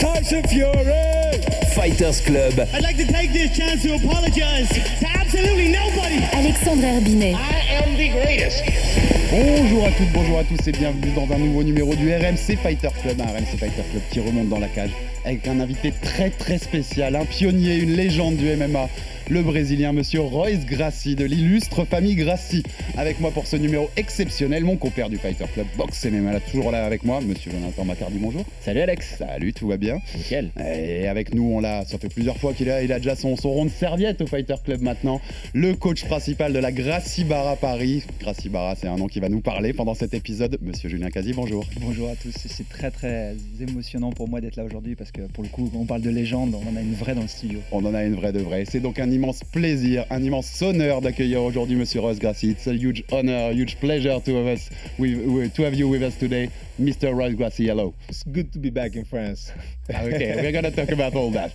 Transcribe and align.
Tyson 0.00 0.42
Fury. 0.48 1.42
Fighters 1.74 2.22
Club. 2.22 2.58
I'd 2.72 2.82
like 2.82 2.96
to 2.96 3.06
take 3.06 3.34
this 3.34 3.54
chance 3.54 3.82
to 3.82 3.94
apologize 3.96 4.68
to 4.70 5.06
absolutely 5.06 5.68
nobody. 5.68 6.24
Alexandre 6.32 6.86
Herbinet. 6.86 7.34
I 7.34 7.84
am 7.84 7.96
the 7.98 8.08
greatest. 8.08 8.64
Bonjour 9.30 9.84
à 9.84 9.90
toutes, 9.90 10.10
bonjour 10.12 10.38
à 10.38 10.44
tous 10.44 10.56
et 10.66 10.72
bienvenue 10.72 11.12
dans 11.14 11.30
un 11.30 11.38
nouveau 11.38 11.62
numéro 11.62 11.94
du 11.94 12.12
RMC 12.12 12.56
Fighter 12.62 12.88
Club, 13.02 13.20
un 13.20 13.26
RMC 13.26 13.58
Fighter 13.58 13.82
Club 13.90 14.02
qui 14.10 14.20
remonte 14.20 14.48
dans 14.48 14.58
la 14.58 14.68
cage 14.68 14.90
avec 15.24 15.46
un 15.46 15.60
invité 15.60 15.92
très 15.92 16.30
très 16.30 16.56
spécial, 16.56 17.14
un 17.14 17.26
pionnier, 17.26 17.76
une 17.76 17.94
légende 17.94 18.36
du 18.36 18.46
MMA, 18.56 18.88
le 19.30 19.42
Brésilien 19.42 19.92
Monsieur 19.92 20.20
Royce 20.22 20.66
Gracie 20.66 21.14
de 21.14 21.24
l'illustre 21.24 21.84
famille 21.84 22.16
Gracie. 22.16 22.64
Avec 22.96 23.20
moi 23.20 23.30
pour 23.30 23.46
ce 23.46 23.54
numéro 23.54 23.88
exceptionnel, 23.96 24.64
mon 24.64 24.76
compère 24.76 25.08
du 25.08 25.18
Fighter 25.18 25.44
Club 25.54 25.68
Box 25.76 26.04
MMA, 26.04 26.32
là, 26.32 26.40
toujours 26.40 26.72
là 26.72 26.84
avec 26.84 27.04
moi, 27.04 27.20
Monsieur 27.20 27.52
Jonathan 27.52 27.84
Macardy, 27.84 28.18
bonjour. 28.18 28.44
Salut 28.60 28.80
Alex. 28.80 29.18
Salut, 29.18 29.52
tout 29.52 29.68
va 29.68 29.76
bien 29.76 29.98
Nickel. 30.16 30.50
Et 30.58 31.06
avec 31.06 31.32
nous, 31.32 31.44
on 31.44 31.60
l'a, 31.60 31.84
ça 31.84 31.98
fait 31.98 32.08
plusieurs 32.08 32.38
fois 32.38 32.54
qu'il 32.54 32.70
a, 32.70 32.82
il 32.82 32.92
a 32.92 32.98
déjà 32.98 33.14
son, 33.14 33.36
son 33.36 33.50
rond 33.50 33.66
de 33.66 33.70
serviette 33.70 34.20
au 34.20 34.26
Fighter 34.26 34.56
Club 34.64 34.82
maintenant. 34.82 35.20
Le 35.54 35.74
coach 35.74 36.04
principal 36.06 36.52
de 36.52 36.58
la 36.58 36.72
Gracie 36.72 37.22
Barra 37.22 37.54
Paris. 37.54 38.02
Gracie 38.18 38.48
Barra, 38.48 38.74
c'est 38.74 38.88
un 38.88 38.96
nom 38.96 39.06
qui 39.06 39.20
va 39.20 39.28
nous 39.28 39.40
parler 39.40 39.72
pendant 39.72 39.94
cet 39.94 40.12
épisode. 40.12 40.58
Monsieur 40.60 40.88
Julien 40.88 41.10
Casi, 41.10 41.34
bonjour. 41.34 41.64
Bonjour 41.80 42.08
à 42.08 42.16
tous, 42.16 42.34
c'est 42.34 42.68
très 42.68 42.90
très 42.90 43.36
émotionnant 43.60 44.10
pour 44.10 44.28
moi 44.28 44.40
d'être 44.40 44.56
là 44.56 44.64
aujourd'hui 44.64 44.96
parce 44.96 45.12
que 45.12 45.22
pour 45.22 45.44
le 45.44 45.50
coup, 45.50 45.70
on 45.72 45.84
parle 45.84 46.02
de 46.02 46.10
légende, 46.10 46.56
on 46.56 46.68
en 46.68 46.76
a 46.76 46.80
une 46.80 46.94
vraie 46.94 47.14
dans 47.14 47.22
le 47.22 47.28
studio. 47.28 47.60
On 47.70 47.84
en 47.84 47.94
a 47.94 48.02
une 48.02 48.16
vraie 48.16 48.32
de 48.32 48.40
vraie. 48.40 48.64
C'est 48.68 48.80
donc 48.80 48.98
un 48.98 49.19
immense 49.20 49.44
plaisir, 49.44 50.06
un 50.10 50.22
immense 50.22 50.62
honneur 50.62 51.02
d'accueillir 51.02 51.42
aujourd'hui 51.42 51.76
Monsieur 51.76 52.00
Ross 52.00 52.18
Gracie. 52.18 52.50
It's 52.50 52.66
a 52.66 52.72
huge 52.72 53.04
honor, 53.12 53.52
huge 53.52 53.76
pleasure 53.76 54.18
to 54.24 54.34
have 54.36 54.46
us, 54.46 54.70
with, 54.98 55.52
to 55.54 55.62
have 55.62 55.74
you 55.74 55.88
with 55.88 56.02
us 56.02 56.16
today, 56.18 56.50
Mr. 56.80 57.12
Gracie. 57.36 57.66
Hello. 57.66 57.92
It's 58.08 58.24
good 58.24 58.50
to 58.52 58.58
be 58.58 58.70
back 58.70 58.96
in 58.96 59.04
France. 59.04 59.52
Okay, 59.90 60.36
we're 60.36 60.52
gonna 60.52 60.70
talk 60.70 60.90
about 60.92 61.16
all 61.16 61.32
that. 61.32 61.50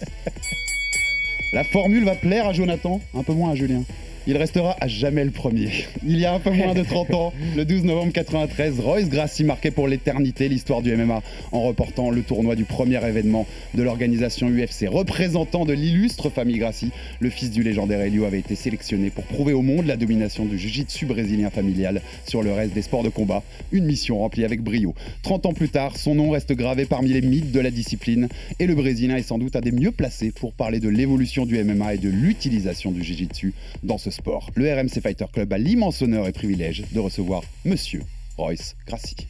La 1.54 1.64
formule 1.64 2.04
va 2.04 2.16
plaire 2.16 2.46
à 2.48 2.54
Jonathan, 2.54 3.00
un 3.14 3.24
peu 3.24 3.34
moins 3.34 3.52
à 3.52 3.56
Julien. 3.56 3.86
Il 4.28 4.38
restera 4.38 4.76
à 4.82 4.88
jamais 4.88 5.24
le 5.24 5.30
premier. 5.30 5.70
Il 6.04 6.18
y 6.18 6.26
a 6.26 6.34
un 6.34 6.40
peu 6.40 6.50
moins 6.50 6.74
de 6.74 6.82
30 6.82 7.14
ans, 7.14 7.34
le 7.56 7.64
12 7.64 7.84
novembre 7.84 8.12
93, 8.12 8.80
Royce 8.80 9.08
Gracie 9.08 9.44
marquait 9.44 9.70
pour 9.70 9.88
l'éternité 9.88 10.50
l'histoire 10.50 10.82
du 10.82 10.96
MMA 10.96 11.22
en 11.52 11.62
reportant 11.62 12.10
le 12.10 12.24
tournoi 12.24 12.56
du 12.56 12.64
premier 12.64 13.06
événement 13.08 13.46
de 13.76 13.84
l'organisation 13.84 14.50
UFC. 14.50 14.88
Représentant 14.90 15.64
de 15.64 15.74
l'illustre 15.74 16.32
famille 16.32 16.58
Gracie, 16.58 16.90
le 17.20 17.30
fils 17.30 17.52
du 17.52 17.62
légendaire 17.62 18.02
Helio 18.02 18.26
avait 18.26 18.40
été 18.40 18.56
sélectionné 18.56 19.12
pour 19.12 19.26
prouver 19.26 19.54
au 19.54 19.62
monde 19.62 19.86
la 19.86 19.96
domination 19.96 20.46
du 20.46 20.58
jiu-jitsu 20.58 21.06
brésilien 21.06 21.52
familial 21.52 22.02
sur 22.26 22.42
le 22.42 22.52
reste 22.52 22.74
des 22.74 22.82
sports 22.82 23.04
de 23.04 23.10
combat. 23.10 23.44
Une 23.72 23.86
mission 23.86 24.18
remplie 24.18 24.44
avec 24.44 24.64
brio. 24.64 24.96
30 25.22 25.46
ans 25.46 25.54
plus 25.54 25.70
tard, 25.70 25.98
son 25.98 26.16
nom 26.16 26.32
reste 26.32 26.54
gravé 26.54 26.86
parmi 26.86 27.10
les 27.10 27.22
mythes 27.22 27.52
de 27.52 27.60
la 27.60 27.70
discipline 27.70 28.28
et 28.58 28.66
le 28.66 28.74
Brésilien 28.74 29.18
est 29.18 29.22
sans 29.22 29.38
doute 29.38 29.56
un 29.56 29.62
des 29.62 29.72
mieux 29.72 29.92
placés 29.92 30.32
pour 30.32 30.54
parler 30.54 30.80
de 30.80 30.90
l'évolution 30.90 31.46
du 31.46 31.64
MMA 31.64 31.94
et 31.94 31.98
de 32.00 32.10
l'utilisation 32.10 32.92
du 32.92 33.04
jiu-jitsu 33.04 33.54
dans 33.84 34.00
ce 34.00 34.15
sport. 34.16 34.50
Le 34.56 34.74
RMC 34.74 35.02
Fighter 35.02 35.26
Club 35.32 35.52
a 35.54 35.58
l'immense 35.58 36.02
honneur 36.02 36.28
et 36.28 36.32
privilège 36.32 36.84
de 36.92 37.00
recevoir 37.00 37.44
Monsieur 37.66 38.02
Royce 38.38 38.76
Gracie. 38.88 39.28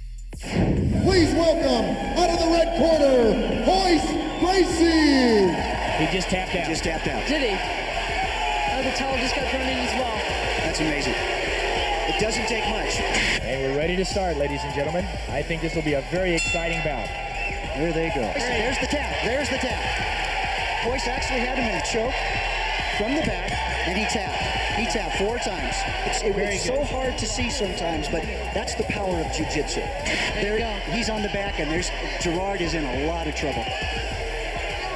Please 1.05 1.33
welcome 1.33 1.85
out 2.17 2.29
of 2.29 2.39
the 2.39 2.51
red 2.51 2.77
corner, 2.77 3.63
Royce 3.65 4.07
Gracie. 4.39 5.51
He 5.97 6.05
just 6.15 6.29
tapped 6.29 6.55
out. 6.55 6.67
Just 6.67 6.83
tapped 6.83 7.07
out. 7.07 7.25
Did 7.27 7.41
he? 7.41 7.55
Oh, 7.55 8.83
the 8.83 8.91
towel 8.97 9.17
just 9.17 9.35
got 9.35 9.49
thrown 9.49 9.63
in 9.63 9.79
as 9.79 9.93
well. 9.99 10.15
That's 10.63 10.79
amazing. 10.79 11.15
It 11.15 12.19
doesn't 12.19 12.47
take 12.47 12.67
much. 12.69 12.99
And 13.41 13.61
we're 13.63 13.77
ready 13.77 13.95
to 13.95 14.05
start, 14.05 14.37
ladies 14.37 14.61
and 14.63 14.73
gentlemen. 14.75 15.05
I 15.29 15.41
think 15.41 15.61
this 15.61 15.73
will 15.73 15.83
be 15.83 15.93
a 15.93 16.03
very 16.11 16.35
exciting 16.35 16.79
bout. 16.83 17.07
There 17.77 17.91
they 17.91 18.09
go. 18.13 18.21
There's 18.21 18.77
the 18.79 18.87
tap. 18.87 19.23
There's 19.23 19.49
the 19.49 19.57
tap. 19.57 20.85
Royce 20.85 21.07
actually 21.07 21.39
had 21.39 21.57
him 21.57 21.65
in 21.65 21.75
a 21.75 21.85
choke 21.85 22.13
from 22.97 23.15
the 23.15 23.25
back, 23.25 23.51
and 23.87 23.97
he 23.97 24.05
tapped. 24.05 24.44
He 24.75 24.85
tapped 24.85 25.17
four 25.17 25.37
times. 25.37 25.75
It's, 26.05 26.21
it, 26.21 26.35
it's 26.37 26.65
so 26.65 26.83
hard 26.83 27.17
to 27.17 27.25
see 27.25 27.49
sometimes, 27.49 28.09
but 28.09 28.23
that's 28.53 28.75
the 28.75 28.83
power 28.83 29.19
of 29.21 29.31
jiu-jitsu. 29.31 29.79
There, 30.41 30.59
he's 30.91 31.09
on 31.09 31.21
the 31.21 31.29
back, 31.29 31.59
and 31.59 31.71
there's 31.71 31.89
Gerard 32.21 32.61
is 32.61 32.73
in 32.73 32.83
a 32.83 33.07
lot 33.07 33.27
of 33.27 33.35
trouble. 33.35 33.63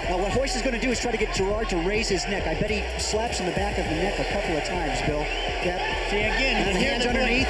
Now, 0.09 0.17
what 0.17 0.31
Hoist 0.31 0.55
is 0.55 0.61
going 0.63 0.73
to 0.73 0.81
do 0.81 0.89
is 0.91 0.99
try 0.99 1.11
to 1.11 1.17
get 1.17 1.33
Gerard 1.35 1.69
to 1.69 1.77
raise 1.77 2.09
his 2.09 2.25
neck. 2.27 2.47
I 2.47 2.59
bet 2.59 2.71
he 2.71 2.83
slaps 2.99 3.39
in 3.39 3.45
the 3.45 3.51
back 3.53 3.77
of 3.77 3.85
the 3.85 3.91
neck 3.95 4.17
a 4.19 4.25
couple 4.33 4.57
of 4.57 4.63
times, 4.65 4.99
Bill. 5.05 5.21
Yep. 5.63 6.09
See, 6.09 6.17
again, 6.17 6.67
And 6.67 6.75
the 6.75 6.79
hands 6.79 7.03
the 7.03 7.09
underneath. 7.09 7.47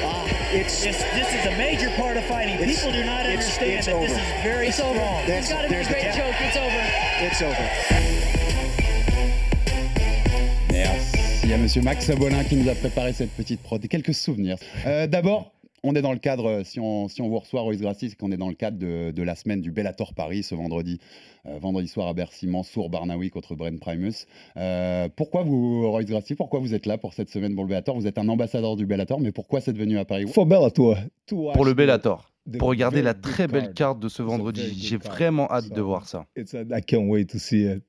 Ah, 0.00 0.24
it's 0.50 0.82
This, 0.82 0.96
this 1.12 1.28
is 1.34 1.44
a 1.46 1.56
major 1.58 1.90
part 2.00 2.16
of 2.16 2.24
fighting. 2.24 2.56
People 2.56 2.92
do 2.92 3.04
not 3.04 3.26
understand 3.26 3.72
it's 3.78 3.86
that 3.86 4.00
this 4.00 4.12
is 4.12 4.42
very 4.42 4.68
It's 4.68 4.76
strong. 4.78 4.96
over. 4.96 5.04
That's- 5.28 5.44
It's 5.44 5.52
got 5.52 5.62
to 5.62 5.68
be 5.68 5.74
a 5.76 5.84
great 5.84 6.14
joke. 6.16 6.34
It's 6.40 6.56
over. 6.56 6.82
it's 7.20 7.42
over. 7.42 7.97
Merci 11.48 11.60
à 11.60 11.62
Monsieur 11.62 11.80
Max 11.80 12.04
Sabolin 12.04 12.44
qui 12.44 12.56
nous 12.56 12.68
a 12.68 12.74
préparé 12.74 13.14
cette 13.14 13.30
petite 13.30 13.62
prod. 13.62 13.82
Et 13.82 13.88
quelques 13.88 14.12
souvenirs. 14.12 14.58
Euh, 14.86 15.06
D'abord, 15.06 15.54
on 15.82 15.94
est 15.94 16.02
dans 16.02 16.12
le 16.12 16.18
cadre, 16.18 16.44
euh, 16.46 16.62
si 16.62 16.78
on, 16.78 17.08
si 17.08 17.22
on 17.22 17.28
vous 17.30 17.38
reçoit 17.38 17.62
Royce 17.62 17.80
Gracie, 17.80 18.10
c'est 18.10 18.16
qu'on 18.16 18.30
est 18.32 18.36
dans 18.36 18.50
le 18.50 18.54
cadre 18.54 18.76
de, 18.76 19.12
de 19.12 19.22
la 19.22 19.34
semaine 19.34 19.62
du 19.62 19.70
Bellator 19.72 20.12
Paris 20.12 20.42
ce 20.42 20.54
vendredi. 20.54 21.00
Euh, 21.46 21.58
vendredi 21.58 21.88
soir 21.88 22.06
à 22.08 22.12
Bercy, 22.12 22.46
Mansour 22.48 22.90
Barnaoui 22.90 23.30
contre 23.30 23.54
Brent 23.54 23.80
Primus. 23.80 24.26
Euh, 24.58 25.08
pourquoi 25.16 25.42
vous, 25.42 25.90
Royce 25.90 26.04
Gracie, 26.04 26.34
pourquoi 26.34 26.60
vous 26.60 26.74
êtes 26.74 26.84
là 26.84 26.98
pour 26.98 27.14
cette 27.14 27.30
semaine 27.30 27.54
pour 27.54 27.64
le 27.64 27.68
Bellator 27.70 27.96
Vous 27.96 28.06
êtes 28.06 28.18
un 28.18 28.28
ambassadeur 28.28 28.76
du 28.76 28.84
Bellator, 28.84 29.18
mais 29.18 29.32
pourquoi 29.32 29.62
c'est 29.62 29.74
venu 29.74 29.96
à 29.96 30.04
Paris? 30.04 30.26
For 30.28 30.44
Bellator. 30.44 30.98
Pour 31.26 31.64
le 31.64 31.72
the- 31.72 31.76
Bellator. 31.76 32.30
Pour 32.58 32.68
regarder 32.68 33.00
la 33.00 33.14
très 33.14 33.46
belle 33.46 33.72
card. 33.72 33.74
carte 33.74 34.00
de 34.00 34.08
ce 34.08 34.22
a 34.22 34.26
vendredi. 34.26 34.74
J'ai 34.78 34.96
vraiment 34.98 35.50
hâte 35.50 35.70
de 35.70 35.80
voir 35.80 36.06
ça. 36.08 36.26
A, 36.36 36.78
I 36.78 36.82
can't 36.82 37.06
wait 37.08 37.24
to 37.26 37.38
see 37.38 37.64
it. 37.64 37.82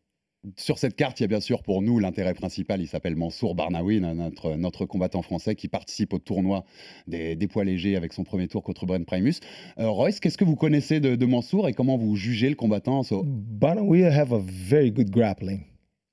Sur 0.55 0.77
cette 0.77 0.95
carte, 0.95 1.19
il 1.19 1.23
y 1.23 1.25
a 1.25 1.27
bien 1.27 1.41
sûr 1.41 1.63
pour 1.63 1.81
nous 1.81 1.99
l'intérêt 1.99 2.33
principal. 2.33 2.81
Il 2.81 2.87
s'appelle 2.87 3.17
Mansour 3.17 3.55
Barnaoui, 3.55 3.99
notre, 3.99 4.85
combattant 4.85 5.21
français 5.21 5.55
qui 5.55 5.67
participe 5.67 6.13
au 6.13 6.19
tournoi 6.19 6.63
des, 7.07 7.35
poids 7.47 7.65
légers 7.65 7.97
avec 7.97 8.13
son 8.13 8.23
premier 8.23 8.47
tour 8.47 8.63
contre 8.63 8.85
Brent 8.85 9.05
Primus. 9.05 9.35
Euh, 9.79 9.89
Royce, 9.89 10.21
qu'est-ce 10.21 10.37
que 10.37 10.45
vous 10.45 10.55
connaissez 10.55 11.01
de, 11.01 11.25
Mansour 11.25 11.67
et 11.67 11.73
comment 11.73 11.97
vous 11.97 12.15
jugez 12.15 12.49
le 12.49 12.55
combattant 12.55 13.03
So- 13.03 13.23
Barnawi 13.25 14.03
have 14.03 14.33
a 14.33 14.39
very 14.39 14.91
good 14.91 15.09
grappling. 15.09 15.68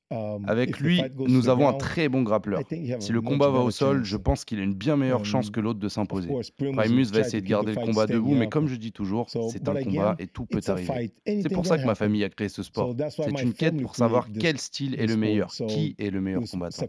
Um, 0.09 0.45
Avec 0.47 0.79
lui, 0.79 1.03
nous 1.17 1.49
avons 1.49 1.69
un 1.69 1.73
très 1.75 2.09
bon 2.09 2.23
grappleur. 2.23 2.63
Si 3.01 3.11
le 3.13 3.21
combat 3.21 3.51
va 3.51 3.59
au 3.61 3.71
sol, 3.73 4.05
je 4.05 4.17
pense 4.17 4.45
qu'il 4.45 4.61
a 4.61 4.63
une 4.63 4.75
bien 4.75 4.97
meilleure 4.97 5.21
Um, 5.21 5.25
chance 5.25 5.51
que 5.51 5.61
l'autre 5.61 5.81
de 5.81 5.89
s'imposer. 5.89 6.29
Primus 6.77 7.07
va 7.13 7.21
essayer 7.21 7.41
de 7.41 7.47
garder 7.49 7.73
le 7.75 7.81
combat 7.81 8.07
debout, 8.07 8.35
mais 8.35 8.49
comme 8.49 8.69
je 8.69 8.77
dis 8.77 8.93
toujours, 8.93 9.29
c'est 9.31 9.69
un 9.69 9.75
combat 9.75 10.15
et 10.19 10.27
tout 10.29 10.47
peut 10.47 10.61
arriver. 10.67 11.13
C'est 11.27 11.49
pour 11.53 11.67
ça 11.67 11.79
que 11.79 11.85
ma 11.87 11.95
famille 11.97 12.23
a 12.25 12.29
créé 12.29 12.49
ce 12.49 12.63
sport. 12.63 12.95
C'est 13.11 13.43
une 13.43 13.55
quête 13.55 13.81
pour 13.81 13.97
savoir 13.97 14.29
quel 14.39 14.59
style 14.59 14.95
est 15.01 15.07
le 15.07 15.17
meilleur, 15.17 15.57
qui 15.67 15.95
est 15.99 16.11
le 16.11 16.21
meilleur 16.21 16.43
combattant? 16.47 16.87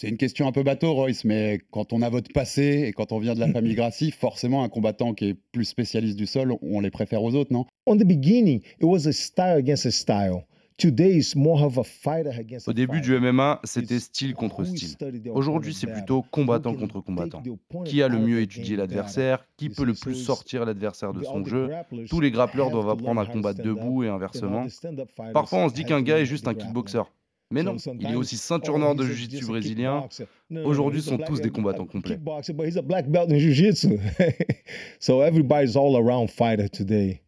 C'est 0.00 0.08
une 0.08 0.16
question 0.16 0.48
un 0.48 0.52
peu 0.52 0.62
bateau, 0.62 0.94
Royce, 0.94 1.26
mais 1.26 1.60
quand 1.72 1.92
on 1.92 2.00
a 2.00 2.08
votre 2.08 2.32
passé 2.32 2.84
et 2.86 2.92
quand 2.94 3.12
on 3.12 3.18
vient 3.18 3.34
de 3.34 3.40
la 3.40 3.52
famille 3.52 3.74
Gracie, 3.74 4.10
forcément, 4.10 4.64
un 4.64 4.70
combattant 4.70 5.12
qui 5.12 5.26
est 5.26 5.34
plus 5.34 5.66
spécialiste 5.66 6.16
du 6.16 6.24
sol, 6.24 6.54
on 6.62 6.80
les 6.80 6.90
préfère 6.90 7.22
aux 7.22 7.34
autres, 7.34 7.52
non? 7.52 7.66
On 7.84 7.98
the 7.98 8.06
beginning, 8.06 8.62
it 8.62 8.84
was 8.84 9.06
a 9.06 9.12
style 9.12 9.58
against 9.58 9.84
a 9.84 9.90
style. 9.90 10.46
Today, 10.78 11.18
it's 11.18 11.36
more 11.36 11.62
of 11.62 11.76
a 11.76 11.84
fighter 11.84 12.30
against 12.30 12.66
Au 12.66 12.72
début 12.72 13.02
du 13.02 13.14
MMA, 13.20 13.60
c'était 13.64 13.98
style 13.98 14.32
contre 14.32 14.62
who 14.62 14.74
style. 14.74 14.96
Aujourd'hui, 15.34 15.74
c'est 15.74 15.86
plutôt 15.86 16.20
who 16.20 16.26
combattant 16.30 16.72
can 16.72 16.80
contre 16.80 17.00
combattant. 17.02 17.42
Qui 17.84 18.02
a 18.02 18.08
le 18.08 18.20
mieux 18.20 18.40
étudié 18.40 18.76
l'adversaire? 18.76 19.46
Qui 19.58 19.68
peut 19.68 19.84
le 19.84 19.92
plus 19.92 20.14
sortir 20.14 20.64
l'adversaire 20.64 21.12
de 21.12 21.22
son 21.22 21.40
all 21.40 21.42
the 21.42 21.46
jeu? 21.46 21.66
grapplers 21.66 22.06
Tous 22.08 22.20
les 22.20 22.30
grappleurs 22.30 22.68
have 22.68 22.72
doivent 22.72 22.88
apprendre 22.88 23.20
à 23.20 23.26
combattre 23.26 23.62
debout 23.62 24.02
et 24.02 24.08
inversement. 24.08 24.64
Parfois, 25.34 25.58
on 25.58 25.68
se 25.68 25.74
dit 25.74 25.82
have 25.82 25.88
qu'un 25.88 26.00
gars 26.00 26.20
est 26.20 26.24
juste 26.24 26.48
un 26.48 26.54
kickboxer. 26.54 27.02
Mais 27.52 27.64
non, 27.64 27.76
il 27.98 28.06
est 28.06 28.14
aussi 28.14 28.36
ceinture 28.36 28.78
noire 28.78 28.94
de 28.94 29.04
jiu-jitsu 29.04 29.44
brésilien. 29.46 30.08
Aujourd'hui, 30.64 31.02
sont 31.02 31.18
tous 31.18 31.40
des 31.40 31.50
combattants 31.50 31.86
complets. 31.86 32.14
Kickboxer, 32.14 32.52
but 32.52 32.66
he's 32.66 32.76
a 32.76 32.82
black 32.82 33.08
belt 33.08 33.30
in 33.30 33.38
jiu-jitsu. 33.38 33.98
so 35.00 35.20
everybody's 35.22 35.76
all 35.76 35.96
around 35.96 36.28
fighter 36.30 36.68
today. 36.68 37.22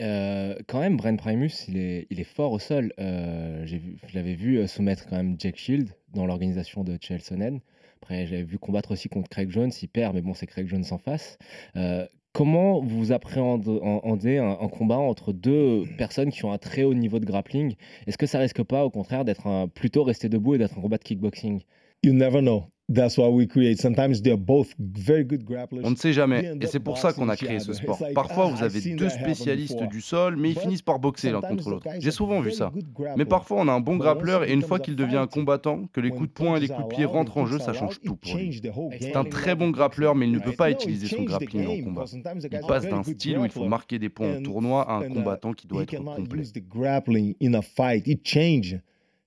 Euh, 0.00 0.54
quand 0.66 0.80
même, 0.80 0.96
Brent 0.96 1.16
Primus, 1.16 1.66
il 1.68 1.78
est, 1.78 2.06
il 2.10 2.20
est 2.20 2.24
fort 2.24 2.52
au 2.52 2.58
sol. 2.58 2.92
Euh, 2.98 3.64
je 3.66 3.78
l'avais 4.14 4.34
vu 4.34 4.58
euh, 4.58 4.66
soumettre 4.66 5.06
quand 5.06 5.16
même 5.16 5.36
Jack 5.38 5.56
Shield 5.56 5.90
dans 6.12 6.26
l'organisation 6.26 6.84
de 6.84 6.98
Chael 7.00 7.22
Sonnen. 7.22 7.60
Après, 8.02 8.26
j'avais 8.26 8.42
vu 8.42 8.58
combattre 8.58 8.92
aussi 8.92 9.08
contre 9.08 9.28
Craig 9.28 9.50
Jones. 9.50 9.70
Il 9.82 9.88
perd, 9.88 10.14
mais 10.14 10.22
bon, 10.22 10.34
c'est 10.34 10.46
Craig 10.46 10.66
Jones 10.68 10.84
en 10.90 10.98
face. 10.98 11.38
Euh, 11.76 12.06
comment 12.32 12.80
vous 12.80 13.12
appréhendez 13.12 14.38
un, 14.38 14.58
un 14.60 14.68
combat 14.68 14.98
entre 14.98 15.32
deux 15.32 15.84
personnes 15.98 16.30
qui 16.30 16.44
ont 16.44 16.52
un 16.52 16.58
très 16.58 16.84
haut 16.84 16.94
niveau 16.94 17.18
de 17.18 17.24
grappling? 17.24 17.74
Est-ce 18.06 18.18
que 18.18 18.26
ça 18.26 18.38
risque 18.38 18.62
pas, 18.62 18.84
au 18.84 18.90
contraire, 18.90 19.24
d'être 19.24 19.66
plutôt 19.74 20.04
rester 20.04 20.28
debout 20.28 20.54
et 20.54 20.58
d'être 20.58 20.78
un 20.78 20.82
combat 20.82 20.98
de 20.98 21.04
kickboxing? 21.04 21.62
You 22.04 22.12
never 22.12 22.40
know. 22.40 22.66
That's 22.88 23.18
why 23.18 23.28
we 23.28 23.48
create. 23.48 23.80
Sometimes 23.80 24.22
they're 24.22 24.36
both 24.36 24.72
very 24.78 25.24
good 25.24 25.42
grapplers. 25.44 25.82
On 25.82 25.90
ne 25.90 25.96
sait 25.96 26.12
jamais, 26.12 26.52
et 26.60 26.66
c'est 26.66 26.78
pour 26.78 26.98
ça 26.98 27.12
qu'on 27.12 27.28
a 27.28 27.36
créé 27.36 27.58
ce 27.58 27.72
sport. 27.72 28.00
Parfois, 28.14 28.46
ah, 28.46 28.54
vous 28.54 28.62
avez 28.62 28.94
deux 28.94 29.08
spécialistes 29.08 29.82
du 29.88 30.00
sol, 30.00 30.36
mais 30.36 30.50
ils 30.50 30.58
finissent 30.58 30.82
par 30.82 31.00
boxer 31.00 31.32
l'un 31.32 31.40
contre 31.40 31.68
l'autre. 31.68 31.88
J'ai 31.98 32.12
souvent 32.12 32.40
vu 32.40 32.52
ça. 32.52 32.72
good 32.72 33.08
Mais 33.16 33.24
parfois, 33.24 33.58
on 33.60 33.68
a 33.68 33.72
un 33.72 33.80
bon 33.80 33.96
grappleur, 33.96 34.44
et 34.44 34.52
une 34.52 34.62
fois 34.62 34.78
a 34.78 34.78
qu'il 34.78 34.94
devient 34.94 35.16
un 35.16 35.26
combattant, 35.26 35.88
que 35.92 36.00
les 36.00 36.10
coups 36.10 36.28
de 36.28 36.32
poing 36.32 36.56
et 36.56 36.60
les 36.60 36.68
coups 36.68 36.88
de 36.88 36.94
pied 36.94 37.04
rentrent 37.04 37.38
en 37.38 37.46
jeu, 37.46 37.58
ça 37.58 37.72
change 37.72 38.00
tout 38.00 38.16
pour 38.16 38.36
lui. 38.36 38.60
C'est 39.00 39.16
un 39.16 39.24
très 39.24 39.56
bon 39.56 39.70
grappleur, 39.70 40.14
mais 40.14 40.26
il 40.26 40.32
ne 40.32 40.38
peut 40.38 40.52
pas 40.52 40.70
utiliser 40.70 41.08
son 41.08 41.24
grappling 41.24 41.66
en 41.66 41.84
combat. 41.84 42.04
Il 42.12 42.60
passe 42.66 42.86
d'un 42.86 43.02
style 43.02 43.38
où 43.38 43.44
il 43.44 43.50
faut 43.50 43.66
marquer 43.66 43.98
des 43.98 44.08
points 44.08 44.38
en 44.38 44.42
tournoi 44.42 44.88
à 44.88 44.98
un 44.98 45.02
uh, 45.08 45.12
combattant 45.12 45.52
qui 45.52 45.66
doit 45.66 45.82
être 45.82 45.96
complet. 45.96 46.46
use 46.46 46.52
the 46.52 46.62
grappling 46.62 47.34
in 47.40 47.54
a 47.54 47.62
fight. 47.62 48.06
It 48.06 48.24
changes. 48.24 48.80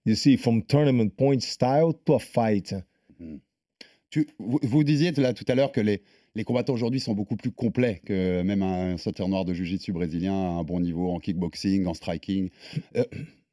You 0.06 0.16
see, 0.16 0.38
from 0.38 0.64
tournament 0.64 1.16
point 1.18 1.42
style 1.42 1.94
to 2.06 2.16
a 2.16 2.20
fight. 2.20 2.74
Vous, 4.40 4.84
disiez 4.84 5.14
tout 5.14 5.46
à 5.48 5.56
l'heure 5.56 5.72
que 5.72 5.82
les, 5.82 6.02
combattants 6.44 6.74
aujourd'hui 6.74 7.00
sont 7.00 7.14
beaucoup 7.14 7.36
plus 7.36 7.52
complets 7.52 8.02
que 8.06 8.42
même 8.42 8.64
un 8.64 8.98
sauteur 8.98 9.28
noir 9.28 9.46
de 9.46 9.54
jiu-jitsu 9.54 9.92
brésilien 9.92 10.34
à 10.34 10.60
un 10.60 10.64
bon 10.64 10.80
niveau 10.80 11.12
en 11.12 11.20
kickboxing, 11.20 11.86
en 11.86 11.94
striking. 11.94 12.50
Euh, 12.96 13.04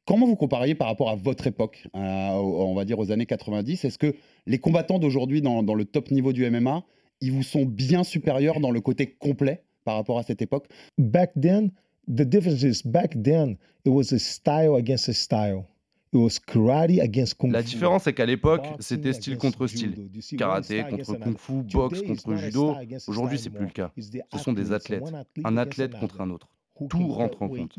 comment 0.07 0.27
vous 0.27 0.37
compariez 0.37 0.75
par 0.75 0.87
rapport 0.87 1.11
à 1.11 1.17
votre 1.17 1.47
époque, 1.47 1.87
on 1.93 2.75
va 2.75 2.85
dire 2.85 2.99
aux 2.99 3.11
années 3.11 3.27
90 3.27 3.85
Est-ce 3.85 3.99
que 3.99 4.15
les 4.47 4.59
combattants 4.59 4.99
d'aujourd'hui 4.99 5.43
dans, 5.43 5.63
dans 5.63 5.75
le 5.75 5.85
top 5.85 6.11
niveau 6.11 6.33
du 6.33 6.49
MMA, 6.49 6.85
ils 7.21 7.33
vous 7.33 7.43
sont 7.43 7.67
bien 7.67 8.05
supérieurs 8.05 8.61
dans 8.61 8.71
le 8.71 8.81
côté 8.81 9.07
complet 9.07 9.65
par 9.85 9.97
rapport 9.97 10.19
à 10.19 10.23
cette 10.23 10.41
époque? 10.41 10.69
Back 10.97 11.33
then, 11.41 11.71
the 12.09 12.23
difference 12.23 12.63
is 12.63 12.83
back 12.85 13.21
then, 13.23 13.57
it 13.85 13.91
was 13.91 14.13
a 14.13 14.19
style 14.19 14.77
against 14.77 15.09
a 15.09 15.13
style. 15.13 15.67
La 16.13 17.63
différence, 17.63 18.05
c'est 18.05 18.13
qu'à 18.15 18.27
l'époque, 18.27 18.67
c'était 18.79 19.13
style 19.13 19.37
contre 19.39 19.67
style. 19.67 19.97
Karaté 20.37 20.79
contre 20.79 20.95
against 20.95 21.07
kung 21.11 21.23
another? 21.23 21.39
fu, 21.41 21.53
boxe 21.63 22.03
contre 22.03 22.35
judo. 22.37 22.75
Aujourd'hui, 23.07 23.39
c'est 23.39 23.51
plus 23.51 23.67
le 23.67 23.71
cas. 23.73 23.93
Ce 24.33 24.39
sont 24.39 24.53
des 24.53 24.73
athlètes. 24.73 25.05
Un 25.45 25.57
athlète 25.57 25.95
contre 25.99 26.21
un 26.21 26.31
autre. 26.31 26.49
Tout 26.91 27.09
rentre 27.09 27.43
en 27.43 27.49
compte. 27.49 27.75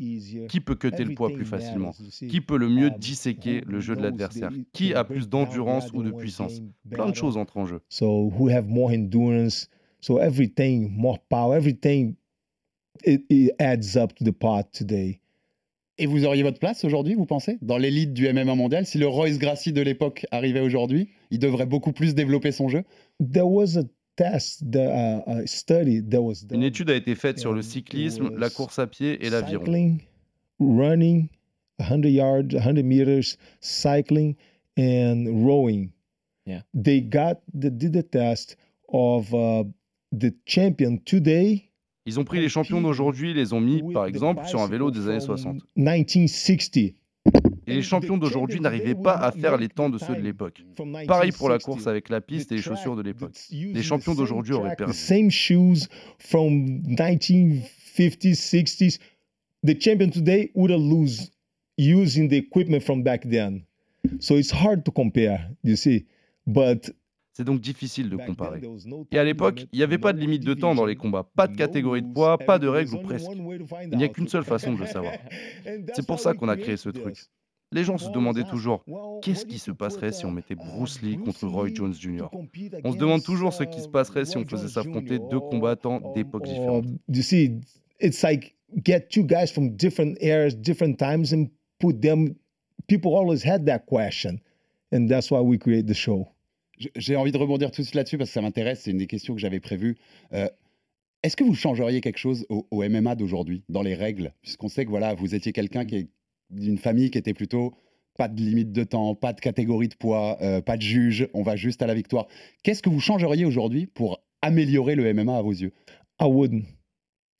Qui 0.48 0.60
peut 0.60 0.74
cutter 0.74 1.04
le 1.04 1.14
poids 1.14 1.30
plus 1.30 1.44
facilement? 1.44 1.94
Qui 2.28 2.40
peut 2.40 2.56
le 2.58 2.68
mieux 2.68 2.88
Um, 2.88 2.98
disséquer 2.98 3.62
le 3.66 3.80
jeu 3.80 3.94
de 3.94 4.02
l'adversaire? 4.02 4.50
the- 4.50 4.66
Qui 4.72 4.92
a 4.94 5.04
plus 5.04 5.28
d'endurance 5.28 5.92
ou 5.92 6.02
de 6.02 6.10
puissance? 6.10 6.62
Plein 6.90 7.08
de 7.08 7.14
choses 7.14 7.36
entrent 7.36 7.58
en 7.58 7.66
jeu. 7.66 7.80
So 7.88 8.28
who 8.30 8.48
have 8.50 8.66
more 8.68 8.92
endurance? 8.92 9.68
So 10.00 10.18
everything, 10.18 10.90
more 10.90 11.18
power, 11.28 11.56
everything, 11.56 12.14
it, 13.04 13.24
it 13.30 13.52
adds 13.60 13.96
up 13.96 14.14
to 14.16 14.24
the 14.24 14.32
pot 14.32 14.64
today. 14.72 15.20
Et 15.98 16.06
vous 16.06 16.24
auriez 16.24 16.44
votre 16.44 16.60
place 16.60 16.84
aujourd'hui, 16.84 17.14
vous 17.14 17.26
pensez 17.26 17.58
Dans 17.60 17.76
l'élite 17.76 18.12
du 18.12 18.32
MMA 18.32 18.54
mondial? 18.54 18.86
Si 18.86 18.98
le 18.98 19.08
Royce 19.08 19.38
Gracie 19.38 19.72
de 19.72 19.82
l'époque 19.82 20.26
arrivait 20.30 20.60
aujourd'hui, 20.60 21.08
il 21.30 21.40
devrait 21.40 21.66
beaucoup 21.66 21.92
plus 21.92 22.14
développer 22.14 22.52
son 22.52 22.68
jeu? 22.68 22.84
There 23.20 23.46
was 23.46 23.76
a 23.76 23.82
test, 24.16 24.62
the, 24.70 24.76
uh, 24.76 25.42
a 25.42 25.46
study 25.46 26.00
that 26.08 26.20
was 26.20 26.44
Une 26.52 26.62
étude 26.62 26.90
a 26.90 26.94
été 26.94 27.14
faite 27.14 27.38
sur 27.38 27.52
le 27.52 27.62
cyclisme, 27.62 28.30
la 28.36 28.50
course 28.50 28.78
à 28.78 28.86
pied 28.86 29.24
et 29.24 29.30
l'aviron. 29.30 29.64
Cycling, 29.64 30.00
running, 30.60 31.28
100 31.80 32.04
yards, 32.04 32.54
100 32.54 32.82
meters, 32.82 33.36
cycling, 33.60 34.36
and 34.78 35.26
rowing. 35.44 35.90
Yeah. 36.46 36.62
They 36.74 37.00
got 37.00 37.40
the, 37.52 37.70
did 37.70 37.92
the 37.92 38.02
test 38.02 38.56
of 38.88 39.32
uh, 39.34 39.64
the 40.12 40.32
champion 40.46 40.98
today. 41.04 41.67
Ils 42.08 42.18
ont 42.18 42.24
pris 42.24 42.40
les 42.40 42.48
champions 42.48 42.80
d'aujourd'hui, 42.80 43.34
les 43.34 43.52
ont 43.52 43.60
mis, 43.60 43.82
par 43.92 44.06
exemple, 44.06 44.46
sur 44.46 44.60
un 44.62 44.66
vélo 44.66 44.90
des 44.90 45.08
années 45.08 45.20
60. 45.20 45.60
1960. 45.76 46.94
Et 47.66 47.74
les 47.74 47.82
champions 47.82 48.16
d'aujourd'hui 48.16 48.60
n'arriviaient 48.60 48.94
pas 48.94 49.14
à 49.16 49.30
faire 49.30 49.58
les 49.58 49.68
temps 49.68 49.90
de 49.90 49.98
ceux 49.98 50.16
de 50.16 50.22
l'époque. 50.22 50.64
Pareil 51.06 51.32
pour 51.32 51.50
la 51.50 51.58
course 51.58 51.86
avec 51.86 52.08
la 52.08 52.22
piste 52.22 52.50
et 52.50 52.54
les 52.56 52.62
chaussures 52.62 52.96
de 52.96 53.02
l'époque. 53.02 53.36
Les 53.50 53.82
champions 53.82 54.14
d'aujourd'hui 54.14 54.54
auraient 54.54 54.74
The 54.74 54.78
perdu. 54.78 54.94
same 54.94 55.30
shoes 55.30 55.88
from 56.18 56.80
1950s, 56.86 58.40
60s. 58.40 58.98
The 59.66 59.78
champion 59.78 60.08
today 60.10 60.50
would 60.54 60.70
have 60.70 60.80
lose 60.80 61.30
using 61.76 62.28
the 62.30 62.36
equipment 62.38 62.80
from 62.82 63.02
back 63.02 63.28
then. 63.28 63.64
So 64.18 64.36
it's 64.38 64.50
hard 64.50 64.82
to 64.84 64.90
compare, 64.90 65.50
you 65.62 65.76
see. 65.76 66.06
But 66.46 66.90
C'est 67.38 67.44
donc 67.44 67.60
difficile 67.60 68.10
de 68.10 68.16
comparer. 68.16 68.60
Et 69.12 69.16
à 69.16 69.22
l'époque, 69.22 69.68
il 69.72 69.76
n'y 69.76 69.84
avait 69.84 69.98
pas 69.98 70.12
de 70.12 70.18
limite 70.18 70.44
de 70.44 70.54
temps 70.54 70.74
dans 70.74 70.84
les 70.84 70.96
combats, 70.96 71.22
pas 71.36 71.46
de 71.46 71.56
catégorie 71.56 72.02
de 72.02 72.12
poids, 72.12 72.36
pas 72.36 72.58
de 72.58 72.66
règles 72.66 72.96
ou 72.96 72.98
presque. 72.98 73.30
Il 73.32 73.96
n'y 73.96 74.02
a 74.02 74.08
qu'une 74.08 74.26
seule 74.26 74.42
façon 74.42 74.72
de 74.74 74.80
le 74.80 74.86
savoir. 74.86 75.12
C'est 75.94 76.04
pour 76.04 76.18
ça 76.18 76.34
qu'on 76.34 76.48
a 76.48 76.56
créé 76.56 76.76
ce 76.76 76.88
truc. 76.88 77.16
Les 77.70 77.84
gens 77.84 77.96
se 77.96 78.10
demandaient 78.10 78.42
toujours 78.42 78.84
qu'est-ce 79.22 79.46
qui 79.46 79.60
se 79.60 79.70
passerait 79.70 80.10
si 80.10 80.26
on 80.26 80.32
mettait 80.32 80.56
Bruce 80.56 81.00
Lee 81.00 81.16
contre 81.16 81.46
Roy 81.46 81.68
Jones 81.72 81.94
Jr. 81.94 82.26
On 82.82 82.90
se 82.90 82.98
demande 82.98 83.22
toujours 83.22 83.52
ce 83.52 83.62
qui 83.62 83.82
se 83.82 83.88
passerait 83.88 84.24
si 84.24 84.36
on 84.36 84.44
faisait 84.44 84.66
s'affronter 84.66 85.20
deux 85.20 85.38
combattants 85.38 86.12
d'époques 86.16 86.44
différentes. 86.44 86.86
Um, 86.86 86.98
you 87.08 87.22
see, 87.22 87.60
it's 88.00 88.24
like 88.24 88.56
get 88.84 89.10
two 89.10 89.22
guys 89.22 89.52
from 89.52 89.76
different 89.76 90.16
eras, 90.20 90.56
different 90.56 90.96
times, 90.98 91.32
and 91.32 91.46
put 91.78 92.00
them. 92.02 92.34
People 92.88 93.14
always 93.14 93.44
had 93.44 93.64
that 93.66 93.86
question, 93.86 94.40
and 94.90 95.06
that's 95.08 95.30
why 95.30 95.40
we 95.40 95.56
create 95.56 95.86
the 95.86 95.94
show. 95.94 96.26
J'ai 96.96 97.16
envie 97.16 97.32
de 97.32 97.38
rebondir 97.38 97.70
tout 97.70 97.82
de 97.82 97.86
suite 97.86 97.94
là-dessus 97.94 98.18
parce 98.18 98.30
que 98.30 98.34
ça 98.34 98.42
m'intéresse, 98.42 98.82
c'est 98.82 98.90
une 98.90 98.98
des 98.98 99.06
questions 99.06 99.34
que 99.34 99.40
j'avais 99.40 99.60
prévues. 99.60 99.96
Euh, 100.32 100.48
Est-ce 101.22 101.36
que 101.36 101.44
vous 101.44 101.54
changeriez 101.54 102.00
quelque 102.00 102.18
chose 102.18 102.46
au, 102.48 102.66
au 102.70 102.88
MMA 102.88 103.14
d'aujourd'hui, 103.16 103.64
dans 103.68 103.82
les 103.82 103.94
règles? 103.94 104.32
Puisqu'on 104.42 104.68
sait 104.68 104.84
que 104.84 104.90
voilà, 104.90 105.14
vous 105.14 105.34
étiez 105.34 105.52
quelqu'un 105.52 105.84
qui 105.84 105.96
est 105.96 106.08
d'une 106.50 106.78
famille 106.78 107.10
qui 107.10 107.18
était 107.18 107.34
plutôt 107.34 107.74
pas 108.16 108.28
de 108.28 108.40
limite 108.40 108.72
de 108.72 108.84
temps, 108.84 109.14
pas 109.14 109.32
de 109.32 109.40
catégorie 109.40 109.88
de 109.88 109.94
poids, 109.94 110.38
euh, 110.42 110.60
pas 110.60 110.76
de 110.76 110.82
juge, 110.82 111.28
on 111.34 111.42
va 111.42 111.56
juste 111.56 111.82
à 111.82 111.86
la 111.86 111.94
victoire. 111.94 112.26
Qu'est-ce 112.64 112.82
que 112.82 112.90
vous 112.90 113.00
changeriez 113.00 113.44
aujourd'hui 113.44 113.86
pour 113.86 114.20
améliorer 114.42 114.96
le 114.96 115.12
MMA 115.14 115.36
à 115.38 115.42
vos 115.42 115.52
yeux? 115.52 115.72
I 116.20 116.24
wouldn't. 116.24 116.64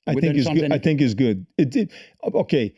I 0.06 0.14
think 0.14 0.36
it's 0.36 0.48
good. 0.48 0.72
I 0.72 0.80
think 0.80 1.00
it's 1.00 1.14
good. 1.14 1.44
It, 1.58 1.74
it, 1.76 1.90
okay. 2.22 2.74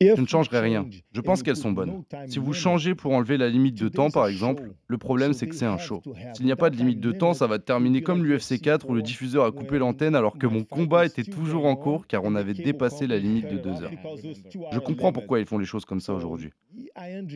Je 0.00 0.20
ne 0.20 0.26
changerai 0.26 0.60
rien. 0.60 0.86
Je 1.12 1.20
pense 1.22 1.42
qu'elles 1.42 1.56
sont 1.56 1.72
bonnes. 1.72 2.02
Si 2.26 2.38
vous 2.38 2.52
changez 2.52 2.94
pour 2.94 3.12
enlever 3.12 3.38
la 3.38 3.48
limite 3.48 3.80
de 3.80 3.88
temps, 3.88 4.10
par 4.10 4.26
exemple, 4.26 4.74
le 4.86 4.98
problème 4.98 5.32
c'est 5.32 5.46
que 5.46 5.54
c'est 5.54 5.64
un 5.64 5.78
show. 5.78 6.02
S'il 6.34 6.44
n'y 6.44 6.52
a 6.52 6.56
pas 6.56 6.68
de 6.70 6.76
limite 6.76 7.00
de 7.00 7.12
temps, 7.12 7.32
ça 7.32 7.46
va 7.46 7.58
terminer 7.58 8.02
comme 8.02 8.24
l'UFC 8.24 8.60
4 8.60 8.88
où 8.90 8.94
le 8.94 9.02
diffuseur 9.02 9.44
a 9.44 9.52
coupé 9.52 9.78
l'antenne 9.78 10.14
alors 10.14 10.36
que 10.38 10.46
mon 10.46 10.64
combat 10.64 11.06
était 11.06 11.24
toujours 11.24 11.64
en 11.64 11.76
cours 11.76 12.06
car 12.06 12.24
on 12.24 12.34
avait 12.34 12.54
dépassé 12.54 13.06
la 13.06 13.18
limite 13.18 13.48
de 13.48 13.56
deux 13.56 13.82
heures. 13.82 13.92
Je 14.72 14.78
comprends 14.78 15.12
pourquoi 15.12 15.40
ils 15.40 15.46
font 15.46 15.58
les 15.58 15.64
choses 15.64 15.84
comme 15.84 16.00
ça 16.00 16.12
aujourd'hui. 16.12 16.50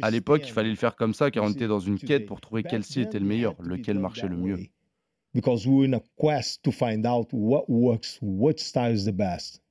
À 0.03 0.11
l'époque, 0.11 0.43
il 0.45 0.53
fallait 0.53 0.71
le 0.71 0.77
faire 0.77 0.97
comme 0.97 1.15
ça 1.15 1.31
car 1.31 1.45
on 1.45 1.51
était 1.51 1.69
dans 1.69 1.81
une 1.81 1.99
quête 1.99 2.27
pour 2.27 2.41
trouver 2.41 2.63
quel 2.63 2.85
style 2.85 3.03
était 3.03 3.19
le 3.19 3.27
meilleur, 3.27 3.55
lequel 3.61 3.99
marchait 3.99 4.29
le 4.29 4.37
mieux. 4.37 4.59
Because 5.33 5.65
we 5.65 5.73
were 5.73 5.85
in 5.87 5.95
a 5.95 6.01
quest 6.19 6.61
to 6.65 6.73
find 6.73 7.07
out 7.07 7.29
what 7.33 7.65
works, 7.69 8.19
what 8.21 8.59
style 8.59 8.93
is 8.93 9.05
the 9.05 9.13
best. 9.13 9.63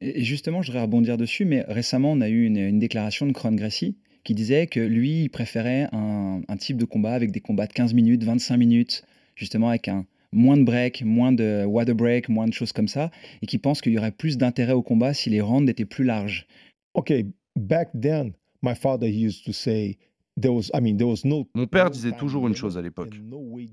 Et 0.00 0.24
justement, 0.24 0.62
je 0.62 0.68
voudrais 0.68 0.82
rebondir 0.82 1.16
dessus, 1.16 1.44
mais 1.44 1.62
récemment, 1.68 2.12
on 2.12 2.20
a 2.20 2.28
eu 2.28 2.46
une, 2.46 2.78
déclaration 2.78 3.26
de 3.26 3.32
Cron 3.32 3.52
Gracie 3.52 3.96
qui 4.24 4.34
disait 4.34 4.66
que 4.66 4.80
lui, 4.80 5.22
il 5.22 5.28
préférait 5.30 5.88
un, 5.92 6.42
type 6.58 6.76
de 6.76 6.84
combat 6.84 7.12
avec 7.14 7.30
des 7.30 7.40
combats 7.40 7.66
de 7.66 7.72
15 7.72 7.94
minutes, 7.94 8.24
25 8.24 8.56
minutes, 8.56 9.04
justement 9.34 9.68
avec 9.68 9.88
un 9.88 10.06
moins 10.32 10.56
de 10.56 10.62
break, 10.62 11.02
moins 11.02 11.32
de 11.32 11.64
water 11.66 11.94
break, 11.94 12.28
moins 12.28 12.46
de 12.46 12.52
choses 12.52 12.72
comme 12.72 12.88
ça, 12.88 13.10
et 13.42 13.46
qui 13.46 13.58
pense 13.58 13.80
qu'il 13.80 13.92
y 13.92 13.98
aurait 13.98 14.12
plus 14.12 14.36
d'intérêt 14.36 14.72
au 14.72 14.82
combat 14.82 15.14
si 15.14 15.30
les 15.30 15.40
rounds 15.40 15.70
étaient 15.70 15.86
plus 15.86 16.04
larges. 16.04 16.46
Okay, 16.94 17.26
back 17.56 17.88
then, 17.98 18.32
my 18.62 18.74
father 18.74 19.08
he 19.08 19.24
used 19.24 19.44
to 19.44 19.52
say 19.52 19.96
there 20.36 20.52
was, 20.52 20.70
I 20.74 20.80
mean, 20.80 20.96
there 20.96 21.08
was 21.08 21.24
no. 21.24 21.46
Mon 21.54 21.66
père 21.66 21.90
disait 21.90 22.12
toujours 22.12 22.46
une 22.48 22.54
chose 22.54 22.76
à 22.78 22.82
l'époque. 22.82 23.14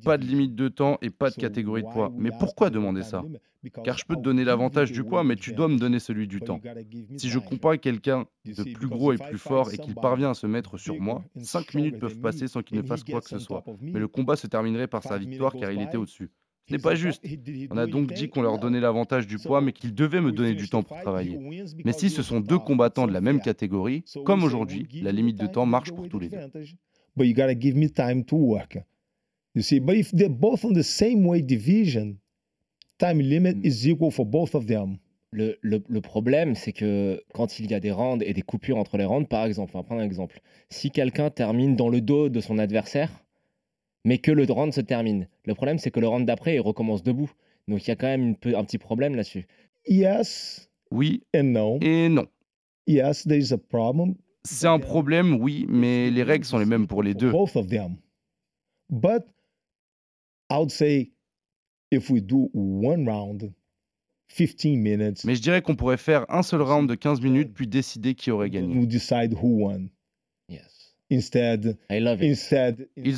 Pas 0.04 0.18
de 0.18 0.26
limite 0.26 0.56
de 0.56 0.68
temps 0.68 0.98
et 1.02 1.10
pas 1.10 1.30
de 1.30 1.36
catégorie 1.36 1.84
de 1.84 1.90
poids. 1.90 2.12
Mais 2.16 2.32
pourquoi 2.40 2.70
demander 2.70 3.04
ça 3.04 3.24
Car 3.84 3.98
je 3.98 4.06
peux 4.06 4.16
te 4.16 4.22
donner 4.22 4.44
l'avantage 4.44 4.92
du 4.92 5.04
poids, 5.04 5.24
mais 5.24 5.36
tu 5.36 5.54
dois 5.54 5.68
me 5.68 5.78
donner 5.78 6.00
celui 6.00 6.28
du 6.28 6.40
temps. 6.42 6.62
Si 7.18 7.30
je 7.30 7.40
combats 7.40 7.78
quelqu'un 7.78 8.26
de 8.46 8.64
plus 8.64 8.88
gros 8.88 9.14
et 9.14 9.18
plus 9.18 9.38
fort 9.38 9.74
et 9.74 9.78
qu'il 9.78 9.96
parvient 9.96 10.32
à 10.32 10.34
se 10.34 10.48
mettre 10.48 10.78
sur 10.78 11.00
moi, 11.00 11.24
5 11.36 11.74
minutes 11.74 12.00
peuvent 12.00 12.20
passer 12.20 12.48
sans 12.48 12.62
qu'il 12.62 12.78
ne 12.78 12.84
fasse 12.84 13.04
quoi 13.04 13.22
que 13.22 13.30
ce 13.30 13.40
soit. 13.40 13.64
Mais 13.82 14.00
le 14.00 14.08
combat 14.08 14.36
se 14.36 14.48
terminerait 14.48 14.88
par 14.88 15.04
sa 15.04 15.18
victoire 15.18 15.56
car 15.56 15.72
il 15.72 15.82
était 15.82 15.98
au-dessus. 15.98 16.32
Ce 16.68 16.74
n'est 16.74 16.80
pas 16.80 16.96
juste. 16.96 17.24
On 17.72 17.78
a 17.78 17.88
donc 17.88 18.12
dit 18.14 18.30
qu'on 18.30 18.42
leur 18.42 18.60
donnait 18.60 18.80
l'avantage 18.82 19.26
du 19.28 19.38
poids, 19.38 19.62
mais 19.62 19.72
qu'ils 19.72 19.96
devaient 19.96 20.22
me 20.22 20.32
donner 20.32 20.54
du 20.54 20.68
temps 20.70 20.84
pour 20.84 21.00
travailler. 21.00 21.40
Mais 21.86 21.94
si 21.94 22.10
ce 22.10 22.22
sont 22.22 22.40
deux 22.42 22.60
combattants 22.60 23.08
de 23.08 23.14
la 23.14 23.22
même 23.22 23.42
catégorie, 23.42 24.04
comme 24.26 24.44
aujourd'hui, 24.44 24.88
la 25.02 25.12
limite 25.12 25.38
de 25.38 25.48
temps 25.48 25.66
marche 25.66 25.92
pour 25.92 26.10
tous 26.10 26.20
les 26.20 26.30
deux. 26.30 26.38
But 27.16 27.26
you 27.26 27.34
gotta 27.34 27.58
give 27.60 27.76
me 27.76 27.90
time 27.90 28.24
to 28.26 28.36
work. 28.36 28.78
You 29.56 29.64
see, 29.64 29.80
but 29.80 29.96
if 29.96 30.12
they're 30.14 30.30
both 30.30 30.64
on 30.66 30.74
the 30.74 30.84
same 30.84 31.26
weight 31.26 31.48
division, 31.48 32.18
time 33.00 33.20
limit 33.20 33.58
is 33.64 33.88
equal 33.90 34.12
for 34.12 34.26
both 34.26 34.54
of 34.54 34.68
them. 34.68 34.98
Le, 35.32 35.58
le- 35.62 35.84
le 35.88 36.02
problème, 36.02 36.54
c'est 36.56 36.74
que 36.74 37.22
quand 37.34 37.60
il 37.60 37.70
y 37.72 37.74
a 37.74 37.80
des 37.80 37.92
rounds 37.92 38.24
et 38.24 38.34
des 38.34 38.42
coupures 38.44 38.78
entre 38.78 38.98
les 38.98 39.06
rounds, 39.06 39.28
par 39.28 39.46
exemple, 39.46 39.72
on 39.76 39.80
va 39.80 39.84
prendre 39.84 40.02
un 40.02 40.06
exemple. 40.06 40.42
Si 40.70 40.92
quelqu'un 40.92 41.30
termine 41.32 41.76
dans 41.76 41.90
le 41.90 42.02
dos 42.02 42.30
de 42.30 42.40
son 42.40 42.60
adversaire, 42.60 43.10
mais 44.08 44.20
que 44.20 44.32
le 44.32 44.46
round 44.46 44.72
se 44.74 44.80
termine. 44.82 45.28
Le 45.46 45.54
problème, 45.54 45.78
c'est 45.80 45.92
que 45.92 46.00
le 46.00 46.08
round 46.08 46.26
d'après, 46.26 46.56
il 46.56 46.62
recommence 46.62 47.04
debout. 47.04 47.30
Donc 47.68 47.86
il 47.86 47.90
y 47.90 47.92
a 47.92 47.96
quand 47.98 48.08
même 48.08 48.22
une 48.30 48.36
peu- 48.38 48.56
un 48.58 48.64
petit 48.64 48.78
problème 48.78 49.16
là-dessus. 49.16 49.46
Yes 49.88 50.70
Oui 50.92 51.24
and 51.36 51.44
no. 51.52 51.78
et 51.82 52.08
non. 52.08 52.26
Yes, 52.88 53.24
there 53.28 53.38
is 53.38 53.52
a 53.52 53.58
problem. 53.58 54.16
C'est 54.46 54.68
un 54.68 54.80
problème, 54.80 55.34
oui, 55.42 55.66
mais 55.68 56.10
les 56.10 56.24
règles 56.24 56.46
sont 56.46 56.58
les 56.58 56.66
mêmes 56.66 56.88
pour 56.88 57.04
les 57.04 57.14
deux. 57.14 57.32
Both 57.32 57.58
of 57.58 57.68
them. 57.68 57.98
But 58.90 59.24
I 60.50 60.56
would 60.60 60.72
say 60.72 61.12
if 61.92 62.10
we 62.10 62.22
do 62.24 62.50
one 62.54 63.06
round, 63.10 63.52
15 64.30 64.78
minutes, 64.78 65.26
Mais 65.26 65.36
je 65.36 65.42
dirais 65.42 65.62
qu'on 65.62 65.76
pourrait 65.76 65.98
faire 65.98 66.26
un 66.30 66.44
seul 66.44 66.62
round 66.62 66.88
de 66.90 66.96
15 66.96 67.20
minutes 67.22 67.54
puis 67.54 67.68
décider 67.68 68.16
qui 68.16 68.32
aurait 68.32 68.50
gagné. 68.50 68.74
we 68.78 68.88
decide 68.88 69.34
who 69.34 69.66
won. 69.66 69.90
Ils 71.10 71.24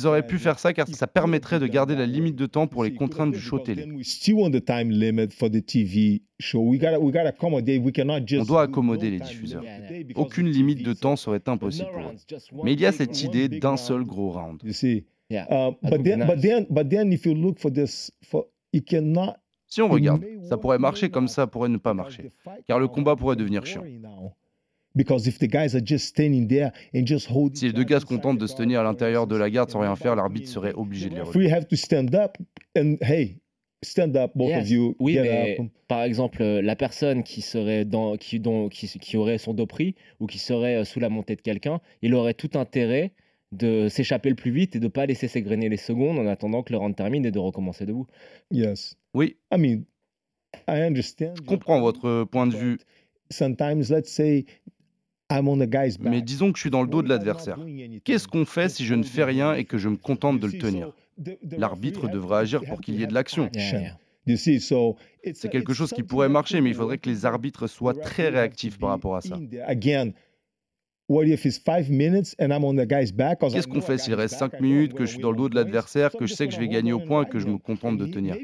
auraient 0.06 0.26
pu 0.26 0.38
faire 0.38 0.58
ça 0.58 0.72
car 0.72 0.88
ça 0.88 1.06
permettrait 1.06 1.58
de 1.58 1.66
garder 1.66 1.96
la 1.96 2.06
limite 2.06 2.36
de 2.36 2.46
temps 2.46 2.66
pour 2.66 2.84
les 2.84 2.94
contraintes 2.94 3.32
du 3.32 3.40
show 3.40 3.58
télé. 3.58 3.84
we 3.90 4.06
still 4.06 4.36
on 4.36 4.50
the 4.50 4.64
time 4.64 4.90
limit 4.90 5.28
for 5.30 5.50
the 5.50 5.64
TV 5.64 6.22
show. 6.38 6.60
We 6.60 6.78
gotta 6.78 7.00
we 7.00 7.12
gotta 7.12 7.30
accommodate. 7.30 7.82
We 7.82 7.92
cannot 7.92 8.26
just 8.26 8.42
On 8.42 8.44
doit 8.44 8.62
accommoder 8.62 9.10
les 9.10 9.18
diffuseurs. 9.18 9.64
Aucune 10.14 10.48
limite 10.48 10.84
de 10.84 10.92
temps 10.92 11.16
serait 11.16 11.42
impossible 11.46 11.88
pour 11.90 12.02
eux. 12.02 12.64
Mais 12.64 12.74
il 12.74 12.80
y 12.80 12.86
a 12.86 12.92
cette 12.92 13.22
idée 13.22 13.48
d'un 13.48 13.76
seul 13.76 14.04
gros 14.04 14.30
round. 14.30 14.62
Si 19.70 19.82
on 19.82 19.88
regarde, 19.88 20.24
ça 20.48 20.56
pourrait 20.56 20.78
marcher 20.78 21.10
comme 21.10 21.28
ça 21.28 21.46
pourrait 21.46 21.68
ne 21.68 21.76
pas 21.76 21.94
marcher. 21.94 22.32
Car 22.66 22.78
le 22.78 22.88
combat 22.88 23.16
pourrait 23.16 23.36
devenir 23.36 23.66
chiant. 23.66 23.84
Si 27.54 27.66
les 27.66 27.72
deux 27.72 27.84
gars 27.84 28.00
se 28.00 28.06
contentent 28.06 28.38
de 28.38 28.46
se 28.46 28.56
tenir 28.56 28.80
à 28.80 28.82
l'intérieur 28.82 29.26
de 29.26 29.36
la 29.36 29.50
garde 29.50 29.70
sans 29.70 29.80
rien 29.80 29.96
faire, 29.96 30.16
l'arbitre 30.16 30.48
serait 30.48 30.72
obligé 30.74 31.08
de 31.08 31.14
les 31.14 31.20
relever. 31.20 31.32
Free 31.48 31.52
have 31.52 31.66
to 31.68 31.76
stand 31.76 32.14
up 32.14 32.36
and 32.76 32.96
hey, 33.00 33.36
stand 33.82 34.16
up, 34.16 34.32
both 34.34 34.48
Yes. 34.48 34.62
of 34.62 34.70
you. 34.70 34.96
Oui, 34.98 35.16
mais 35.20 35.56
up. 35.60 35.66
par 35.88 36.02
exemple, 36.02 36.42
euh, 36.42 36.60
la 36.60 36.74
personne 36.76 37.22
qui 37.22 37.40
serait 37.40 37.84
dans, 37.84 38.16
qui, 38.16 38.40
dont- 38.40 38.68
qui, 38.68 38.86
qui 38.88 39.16
aurait 39.16 39.38
son 39.38 39.54
dos 39.54 39.66
pris 39.66 39.94
ou 40.18 40.26
qui 40.26 40.38
serait 40.38 40.76
euh, 40.76 40.84
sous 40.84 41.00
la 41.00 41.08
montée 41.08 41.36
de 41.36 41.40
quelqu'un, 41.40 41.80
il 42.02 42.14
aurait 42.14 42.34
tout 42.34 42.50
intérêt 42.58 43.12
de 43.52 43.88
s'échapper 43.88 44.28
le 44.28 44.36
plus 44.36 44.50
vite 44.52 44.76
et 44.76 44.80
de 44.80 44.88
pas 44.88 45.06
laisser 45.06 45.26
s'égrener 45.28 45.68
les 45.68 45.76
secondes 45.76 46.18
en 46.18 46.26
attendant 46.26 46.62
que 46.62 46.72
le 46.72 46.78
round 46.78 46.94
termine 46.94 47.24
et 47.26 47.30
de 47.32 47.38
recommencer 47.38 47.84
debout. 47.86 48.06
Yes. 48.52 48.96
Oui. 49.14 49.36
I 49.52 49.56
mean, 49.58 49.82
I 50.68 50.82
understand. 50.82 51.34
Je 51.36 51.42
comprends 51.42 51.80
votre 51.80 52.24
point 52.24 52.46
de 52.46 52.56
vue, 52.56 52.78
Sometimes, 53.32 53.90
let's 53.90 54.10
say, 54.10 54.44
mais 56.00 56.22
disons 56.22 56.52
que 56.52 56.58
je 56.58 56.62
suis 56.62 56.70
dans 56.70 56.82
le 56.82 56.88
dos 56.88 57.02
de 57.02 57.08
l'adversaire. 57.08 57.58
Qu'est-ce 58.04 58.28
qu'on 58.28 58.44
fait 58.44 58.68
si 58.68 58.84
je 58.84 58.94
ne 58.94 59.02
fais 59.02 59.24
rien 59.24 59.54
et 59.54 59.64
que 59.64 59.78
je 59.78 59.88
me 59.88 59.96
contente 59.96 60.40
de 60.40 60.46
le 60.46 60.58
tenir? 60.58 60.92
L'arbitre 61.56 62.08
devrait 62.08 62.38
agir 62.40 62.62
pour 62.64 62.80
qu'il 62.80 62.98
y 62.98 63.02
ait 63.02 63.06
de 63.06 63.14
l'action. 63.14 63.50
C'est 65.34 65.48
quelque 65.50 65.72
chose 65.72 65.92
qui 65.92 66.02
pourrait 66.02 66.28
marcher, 66.28 66.60
mais 66.60 66.70
il 66.70 66.74
faudrait 66.74 66.98
que 66.98 67.08
les 67.10 67.24
arbitres 67.26 67.66
soient 67.66 67.94
très 67.94 68.28
réactifs 68.28 68.78
par 68.78 68.90
rapport 68.90 69.16
à 69.16 69.20
ça. 69.20 69.38
Qu'est-ce 73.52 73.66
qu'on 73.66 73.80
fait 73.80 73.98
s'il 73.98 74.14
reste 74.14 74.38
back, 74.40 74.50
5 74.52 74.52
I 74.52 74.58
know 74.58 74.68
minutes, 74.68 74.94
que 74.94 75.04
je 75.04 75.10
suis 75.12 75.18
dans 75.20 75.30
le 75.32 75.36
dos 75.36 75.48
de 75.48 75.54
l'adversaire, 75.56 76.12
que 76.12 76.26
je 76.26 76.34
sais 76.34 76.46
que 76.46 76.54
je 76.54 76.60
vais 76.60 76.68
gagner 76.68 76.92
au 76.92 77.00
point, 77.00 77.24
que 77.24 77.38
je 77.38 77.46
me 77.46 77.58
contente 77.58 77.98
de 77.98 78.06
tenir 78.06 78.36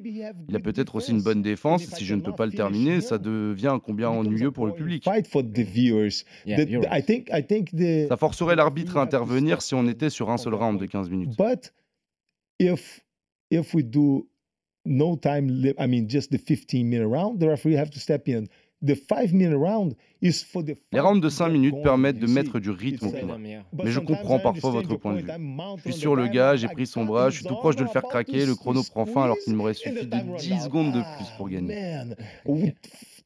Il 0.49 0.57
a 0.57 0.61
peut-être 0.61 0.97
aussi 0.97 1.13
une 1.13 1.19
defense. 1.19 1.25
bonne 1.35 1.43
défense, 1.43 1.85
si 1.85 2.05
je 2.05 2.15
ne 2.15 2.21
peux 2.21 2.33
pas 2.35 2.47
le 2.47 2.53
terminer, 2.53 3.01
ça 3.01 3.19
devient 3.19 3.69
un 3.69 3.79
combien 3.79 4.09
ennuyeux 4.11 4.51
pour 4.51 4.67
le 4.67 4.75
public. 4.75 5.05
Fight 5.05 5.27
for 5.27 5.43
the 5.43 5.61
viewers. 5.61 6.25
Yeah, 6.45 6.65
The- 6.65 6.69
you're 6.71 6.83
the- 6.85 6.89
I 6.93 7.03
think 7.03 7.29
I 7.33 7.43
think 7.47 7.71
the 7.75 8.09
Ça 8.09 8.17
forcerait 8.17 8.57
l'arbitre 8.57 8.97
à 8.97 9.03
intervenir 9.03 9.63
si 9.63 9.75
on 9.75 9.87
était 9.87 10.11
sur 10.11 10.31
un 10.31 10.37
seul 10.37 10.55
round 10.55 10.81
de 10.81 10.87
15 10.87 11.09
minutes. 11.11 11.37
But 11.37 11.73
if 12.59 13.05
if 13.51 13.75
we 13.75 13.85
do 13.85 14.29
no 14.85 15.17
time 15.17 15.49
I 15.79 15.87
mean 15.87 16.09
just 16.09 16.31
the 16.33 16.39
15 16.39 16.85
minute 16.89 17.07
round, 17.09 17.39
the 17.41 17.45
referee 17.45 17.77
have 17.77 17.91
to 17.91 17.99
step 18.01 18.27
in. 18.29 18.45
The 18.85 18.95
five 18.95 19.33
minute 19.33 19.57
round 19.57 19.95
is 20.21 20.45
for 20.45 20.63
the 20.63 20.77
Les 20.93 21.01
rounds 21.01 21.21
de 21.21 21.29
5 21.31 21.49
minutes 21.49 21.83
permettent 21.83 22.19
de 22.19 22.27
mettre 22.27 22.59
du 22.61 22.71
rythme 22.71 23.07
au 23.07 23.11
combat. 23.11 23.39
Mais 23.39 23.91
je 23.91 24.01
comprends 24.01 24.39
parfois 24.39 24.71
votre 24.71 24.97
point 24.97 25.15
de 25.15 25.21
vue. 25.23 25.31
Je 25.79 25.91
suis 25.93 26.01
sur 26.01 26.15
le 26.15 26.29
gars, 26.29 26.57
j'ai 26.57 26.69
pris 26.69 26.87
son 26.87 27.05
bras, 27.05 27.31
je 27.31 27.37
suis 27.37 27.47
tout 27.47 27.55
proche 27.57 27.77
de 27.77 27.83
le 27.85 27.89
faire 27.89 28.03
craquer, 28.03 28.45
le 28.45 28.55
chrono 28.55 28.83
prend 28.83 29.07
fin 29.07 29.25
alors 29.25 29.37
qu'il 29.43 29.55
m'aurait 29.55 29.75
suffi 29.75 29.95
de 30.07 30.37
10 30.39 30.61
secondes 30.65 30.93
de 30.93 31.01
plus 31.17 31.27
pour 31.37 31.49
gagner. 31.49 31.75
Man, 31.75 32.17
with 32.45 32.75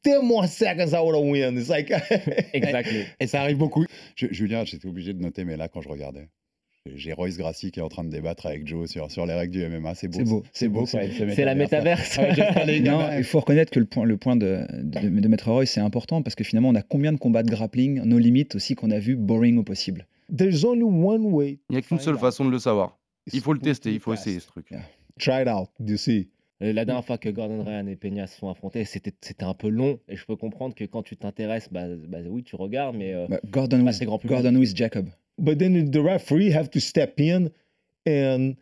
10 0.03 0.23
more 0.23 0.47
seconds 0.47 0.93
I 0.93 0.99
would 1.03 1.15
have 1.15 1.23
win. 1.29 1.57
It's 1.57 1.69
like 1.69 1.91
Exactly. 2.53 3.03
Et 3.19 3.27
ça 3.27 3.41
arrive 3.41 3.57
beaucoup. 3.57 3.85
Je- 4.15 4.27
Julien, 4.31 4.63
j'étais 4.65 4.87
obligé 4.87 5.13
de 5.13 5.21
noter, 5.21 5.43
mais 5.43 5.57
là, 5.57 5.67
quand 5.67 5.81
je 5.81 5.89
regardais, 5.89 6.29
j'ai 6.87 7.13
Royce 7.13 7.37
Gracie 7.37 7.71
qui 7.71 7.79
est 7.79 7.83
en 7.83 7.89
train 7.89 8.03
de 8.03 8.09
débattre 8.09 8.47
avec 8.47 8.67
Joe 8.67 8.89
sur, 8.89 9.11
sur 9.11 9.25
les 9.25 9.33
règles 9.33 9.53
du 9.53 9.67
MMA. 9.67 9.93
C'est 9.95 10.07
beau. 10.07 10.43
C'est 10.51 10.67
beau, 10.67 10.85
C'est 10.85 11.45
la 11.45 11.55
métaverse. 11.55 12.17
Non, 12.83 13.09
il 13.17 13.23
faut 13.23 13.39
reconnaître 13.39 13.71
que 13.71 13.79
le 13.79 13.85
point, 13.85 14.05
le 14.05 14.17
point 14.17 14.35
de, 14.35 14.65
de, 14.81 15.07
de 15.19 15.27
Maître 15.27 15.51
Roy, 15.51 15.65
c'est 15.65 15.79
important 15.81 16.21
parce 16.21 16.35
que 16.35 16.43
finalement, 16.43 16.69
on 16.69 16.75
a 16.75 16.81
combien 16.81 17.13
de 17.13 17.17
combats 17.19 17.43
de 17.43 17.49
grappling, 17.49 18.01
nos 18.03 18.17
limites 18.17 18.55
aussi 18.55 18.75
qu'on 18.75 18.91
a 18.91 18.99
vu 18.99 19.15
boring 19.15 19.57
au 19.57 19.63
possible? 19.63 20.07
there's 20.35 20.63
only 20.63 20.83
one 20.83 21.25
way. 21.25 21.59
Il 21.69 21.73
n'y 21.73 21.77
a 21.77 21.81
qu'une 21.81 21.99
seule 21.99 22.17
façon 22.17 22.45
de 22.45 22.51
le 22.51 22.59
savoir. 22.59 22.97
Il 23.33 23.41
faut 23.41 23.51
le 23.53 23.59
tester, 23.59 23.91
il 23.91 23.99
faut 23.99 24.13
essayer 24.13 24.39
ce 24.39 24.47
truc. 24.47 24.69
Try 25.19 25.41
it 25.43 25.47
out. 25.49 25.69
You 25.85 25.97
see. 25.97 26.29
Euh, 26.63 26.71
La 26.73 26.85
dernière 26.85 27.03
fois 27.05 27.17
que 27.17 27.27
Gordon 27.29 27.63
Ryan 27.63 27.85
et 27.87 27.95
Peña 27.97 28.27
se 28.27 28.37
sont 28.39 28.49
affrontés, 28.49 28.85
c'était 28.85 29.11
c'était 29.21 29.43
un 29.43 29.53
peu 29.53 29.67
long 29.67 29.99
et 30.07 30.15
je 30.15 30.25
peux 30.25 30.35
comprendre 30.37 30.73
que 30.73 30.85
quand 30.85 31.03
tu 31.03 31.17
t'intéresses, 31.17 31.67
bah, 31.71 31.83
bah 32.07 32.19
oui, 32.29 32.43
tu 32.43 32.55
regardes, 32.55 32.95
mais 32.95 33.13
euh, 33.13 33.27
Bah, 33.29 33.39
Gordon, 33.49 33.85
with, 33.85 34.01
grand. 34.03 34.19
Gordon 34.25 34.55
with 34.55 34.75
Jacob. 34.75 35.09
But 35.41 35.57
then 35.57 35.89
the 35.89 36.01
referee 36.01 36.51
have 36.51 36.69
to 36.71 36.79
step 36.79 37.19
in 37.19 37.51
and 38.05 38.55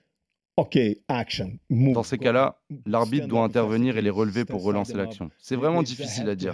okay, 0.58 0.98
action. 1.10 1.60
Move. 1.70 1.94
Dans 1.94 2.04
ces 2.04 2.18
cas-là, 2.18 2.58
l'arbitre 2.86 3.28
doit 3.28 3.44
intervenir 3.44 3.98
et 3.98 4.02
les 4.02 4.10
relever 4.10 4.46
pour 4.46 4.64
relancer 4.64 4.94
l'action. 4.94 5.30
C'est 5.38 5.58
vraiment 5.58 5.84
difficile 5.84 6.30
à 6.30 6.36
dire. 6.36 6.54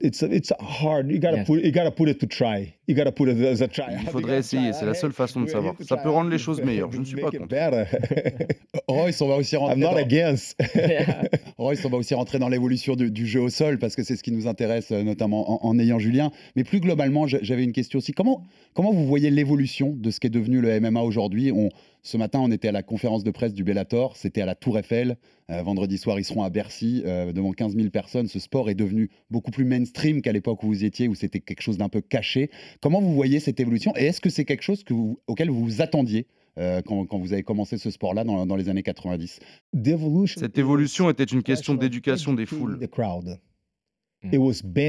It's 0.00 0.22
it's 0.22 0.52
hard. 0.58 1.10
You 1.10 1.18
gotta 1.18 1.38
Yes. 1.38 1.46
put 1.46 1.62
you 1.62 1.70
gotta 1.70 1.90
put 1.90 2.08
it 2.08 2.18
to 2.20 2.26
try. 2.26 2.72
You 2.86 2.94
gotta 2.94 3.12
put 3.12 3.28
it 3.28 3.38
as 3.42 3.60
a 3.62 3.68
try. 3.68 3.84
Il 4.00 4.08
faudrait 4.08 4.38
essayer, 4.38 4.72
c'est 4.72 4.86
la 4.86 4.94
seule 4.94 5.12
façon 5.12 5.42
de 5.42 5.48
savoir. 5.50 5.74
Ça 5.86 5.96
peut 5.98 6.08
rendre 6.08 6.30
les 6.30 6.38
choses 6.38 6.62
meilleures, 6.64 6.90
je 6.92 6.98
ne 6.98 7.04
suis 7.04 7.16
pas 7.20 7.30
contre. 7.30 7.54
Royce, 8.88 9.20
on 9.20 9.28
va 9.28 9.36
aussi 9.36 9.56
rentrer 9.56 9.74
I'm 9.74 9.80
not 9.82 9.90
dans... 9.92 9.96
against. 9.96 10.56
Royce, 11.58 11.84
on 11.84 11.88
va 11.90 11.96
aussi 11.98 12.14
rentrer 12.14 12.38
dans 12.38 12.48
l'évolution 12.48 12.94
du, 12.96 13.10
du 13.10 13.26
jeu 13.26 13.40
au 13.40 13.48
sol 13.48 13.78
parce 13.78 13.96
que 13.96 14.02
c'est 14.02 14.16
ce 14.16 14.22
qui 14.22 14.32
nous 14.32 14.46
intéresse, 14.46 14.92
euh, 14.92 15.02
notamment 15.02 15.64
en, 15.66 15.68
en 15.68 15.78
ayant 15.78 15.98
Julien. 15.98 16.30
Mais 16.54 16.64
plus 16.64 16.80
globalement, 16.80 17.26
j'a- 17.26 17.42
j'avais 17.42 17.64
une 17.64 17.72
question 17.72 17.98
aussi. 17.98 18.12
Comment, 18.12 18.44
comment 18.74 18.92
vous 18.92 19.06
voyez 19.06 19.30
l'évolution 19.30 19.92
de 19.96 20.10
ce 20.10 20.20
qui 20.20 20.28
est 20.28 20.30
devenu 20.30 20.60
le 20.60 20.80
MMA 20.80 21.00
aujourd'hui? 21.02 21.52
On- 21.52 21.68
Ce 22.06 22.16
matin, 22.16 22.38
on 22.40 22.52
était 22.52 22.68
à 22.68 22.72
la 22.72 22.84
conférence 22.84 23.24
de 23.24 23.32
presse 23.32 23.52
du 23.52 23.64
Bellator, 23.64 24.16
c'était 24.16 24.40
à 24.40 24.46
la 24.46 24.54
Tour 24.54 24.78
Eiffel. 24.78 25.16
Euh, 25.50 25.60
vendredi 25.64 25.98
soir, 25.98 26.20
ils 26.20 26.24
seront 26.24 26.44
à 26.44 26.50
Bercy 26.50 27.02
euh, 27.04 27.32
devant 27.32 27.50
15 27.50 27.74
000 27.74 27.90
personnes. 27.90 28.28
Ce 28.28 28.38
sport 28.38 28.70
est 28.70 28.76
devenu 28.76 29.10
beaucoup 29.28 29.50
plus 29.50 29.64
mainstream 29.64 30.22
qu'à 30.22 30.30
l'époque 30.30 30.62
où 30.62 30.68
vous 30.68 30.84
étiez, 30.84 31.08
où 31.08 31.16
c'était 31.16 31.40
quelque 31.40 31.62
chose 31.62 31.78
d'un 31.78 31.88
peu 31.88 32.00
caché. 32.00 32.48
Comment 32.80 33.00
vous 33.00 33.12
voyez 33.12 33.40
cette 33.40 33.58
évolution 33.58 33.92
Et 33.96 34.04
est-ce 34.06 34.20
que 34.20 34.30
c'est 34.30 34.44
quelque 34.44 34.62
chose 34.62 34.84
que 34.84 34.94
vous- 34.94 35.18
auquel 35.26 35.50
vous 35.50 35.64
vous 35.64 35.82
attendiez 35.82 36.28
euh, 36.58 36.80
quand, 36.80 37.06
quand 37.06 37.18
vous 37.18 37.32
avez 37.32 37.42
commencé 37.42 37.76
ce 37.76 37.90
sport-là 37.90 38.22
dans, 38.22 38.46
dans 38.46 38.54
les 38.56 38.68
années 38.68 38.84
90 38.84 39.40
Cette 40.38 40.58
évolution 40.58 41.10
était 41.10 41.24
une 41.24 41.42
question 41.42 41.74
d'éducation 41.74 42.34
des 42.34 42.46
foules. 42.46 42.78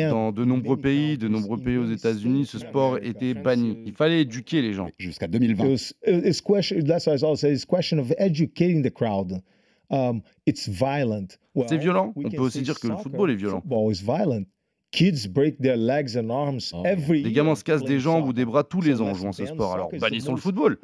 Dans 0.10 0.32
de 0.32 0.46
nombreux 0.46 0.78
pays, 0.78 1.18
de 1.18 1.28
nombreux 1.28 1.58
pays 1.58 1.78
aux 1.78 1.90
États-Unis, 1.90 2.46
ce 2.46 2.60
sport 2.60 2.98
était 2.98 3.34
banni. 3.34 3.78
Il 3.86 3.94
fallait 3.94 4.22
éduquer 4.22 4.62
les 4.62 4.74
gens. 4.74 4.90
Jusqu'à 4.98 5.28
2020. 5.28 5.66
It 5.66 5.70
was, 5.70 5.94
it's 6.06 6.42
question. 6.42 6.82
That's 6.84 7.08
what 7.08 7.18
I 7.18 7.24
always 7.24 7.40
say. 7.40 7.52
It's 7.52 7.66
question 7.66 8.00
of 8.00 8.14
educating 8.18 8.84
the 8.84 8.94
crowd. 8.94 9.42
Um, 9.90 10.22
C'est 11.68 11.78
violent? 11.78 12.14
On 12.16 12.30
peut 12.30 12.38
aussi 12.40 12.62
dire 12.62 12.80
que 12.80 12.88
le 12.88 12.98
football 12.98 13.32
est 13.32 13.36
violent. 13.36 13.64
Kids 14.98 15.28
break 15.28 15.60
their 15.62 15.78
legs 15.78 16.18
and 16.18 16.32
arms 16.32 16.74
every 16.84 17.22
Les 17.22 17.32
gamins 17.32 17.54
se 17.54 17.64
cassent 17.64 17.84
des 17.84 18.00
jambes 18.00 18.28
ou 18.28 18.34
des 18.34 18.46
bras 18.46 18.64
tous 18.64 18.82
les 18.82 19.00
ans 19.00 19.10
en 19.10 19.14
jouant 19.14 19.32
ce 19.32 19.46
sport. 19.46 19.74
Alors 19.74 19.92
bannissons 19.92 20.34
le 20.34 20.42
football. 20.42 20.80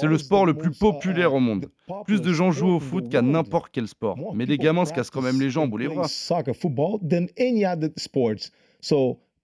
C'est 0.00 0.08
le 0.08 0.18
sport 0.18 0.46
le 0.46 0.54
plus 0.54 0.70
most, 0.70 0.80
populaire 0.80 1.30
uh, 1.30 1.36
au 1.36 1.38
monde. 1.38 1.66
Plus 2.04 2.20
de 2.20 2.32
gens 2.32 2.50
jouent 2.50 2.74
au 2.74 2.80
foot 2.80 3.08
qu'à 3.08 3.22
n'importe 3.22 3.68
quel 3.70 3.86
sport. 3.86 4.18
Mais 4.34 4.46
les 4.46 4.58
gamins 4.58 4.84
se 4.84 4.92
cassent 4.92 5.10
quand 5.10 5.22
même 5.22 5.40
les 5.40 5.48
jambes 5.48 5.72
ou 5.72 5.76
les 5.76 5.86
bras. 5.86 6.08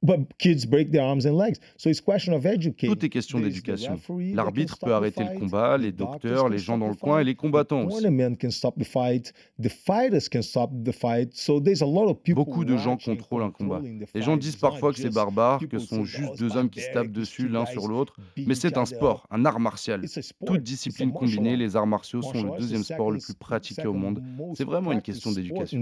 Play 0.06 0.16
Soccer, 0.16 0.24
football 0.24 0.28
than 0.28 0.28
any 0.28 0.28
other 0.28 0.28
sports. 0.28 0.28
So, 0.28 0.28
but 0.28 0.38
kids 0.38 0.66
break 0.66 0.90
their 0.92 1.02
arms 1.02 1.26
and 1.26 1.36
legs. 1.36 1.58
So 1.76 1.90
it's 1.90 2.00
question 2.00 2.32
of 2.34 2.46
educating. 2.46 2.94
Tout 2.94 3.04
est 3.04 3.08
question 3.08 3.40
d'éducation. 3.40 3.98
L'arbitre 4.34 4.78
peut 4.78 4.90
the 4.90 4.92
arrêter 4.92 5.24
le 5.24 5.38
combat, 5.38 5.76
les 5.78 5.92
docteurs, 5.92 6.48
les 6.48 6.58
gens 6.58 6.76
stop 6.76 6.80
dans 6.80 6.86
the 6.86 6.90
le 6.90 6.96
coin 6.96 7.18
et 7.18 7.22
fight, 7.22 7.26
les 7.26 7.34
combattants 7.34 7.82
the 7.82 7.86
aussi. 7.86 8.02
tournament 8.02 8.36
can 8.38 8.50
stop 8.50 8.78
the 8.78 8.84
fight. 8.84 9.32
The 9.60 9.68
fighters 9.68 10.28
can 10.28 10.42
stop 10.42 10.70
the 10.84 10.92
fight. 10.92 11.34
So 11.34 11.60
there's 11.60 11.82
a 11.82 11.86
lot 11.86 12.08
of 12.08 12.22
people 12.22 12.44
Beaucoup 12.44 12.64
de 12.64 12.76
gens 12.76 12.96
contrôlent 12.96 13.42
un 13.42 13.50
combat. 13.50 13.80
Les 14.14 14.22
gens 14.22 14.32
fight. 14.32 14.40
disent 14.40 14.56
parfois 14.56 14.92
que 14.92 14.98
c'est 14.98 15.12
barbare, 15.12 15.58
que 15.58 15.66
people 15.66 15.80
ce 15.80 15.86
sont 15.86 16.04
juste 16.04 16.32
"Oh, 16.32 16.36
deux 16.38 16.56
hommes 16.56 16.70
qui 16.70 16.80
se 16.80 16.90
tapent 16.92 17.12
dessus 17.12 17.48
l'un 17.48 17.66
sur 17.66 17.88
l'autre. 17.88 18.16
Mais 18.36 18.54
c'est 18.54 18.76
un 18.76 18.82
other." 18.82 18.96
sport, 18.96 19.26
un 19.30 19.44
art 19.44 19.60
martial. 19.60 20.04
It's 20.04 20.16
a 20.18 20.22
sport. 20.22 20.48
Toute 20.54 20.62
discipline 20.62 21.12
combinée, 21.12 21.56
les 21.56 21.76
arts 21.76 21.86
martiaux 21.86 22.22
sont 22.22 22.32
Martial 22.32 22.52
le 22.52 22.58
deuxième 22.58 22.82
the 22.82 22.84
sport 22.84 23.10
le 23.10 23.18
plus 23.18 23.34
pratiqué 23.34 23.86
au 23.86 23.94
monde. 23.94 24.22
C'est 24.54 24.64
vraiment 24.64 24.92
une 24.92 25.02
question 25.02 25.32
d'éducation. 25.32 25.80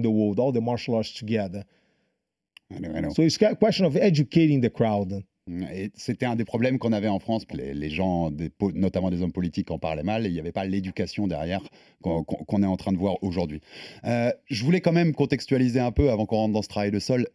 I 2.71 2.79
know, 2.81 2.91
I 2.97 3.01
know. 3.01 3.11
So 3.11 3.23
it's 3.23 3.41
a 3.41 3.55
question 3.55 3.87
of 3.87 3.97
educating 3.97 4.61
the 4.61 4.71
crowd. 4.71 5.23
Et 5.49 5.93
c'était 5.95 6.27
un 6.27 6.35
des 6.35 6.45
problèmes 6.45 6.79
qu'on 6.79 6.93
avait 6.93 7.09
en 7.09 7.21
France. 7.21 7.47
Les, 7.53 7.73
les 7.73 7.89
gens, 7.91 8.33
des 8.33 8.51
notamment 8.75 9.11
des 9.11 9.23
hommes 9.23 9.33
politiques, 9.33 9.71
en 9.71 9.79
parlaient 9.79 10.03
mal. 10.03 10.27
et 10.27 10.29
Il 10.29 10.33
n'y 10.33 10.41
avait 10.41 10.53
pas 10.53 10.65
l'éducation 10.65 11.29
derrière 11.29 11.63
qu'on 12.03 12.63
est 12.63 12.67
en 12.67 12.77
train 12.77 12.93
de 12.93 12.99
voir 12.99 13.23
aujourd'hui. 13.23 13.61
Euh, 14.05 14.33
je 14.47 14.65
voulais 14.65 14.81
quand 14.81 14.93
même 14.93 15.15
contextualiser 15.15 15.79
un 15.79 15.93
peu 15.93 16.11
avant 16.11 16.27
qu'on 16.27 16.37
rentre 16.37 16.55
dans 16.55 16.63
ce 16.63 16.69
travail 16.69 16.91
de 16.91 16.99
sol. 16.99 17.29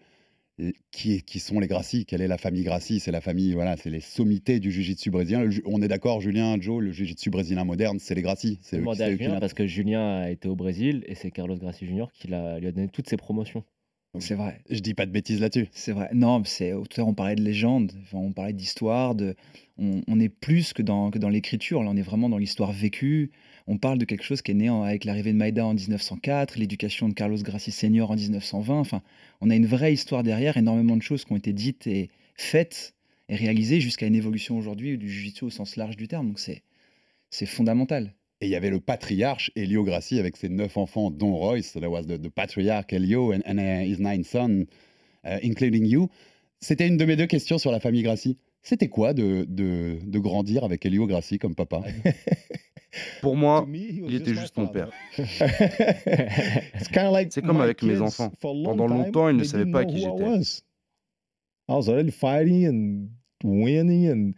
Qui, 0.92 1.40
sont 1.40 1.60
les 1.60 1.66
Gracie 1.66 2.06
Quelle 2.06 2.22
est 2.22 2.28
la 2.28 2.38
famille 2.38 2.64
Gracie 2.64 3.00
C'est 3.00 3.10
la 3.12 3.22
famille, 3.22 3.54
voilà, 3.54 3.78
c'est 3.78 3.90
les 3.90 4.02
sommités 4.02 4.60
du 4.60 4.70
jiu-jitsu 4.70 5.10
brésilien. 5.10 5.42
Le 5.42 5.50
on 5.66 5.82
est 5.82 5.88
d'accord, 5.88 6.22
Julien, 6.22 6.58
Joe, 6.60 6.84
le 6.84 6.92
jiu-jitsu 6.92 7.32
brésilien 7.32 7.64
moderne, 7.64 7.98
c'est 8.00 8.14
les 8.14 8.22
Gracie. 8.22 8.60
C'est 8.62 8.80
qui 8.80 9.18
Julien 9.18 9.40
parce 9.40 9.56
que 9.56 9.66
Julien 9.66 10.20
a 10.20 10.30
été 10.30 10.48
au 10.48 10.56
Brésil 10.56 11.04
et 11.08 11.16
c'est 11.16 11.32
Carlos 11.32 11.56
Gracie 11.56 11.88
Jr. 11.88 12.08
qui 12.14 12.28
lui 12.28 12.36
a 12.36 12.60
donné 12.72 12.90
toutes 12.90 13.10
ses 13.10 13.18
promotions. 13.18 13.64
C'est 14.20 14.36
vrai. 14.36 14.62
Je 14.70 14.80
dis 14.80 14.94
pas 14.94 15.06
de 15.06 15.12
bêtises 15.12 15.40
là-dessus. 15.40 15.70
C'est 15.72 15.94
vrai. 15.94 16.10
Non, 16.14 16.44
c'est 16.44 16.72
tout 16.72 16.82
à 16.82 16.98
l'heure 16.98 17.08
on 17.08 17.14
parlait 17.14 17.36
de 17.36 17.42
légende, 17.42 17.94
enfin, 18.04 18.18
on 18.18 18.34
parlait 18.34 18.52
d'histoire, 18.52 19.16
de 19.16 19.36
on, 19.78 20.02
on 20.06 20.20
est 20.20 20.28
plus 20.28 20.74
que 20.74 20.82
dans 20.82 21.12
que 21.12 21.18
dans 21.18 21.30
l'écriture. 21.30 21.82
Là, 21.82 21.90
on 21.92 21.96
est 21.96 22.02
vraiment 22.02 22.28
dans 22.28 22.38
l'histoire 22.38 22.74
vécue. 22.74 23.32
On 23.68 23.78
parle 23.78 24.00
de 24.00 24.06
quelque 24.06 24.24
chose 24.24 24.42
qui 24.42 24.52
est 24.52 24.54
né 24.56 24.70
en- 24.70 24.84
avec 24.84 25.06
l'arrivée 25.06 25.32
de 25.32 25.38
Maïda 25.38 25.66
en 25.66 25.74
1904, 25.74 26.58
l'éducation 26.60 27.08
de 27.08 27.14
Carlos 27.14 27.38
Gracie 27.42 27.72
Senior 27.72 28.12
en 28.12 28.16
1920. 28.16 28.80
Enfin, 28.82 29.02
on 29.40 29.50
a 29.50 29.56
une 29.56 29.66
vraie 29.66 29.94
histoire 29.94 30.24
derrière, 30.24 30.58
énormément 30.58 30.98
de 30.98 31.02
choses 31.02 31.24
qui 31.24 31.32
ont 31.32 31.38
été 31.38 31.54
dites 31.54 31.88
et 31.88 32.10
faites 32.36 32.94
et 33.30 33.36
réalisées 33.36 33.80
jusqu'à 33.80 34.08
une 34.08 34.16
évolution 34.16 34.58
aujourd'hui 34.58 34.98
du 34.98 35.10
jiu-jitsu 35.10 35.46
au 35.46 35.50
sens 35.50 35.78
large 35.78 35.96
du 35.96 36.08
terme. 36.10 36.28
Donc 36.28 36.40
c'est 36.40 36.64
c'est 37.32 37.46
fondamental. 37.48 38.14
Et 38.42 38.48
il 38.48 38.50
y 38.50 38.56
avait 38.56 38.72
le 38.72 38.80
patriarche 38.80 39.52
Elio 39.56 39.84
Grassi 39.84 40.20
avec 40.20 40.36
ses 40.36 40.50
neuf 40.50 40.76
enfants, 40.76 41.12
dont 41.12 41.36
Royce. 41.36 41.74
There 41.74 41.92
was 41.92 42.04
the, 42.04 42.20
the 42.20 42.30
patriarch 42.30 42.92
Elio 42.92 43.32
and, 43.32 43.42
and 43.46 43.60
uh, 43.60 43.86
his 43.86 44.00
nine 44.00 44.24
sons, 44.24 44.66
uh, 45.24 45.38
including 45.44 45.86
you. 45.86 46.10
C'était 46.60 46.88
une 46.88 46.98
de 46.98 47.06
mes 47.06 47.16
deux 47.16 47.28
questions 47.28 47.60
sur 47.60 47.72
la 47.72 47.80
famille 47.80 48.02
Grassi. 48.02 48.38
C'était 48.64 48.90
quoi 48.90 49.14
de, 49.14 49.46
de, 49.48 50.00
de 50.04 50.20
grandir 50.20 50.64
avec 50.64 50.86
Elio 50.86 51.08
Grassi 51.08 51.40
comme 51.40 51.56
papa? 51.56 51.82
Pour 53.22 53.36
moi, 53.36 53.66
il 53.72 54.16
était 54.16 54.36
juste 54.36 54.58
mon 54.58 54.68
père. 54.68 54.90
C'est 55.16 55.48
comme 57.42 57.62
avec 57.62 57.82
mes 57.84 58.02
enfants. 58.02 58.32
Pendant 58.42 58.88
longtemps, 58.88 59.30
ils 59.30 59.38
ne 59.38 59.44
savaient 59.44 59.72
pas 59.72 59.86
qui 59.86 60.00
j'étais. 60.00 60.62
I 61.70 61.74
was 61.74 61.88
already 61.88 62.12
fighting 62.12 62.68
and 62.68 63.08
winning 63.44 64.10
and 64.10 64.34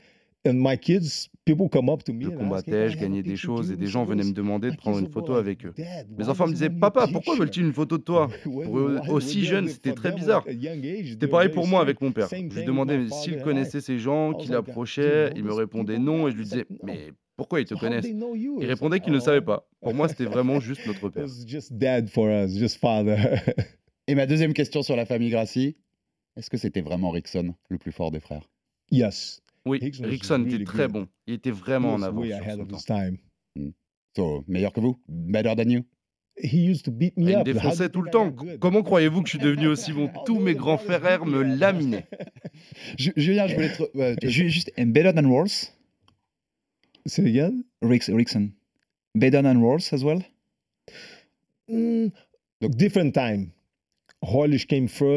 and 0.46 0.54
my 0.54 0.78
kids, 0.78 1.30
people 1.46 1.70
come 1.70 1.90
up 1.90 2.04
to 2.04 2.14
me 2.14 2.26
Je 2.26 2.30
and 2.30 2.34
ask, 2.34 2.40
combattais, 2.40 2.90
je 2.90 2.98
gagnais 2.98 3.24
des 3.24 3.36
choses 3.36 3.72
et 3.72 3.78
des 3.78 3.88
gens 3.88 4.04
venaient 4.04 4.24
me 4.24 4.34
demander 4.34 4.72
de 4.72 4.76
prendre 4.76 5.00
une 5.00 5.10
photo 5.10 5.36
avec 5.36 5.66
eux. 5.66 5.74
Mes 6.18 6.30
enfants 6.30 6.48
me 6.48 6.54
disaient 6.54 6.70
Papa, 6.70 7.08
pourquoi 7.12 7.36
veulent-ils 7.36 7.64
une 7.64 7.74
photo 7.74 7.98
de 7.98 8.04
toi 8.04 8.30
Pour 8.44 8.80
eux 8.80 9.00
aussi 9.10 9.46
jeunes, 9.46 9.68
c'était 9.70 9.94
très 9.94 10.12
bizarre. 10.12 10.46
C'était 10.46 11.28
pareil 11.28 11.50
pour 11.50 11.68
moi 11.68 11.82
avec 11.82 12.02
mon 12.02 12.12
père. 12.12 12.28
Je 12.30 12.36
lui 12.60 12.66
demandais 12.66 13.08
s'il 13.10 13.42
connaissait 13.42 13.82
ces 13.82 14.00
gens, 14.00 14.34
qu'il 14.34 14.54
approchait. 14.54 15.32
Il 15.36 15.44
me 15.44 15.54
répondait 15.54 16.00
non 16.00 16.28
et 16.28 16.32
je 16.32 16.38
lui 16.38 16.44
disais 16.44 16.66
Mais 16.84 17.14
pourquoi 17.36 17.62
ils 17.62 17.66
te 17.66 17.76
connaissent 17.76 18.06
Il 18.06 18.66
répondait 18.66 19.00
qu'il 19.00 19.14
ne 19.14 19.20
savait 19.20 19.42
pas. 19.42 19.68
Pour 19.82 19.94
moi, 19.94 20.08
c'était 20.08 20.26
vraiment 20.26 20.60
juste 20.60 20.86
notre 20.86 21.10
père. 21.10 21.26
It's 21.26 21.46
just 21.48 21.74
dad 21.74 22.10
for 22.10 22.30
us, 22.30 22.58
just 22.58 22.78
father. 22.78 23.18
Et 24.08 24.16
ma 24.16 24.26
deuxième 24.26 24.54
question 24.54 24.84
sur 24.84 24.96
la 24.96 25.06
famille 25.06 25.30
Grassi, 25.30 25.78
est-ce 26.36 26.50
que 26.50 26.58
c'était 26.58 26.82
vraiment 26.82 27.12
Rickson, 27.12 27.54
le 27.70 27.78
plus 27.78 27.92
fort 27.92 28.12
des 28.12 28.20
frères? 28.20 28.50
Yes. 28.92 29.43
Oui, 29.65 29.79
Rickson 29.82 30.41
était 30.41 30.51
really 30.53 30.63
très 30.65 30.84
good. 30.88 30.91
bon. 30.91 31.08
Il 31.27 31.36
était 31.36 31.51
vraiment 31.51 31.93
en 31.93 32.01
avance 32.01 32.22
way 32.22 32.29
sur 32.29 32.38
ahead 32.41 32.55
son 32.58 32.62
of 32.63 32.67
temps. 32.70 32.77
his 32.77 32.86
time. 32.86 33.17
Hmm. 33.55 33.70
So, 34.15 34.43
meilleur 34.48 34.74
que 34.74 34.79
vous? 34.82 35.00
Better 35.08 35.55
than 35.55 35.70
you? 35.70 35.84
He 36.36 36.55
used 36.67 36.84
to 36.86 36.91
beat 36.91 37.15
me 37.15 37.29
Il 37.32 37.38
me 37.38 37.43
défonçait 37.43 37.89
tout 37.89 38.01
le 38.01 38.10
temps. 38.10 38.34
Comment 38.60 38.82
croyez-vous 38.82 39.22
que 39.22 39.27
je 39.29 39.38
suis 39.38 39.43
devenu 39.46 39.67
aussi 39.67 39.93
bon? 39.93 40.10
Tous 40.25 40.39
mes 40.39 40.55
grands 40.55 40.79
frères 40.79 41.25
me 41.25 41.43
laminaient. 41.43 42.08
Ju- 42.98 43.13
Julien, 43.15 43.48
je 43.48 43.53
voulais 43.55 43.72
ouais, 43.93 44.15
te- 44.15 44.27
Ju- 44.27 44.50
Juste 44.50 44.72
and 44.77 44.88
better 44.88 45.13
than 45.13 45.27
it 47.20 47.25
again? 47.27 47.63
Rix, 47.82 48.10
Rickson. 48.10 48.50
Better 49.15 49.41
than 49.43 49.62
Rolls 49.62 49.93
as 49.93 50.03
well? 50.03 50.20
Mm, 51.70 52.12
different 52.62 53.13
time. 53.13 53.51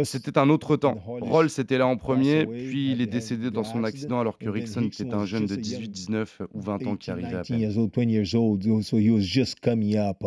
C'était 0.04 0.36
un 0.38 0.48
autre 0.50 0.76
temps. 0.76 0.96
Rolls 1.06 1.48
était 1.58 1.78
là 1.78 1.86
en 1.86 1.96
premier, 1.96 2.44
puis 2.46 2.90
il 2.92 3.00
est 3.00 3.06
décédé 3.06 3.50
dans 3.50 3.64
son 3.64 3.84
accident 3.84 4.20
alors 4.20 4.36
que 4.38 4.48
Rickson 4.48 4.82
était 4.82 5.04
un 5.12 5.18
was 5.18 5.26
jeune 5.26 5.46
de 5.46 5.54
just 5.54 5.74
a 5.74 5.78
young 5.78 5.82
18, 5.82 5.88
19 5.90 6.42
ou 6.54 6.60
20 6.60 6.86
ans 6.86 6.96
qui 6.96 7.10
18, 7.10 7.10
arrivait 7.12 7.26
à 7.38 7.42
19 7.42 7.48
peine. 7.48 7.60
years 7.60 7.78
old, 7.78 7.92
20 7.94 8.02
years 8.10 8.34
old. 8.34 8.82
So 8.82 8.98
he 8.98 9.10
was 9.10 9.20
just 9.22 9.60
coming 9.60 9.96
up. 9.96 10.24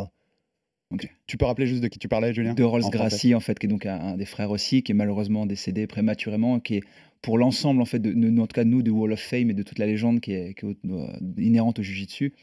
Tu 1.28 1.38
peux 1.38 1.46
rappeler 1.46 1.68
juste 1.68 1.84
de 1.84 1.88
qui 1.88 2.00
tu 2.00 2.08
parlais, 2.08 2.34
Julien? 2.34 2.56
De 2.56 2.64
Rolls 2.64 2.90
Gracie 2.90 3.36
en 3.36 3.40
fait 3.40 3.60
qui 3.60 3.68
est 3.68 3.70
donc 3.70 3.86
un, 3.86 4.00
un 4.00 4.18
des 4.18 4.26
frères 4.26 4.50
aussi 4.50 4.82
qui 4.82 4.92
est 4.92 4.96
malheureusement 4.96 5.46
décédé 5.46 5.86
prématurément 5.86 6.60
qui 6.60 6.76
est 6.78 6.84
pour 7.22 7.38
l'ensemble 7.38 7.82
en 7.82 7.86
fait 7.86 8.00
de, 8.00 8.12
de- 8.12 8.40
en 8.42 8.48
tout 8.48 8.54
cas 8.56 8.64
de 8.64 8.70
nous 8.70 8.82
du 8.82 8.90
Wall 8.90 9.12
of 9.12 9.20
Fame 9.20 9.52
et 9.52 9.54
de 9.54 9.62
toute 9.62 9.78
la 9.78 9.86
légende 9.86 10.20
qui 10.20 10.32
est, 10.32 10.56
qui 10.56 10.66
est 10.66 10.70
au- 10.90 10.96
euh, 10.96 11.08
inhérente 11.38 11.78
au 11.78 11.84
Jiu-Jitsu 11.84 12.34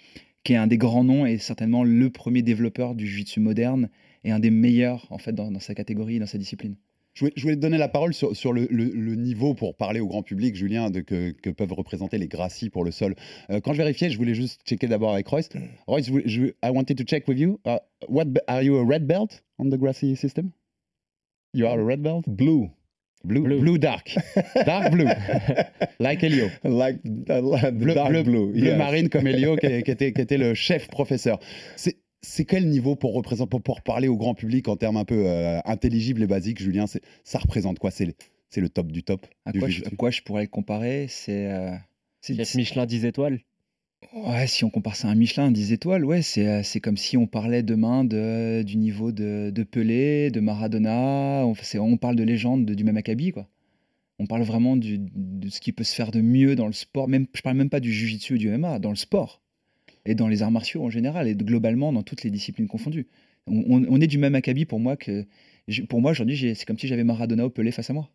qui 0.44 0.52
est 0.52 0.56
un 0.56 0.68
des 0.68 0.78
grands 0.78 1.02
noms 1.02 1.26
et 1.26 1.38
certainement 1.38 1.82
le 1.82 2.08
premier 2.10 2.42
développeur 2.42 2.94
du 2.94 3.04
Jiu-Jitsu 3.08 3.40
moderne 3.40 3.88
et 4.26 4.32
un 4.32 4.38
des 4.40 4.50
meilleurs 4.50 5.06
en 5.10 5.18
fait 5.18 5.32
dans, 5.32 5.50
dans 5.50 5.60
sa 5.60 5.74
catégorie 5.74 6.18
dans 6.18 6.26
sa 6.26 6.36
discipline 6.38 6.74
Je 7.14 7.20
voulais, 7.20 7.32
je 7.36 7.42
voulais 7.42 7.56
te 7.56 7.60
donner 7.60 7.78
la 7.78 7.88
parole 7.88 8.12
sur, 8.12 8.36
sur 8.36 8.52
le, 8.52 8.66
le- 8.70 8.92
le 8.92 9.14
niveau 9.14 9.54
pour 9.54 9.74
parler 9.76 10.00
au 10.00 10.06
grand 10.06 10.22
public, 10.22 10.54
Julien, 10.54 10.90
de, 10.90 11.00
que, 11.00 11.30
que 11.30 11.48
peuvent 11.50 11.72
représenter 11.72 12.18
les 12.18 12.28
Gracie 12.28 12.68
pour 12.68 12.84
le 12.84 12.90
sol. 12.90 13.14
Euh, 13.50 13.60
quand 13.60 13.72
je 13.72 13.78
vérifiais, 13.78 14.10
je 14.10 14.18
voulais 14.18 14.34
juste 14.34 14.60
checker 14.66 14.86
d'abord 14.88 15.12
avec 15.14 15.26
Royce. 15.28 15.48
Royce, 15.86 16.10
je 16.26 16.42
I 16.62 16.70
wanted 16.70 16.96
to 16.98 17.04
check 17.04 17.26
with 17.28 17.38
you. 17.38 17.58
Uh, 17.66 17.78
what 18.08 18.26
are 18.48 18.62
you 18.62 18.76
a 18.76 18.84
red 18.84 19.06
belt 19.06 19.42
on 19.58 19.70
the 19.70 19.78
Gracie 19.78 20.14
system? 20.16 20.50
You 21.54 21.66
are 21.66 21.80
a 21.80 21.84
red 21.84 22.02
belt? 22.02 22.24
Blue. 22.28 22.68
Blue, 23.24 23.42
Blue. 23.42 23.60
blue 23.60 23.78
dark. 23.78 24.14
Dark 24.66 24.92
blue. 24.92 25.08
like 25.98 26.22
Elio. 26.22 26.48
Like, 26.62 27.00
uh, 27.30 27.40
like 27.40 27.62
the 27.62 27.72
Bleu, 27.72 27.94
dark 27.94 28.10
bleu- 28.10 28.22
blue. 28.24 28.52
bleu 28.52 28.62
yes. 28.66 28.76
marine 28.78 29.08
comme 29.08 29.26
Elio, 29.26 29.56
qui, 29.56 29.82
qui 29.82 29.90
était, 29.90 30.12
qui 30.12 30.20
était 30.20 30.38
le 30.38 30.52
chef 30.54 30.86
professeur. 30.88 31.40
C'est. 31.76 31.96
C'est 32.28 32.44
quel 32.44 32.68
niveau 32.68 32.96
pour, 32.96 33.14
représenter, 33.14 33.48
pour, 33.48 33.62
pour 33.62 33.82
parler 33.82 34.08
au 34.08 34.16
grand 34.16 34.34
public 34.34 34.66
en 34.68 34.76
termes 34.76 34.96
un 34.96 35.04
peu 35.04 35.26
euh, 35.28 35.60
intelligibles 35.64 36.22
et 36.22 36.26
basiques, 36.26 36.60
Julien 36.60 36.86
c'est- 36.86 37.00
Ça 37.24 37.38
représente 37.38 37.78
quoi? 37.78 37.90
C'est 37.92 38.04
le, 38.04 38.14
c'est 38.50 38.60
le 38.60 38.68
top 38.68 38.90
du 38.90 39.02
top 39.04 39.26
à 39.44 39.52
du 39.52 39.60
quoi, 39.60 39.68
je, 39.68 39.74
jiu-jitsu. 39.74 39.94
à 39.94 39.96
quoi 39.96 40.10
je 40.10 40.22
pourrais 40.22 40.42
le 40.42 40.48
comparer? 40.48 41.06
C'est 41.08 41.46
euh, 41.52 41.70
Michelin 42.56 42.84
10 42.84 43.04
étoiles. 43.04 43.40
Ouais, 44.12 44.46
si 44.46 44.64
on 44.64 44.70
compare 44.70 44.96
ça 44.96 45.08
à 45.08 45.12
un 45.12 45.14
Michelin, 45.14 45.50
10 45.50 45.72
étoiles, 45.72 46.04
ouais, 46.04 46.20
c'est 46.20 46.46
euh, 46.46 46.62
c'est 46.62 46.80
comme 46.80 46.96
si 46.96 47.16
on 47.16 47.26
parlait 47.26 47.62
demain 47.62 48.04
de, 48.04 48.62
du 48.62 48.76
niveau 48.76 49.10
de, 49.12 49.50
de 49.54 49.62
Pelé, 49.62 50.30
de 50.30 50.40
Maradona, 50.40 51.46
on, 51.46 51.54
c'est- 51.54 51.78
on 51.78 51.96
parle 51.96 52.16
de 52.16 52.22
légende 52.24 52.66
de- 52.66 52.74
du 52.74 52.84
même 52.84 52.96
acabit, 52.98 53.30
quoi. 53.30 53.48
On 54.18 54.26
parle 54.26 54.42
vraiment 54.42 54.76
du- 54.76 54.98
de 54.98 55.48
ce 55.48 55.60
qui 55.60 55.72
peut 55.72 55.84
se 55.84 55.94
faire 55.94 56.10
de 56.10 56.20
mieux 56.20 56.56
dans 56.56 56.66
le 56.66 56.72
sport, 56.72 57.08
même, 57.08 57.26
je 57.34 57.42
parle 57.42 57.56
même 57.56 57.70
pas 57.70 57.80
du 57.80 57.92
Jiu-Jitsu 57.92 58.34
ou 58.34 58.38
du 58.38 58.48
MMA, 58.48 58.78
dans 58.80 58.90
le 58.90 58.96
sport, 58.96 59.42
et 60.06 60.14
dans 60.14 60.28
les 60.28 60.42
arts 60.42 60.50
martiaux 60.50 60.82
en 60.84 60.90
général, 60.90 61.28
et 61.28 61.34
globalement 61.34 61.92
dans 61.92 62.02
toutes 62.02 62.22
les 62.24 62.30
disciplines 62.30 62.68
confondues. 62.68 63.06
On, 63.46 63.62
on- 63.68 63.86
on 63.88 64.00
est 64.00 64.06
du 64.06 64.18
même 64.18 64.34
acabit 64.34 64.64
pour 64.64 64.80
moi 64.80 64.96
que... 64.96 65.24
Pour 65.88 66.00
moi, 66.00 66.12
aujourd'hui, 66.12 66.54
c'est 66.54 66.64
comme 66.64 66.78
si 66.78 66.86
j'avais 66.86 67.02
Maradona 67.04 67.44
ou 67.46 67.50
Pelé 67.50 67.72
face 67.72 67.90
à 67.90 67.92
moi. 67.92 68.08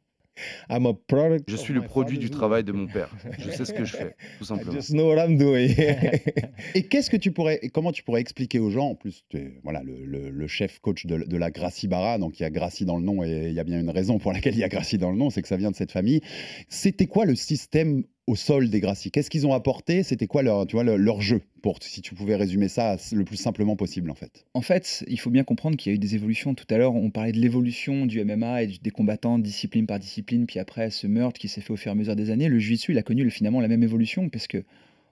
I'm 0.69 0.85
a 0.85 0.93
product 0.93 1.49
Je 1.49 1.55
of 1.55 1.59
suis 1.61 1.73
le 1.73 1.81
my 1.81 1.85
produit 1.87 2.17
du 2.17 2.27
father's 2.27 2.37
travail 2.37 2.63
de 2.63 2.71
work. 2.71 2.81
mon 2.81 2.87
père. 2.93 3.09
Je 3.37 3.49
sais 3.51 3.65
ce 3.65 3.73
que 3.73 3.83
je 3.83 3.93
fais, 3.97 4.15
tout 4.37 4.45
I 4.45 4.47
simplement. 4.47 4.71
just 4.71 4.91
know 4.91 5.13
what 5.13 5.21
I'm 5.27 5.37
doing. 5.37 5.75
Et 6.75 6.83
qu'est-ce 6.87 7.09
que 7.09 7.17
tu 7.17 7.33
pourrais, 7.33 7.59
comment 7.73 7.91
tu 7.91 8.03
pourrais 8.03 8.21
expliquer 8.21 8.59
aux 8.59 8.69
gens, 8.71 8.91
en 8.91 8.95
plus, 8.95 9.25
tu 9.29 9.37
es 9.37 9.59
voilà, 9.63 9.83
le, 9.83 10.05
le- 10.05 10.29
le 10.29 10.47
chef 10.47 10.79
coach 10.79 11.05
de, 11.05 11.17
de 11.17 11.37
la 11.37 11.51
Gracie 11.51 11.89
Barra, 11.89 12.17
donc 12.17 12.39
il 12.39 12.43
y 12.43 12.45
a 12.45 12.49
Gracie 12.49 12.85
dans 12.85 12.95
le 12.97 13.03
nom 13.03 13.21
et 13.25 13.47
il 13.49 13.53
y 13.53 13.59
a 13.59 13.65
bien 13.65 13.79
une 13.81 13.89
raison 13.89 14.19
pour 14.19 14.31
laquelle 14.31 14.53
il 14.53 14.59
y 14.59 14.63
a 14.63 14.69
Gracie 14.69 14.97
dans 14.97 15.11
le 15.11 15.17
nom, 15.17 15.29
c'est 15.29 15.41
que 15.41 15.49
ça 15.49 15.57
vient 15.57 15.71
de 15.71 15.75
cette 15.75 15.91
famille. 15.91 16.21
C'était 16.69 17.07
quoi 17.07 17.25
le 17.25 17.35
système 17.35 18.03
au 18.31 18.35
sol 18.37 18.69
des 18.69 18.79
Gracie 18.79 19.11
Qu'est-ce 19.11 19.29
qu'ils 19.29 19.45
ont 19.45 19.51
apporté? 19.51 20.03
C'était 20.03 20.25
quoi 20.25 20.41
leur, 20.41 20.65
tu 20.65 20.77
vois, 20.77 20.85
leur, 20.85 20.97
leur 20.97 21.19
jeu 21.19 21.41
pour, 21.61 21.79
Si 21.81 22.01
tu 22.01 22.15
pouvais 22.15 22.37
résumer 22.37 22.69
ça 22.69 22.95
le 23.11 23.25
plus 23.25 23.35
simplement 23.35 23.75
possible, 23.75 24.09
en 24.09 24.15
fait? 24.15 24.45
En 24.53 24.61
fait, 24.61 25.03
il 25.07 25.19
faut 25.19 25.29
bien 25.29 25.43
comprendre 25.43 25.75
qu'il 25.75 25.91
y 25.91 25.93
a 25.93 25.95
eu 25.95 25.99
des 25.99 26.15
évolutions. 26.15 26.55
Tout 26.55 26.65
à 26.69 26.77
l'heure, 26.77 26.95
on 26.95 27.09
parlait 27.11 27.33
de 27.33 27.39
l'évolution 27.39 28.05
du 28.05 28.23
MMA 28.23 28.63
et 28.63 28.67
des 28.81 28.89
combattants 28.89 29.37
discipline 29.37 29.85
par 29.85 29.99
discipline, 29.99 30.45
puis 30.45 30.59
après 30.59 30.91
ce 30.91 31.07
meurtre 31.07 31.41
qui 31.41 31.49
s'est 31.49 31.59
fait 31.59 31.73
au 31.73 31.75
fur 31.75 31.89
et 31.89 31.91
à 31.91 31.95
mesure 31.95 32.15
des 32.15 32.29
années. 32.29 32.47
Le 32.47 32.57
jiu-jitsu, 32.57 32.93
il 32.93 32.97
a 32.97 33.03
connu 33.03 33.25
le- 33.25 33.29
finalement 33.29 33.59
la 33.59 33.67
même 33.67 33.83
évolution, 33.83 34.29
parce 34.29 34.47
que 34.47 34.63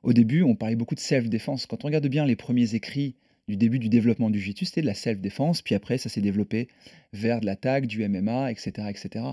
au 0.03 0.13
début, 0.13 0.43
on 0.43 0.55
parlait 0.55 0.77
beaucoup 0.77 0.95
de 0.95 1.01
self-défense. 1.01 1.65
Quand 1.65 1.83
on 1.83 1.87
regarde 1.87 2.07
bien 2.07 2.25
les 2.25 2.37
premiers 2.37 2.73
écrits 2.73 3.15
du 3.49 3.57
début 3.57 3.79
du 3.79 3.89
développement 3.89 4.29
du 4.29 4.39
jiu-jitsu, 4.39 4.63
c'était 4.63 4.81
de 4.81 4.85
la 4.85 4.93
self-défense, 4.93 5.61
puis 5.61 5.75
après, 5.75 5.97
ça 5.97 6.07
s'est 6.07 6.21
développé 6.21 6.69
vers 7.11 7.41
de 7.41 7.47
l'attaque, 7.47 7.85
du 7.85 8.01
MMA, 8.07 8.49
etc., 8.49 8.87
etc. 8.89 9.25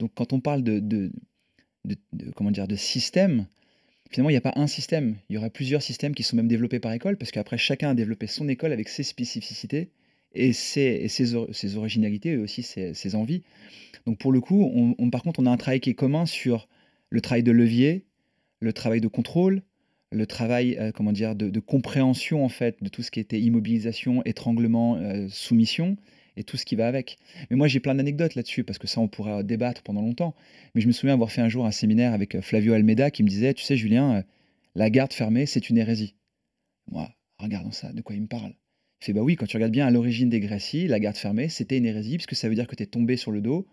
Donc, 0.00 0.10
quand 0.16 0.32
on 0.32 0.40
parle 0.40 0.64
de, 0.64 0.80
de- 1.84 1.96
comment 2.34 2.50
dire, 2.50 2.68
de 2.68 2.76
système, 2.76 3.46
finalement, 4.10 4.30
il 4.30 4.34
n'y 4.34 4.38
a 4.38 4.40
pas 4.42 4.52
un 4.56 4.66
système. 4.66 5.16
Il 5.28 5.34
y 5.34 5.38
aura 5.38 5.50
plusieurs 5.50 5.82
systèmes 5.82 6.14
qui 6.14 6.22
sont 6.22 6.36
même 6.36 6.48
développés 6.48 6.80
par 6.80 6.92
école, 6.92 7.16
parce 7.16 7.30
qu'après, 7.30 7.58
chacun 7.58 7.90
a 7.90 7.94
développé 7.94 8.26
son 8.26 8.48
école 8.48 8.72
avec 8.72 8.88
ses 8.88 9.02
spécificités 9.02 9.90
et 10.34 10.52
ses, 10.52 10.80
et 10.80 11.08
ses, 11.08 11.34
or- 11.34 11.48
originalités 11.76 12.30
et 12.30 12.36
aussi 12.36 12.62
ses, 12.62 12.94
ses 12.94 13.14
envies. 13.14 13.42
Donc, 14.06 14.18
pour 14.18 14.32
le 14.32 14.40
coup, 14.40 14.70
on, 14.74 15.10
par 15.10 15.22
contre, 15.22 15.40
on 15.40 15.46
a 15.46 15.50
un 15.50 15.56
travail 15.56 15.80
qui 15.80 15.90
est 15.90 15.94
commun 15.94 16.26
sur 16.26 16.68
le 17.10 17.20
travail 17.20 17.42
de 17.42 17.52
levier, 17.52 18.04
le 18.60 18.72
travail 18.72 19.00
de 19.00 19.08
contrôle, 19.08 19.62
le 20.12 20.26
travail, 20.26 20.76
euh, 20.78 20.92
comment 20.92 21.12
dire, 21.12 21.34
de, 21.34 21.50
de 21.50 21.60
compréhension 21.60 22.44
en 22.44 22.48
fait 22.48 22.82
de 22.82 22.88
tout 22.88 23.02
ce 23.02 23.10
qui 23.10 23.20
était 23.20 23.40
immobilisation, 23.40 24.22
étranglement, 24.24 24.96
euh, 24.96 25.28
soumission, 25.28 25.96
et 26.40 26.44
tout 26.44 26.56
ce 26.56 26.64
qui 26.64 26.74
va 26.74 26.88
avec. 26.88 27.18
Mais 27.50 27.56
moi, 27.56 27.68
j'ai 27.68 27.78
plein 27.78 27.94
d'anecdotes 27.94 28.34
là-dessus, 28.34 28.64
parce 28.64 28.78
que 28.78 28.86
ça, 28.86 29.00
on 29.00 29.08
pourrait 29.08 29.44
débattre 29.44 29.82
pendant 29.82 30.02
longtemps. 30.02 30.34
Mais 30.74 30.80
je 30.80 30.86
me 30.86 30.92
souviens 30.92 31.14
avoir 31.14 31.30
fait 31.30 31.42
un 31.42 31.48
jour 31.48 31.66
un 31.66 31.70
séminaire 31.70 32.12
avec 32.14 32.34
euh, 32.34 32.42
Flavio 32.42 32.72
Almeida 32.72 33.10
qui 33.10 33.22
me 33.22 33.28
disait, 33.28 33.54
tu 33.54 33.62
sais, 33.62 33.76
Julien, 33.76 34.16
euh, 34.16 34.22
la 34.74 34.90
garde 34.90 35.12
fermée, 35.12 35.46
c'est 35.46 35.70
une 35.70 35.78
hérésie. 35.78 36.14
Moi, 36.90 37.08
regardons 37.38 37.72
ça, 37.72 37.92
de 37.92 38.00
quoi 38.02 38.16
il 38.16 38.22
me 38.22 38.26
parle? 38.26 38.54
Il 39.00 39.04
fait, 39.04 39.12
bah 39.12 39.22
oui, 39.22 39.36
quand 39.36 39.46
tu 39.46 39.56
regardes 39.56 39.72
bien 39.72 39.86
à 39.86 39.90
l'origine 39.90 40.28
des 40.28 40.40
Grécies, 40.40 40.88
la 40.88 40.98
garde 40.98 41.16
fermée, 41.16 41.48
c'était 41.48 41.78
une 41.78 41.86
hérésie, 41.86 42.16
puisque 42.16 42.34
ça 42.34 42.48
veut 42.48 42.54
dire 42.54 42.66
que 42.66 42.74
tu 42.74 42.82
es 42.82 42.86
tombé 42.86 43.16
sur 43.16 43.30
le 43.30 43.40
dos 43.40 43.66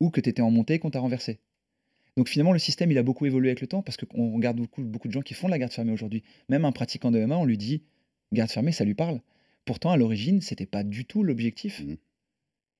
ou 0.00 0.10
que 0.10 0.20
tu 0.20 0.28
étais 0.28 0.42
en 0.42 0.50
montée 0.50 0.74
et 0.74 0.78
qu'on 0.78 0.90
t'a 0.90 1.00
renversé. 1.00 1.38
Donc 2.16 2.28
finalement, 2.28 2.52
le 2.52 2.58
système, 2.58 2.90
il 2.90 2.98
a 2.98 3.02
beaucoup 3.02 3.26
évolué 3.26 3.50
avec 3.50 3.60
le 3.60 3.66
temps, 3.66 3.82
parce 3.82 3.96
qu'on 3.98 4.34
regarde 4.34 4.56
beaucoup, 4.56 4.82
beaucoup 4.82 5.08
de 5.08 5.12
gens 5.12 5.22
qui 5.22 5.34
font 5.34 5.48
de 5.48 5.52
la 5.52 5.58
garde 5.58 5.72
fermée 5.72 5.92
aujourd'hui. 5.92 6.22
Même 6.48 6.64
un 6.64 6.72
pratiquant 6.72 7.10
de 7.10 7.18
MMA, 7.18 7.36
on 7.36 7.44
lui 7.44 7.58
dit, 7.58 7.82
garde 8.32 8.50
fermée, 8.50 8.72
ça 8.72 8.84
lui 8.84 8.94
parle. 8.94 9.20
Pourtant, 9.66 9.90
à 9.90 9.96
l'origine, 9.96 10.40
c'était 10.40 10.66
pas 10.66 10.84
du 10.84 11.04
tout 11.04 11.22
l'objectif. 11.22 11.82
Mmh. 11.82 11.96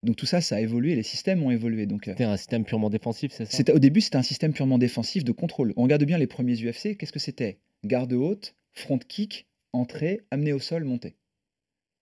Donc 0.03 0.17
tout 0.17 0.27
ça, 0.27 0.41
ça 0.41 0.57
a 0.57 0.61
évolué, 0.61 0.95
les 0.95 1.03
systèmes 1.03 1.43
ont 1.43 1.51
évolué. 1.51 1.87
Donc 1.87 2.07
euh, 2.07 2.13
C'était 2.13 2.25
un 2.25 2.37
système 2.37 2.65
purement 2.65 2.91
défensif, 2.91 3.33
c'est 3.33 3.45
ça? 3.45 3.75
au 3.75 3.79
début, 3.79 4.01
c'était 4.01 4.17
un 4.17 4.23
système 4.23 4.53
purement 4.53 4.79
défensif 4.79 5.25
de 5.25 5.33
contrôle. 5.33 5.73
On 5.77 5.83
regarde 5.83 6.05
bien 6.05 6.19
les 6.19 6.27
premiers 6.27 6.55
UFC, 6.55 6.97
qu'est-ce 6.97 7.13
que 7.13 7.19
c'était? 7.19 7.59
Garde 7.85 8.13
haute, 8.13 8.55
front 8.73 8.99
kick, 8.99 9.47
entrée, 9.73 10.23
amener 10.31 10.53
au 10.53 10.59
sol, 10.59 10.85
montée. 10.85 11.17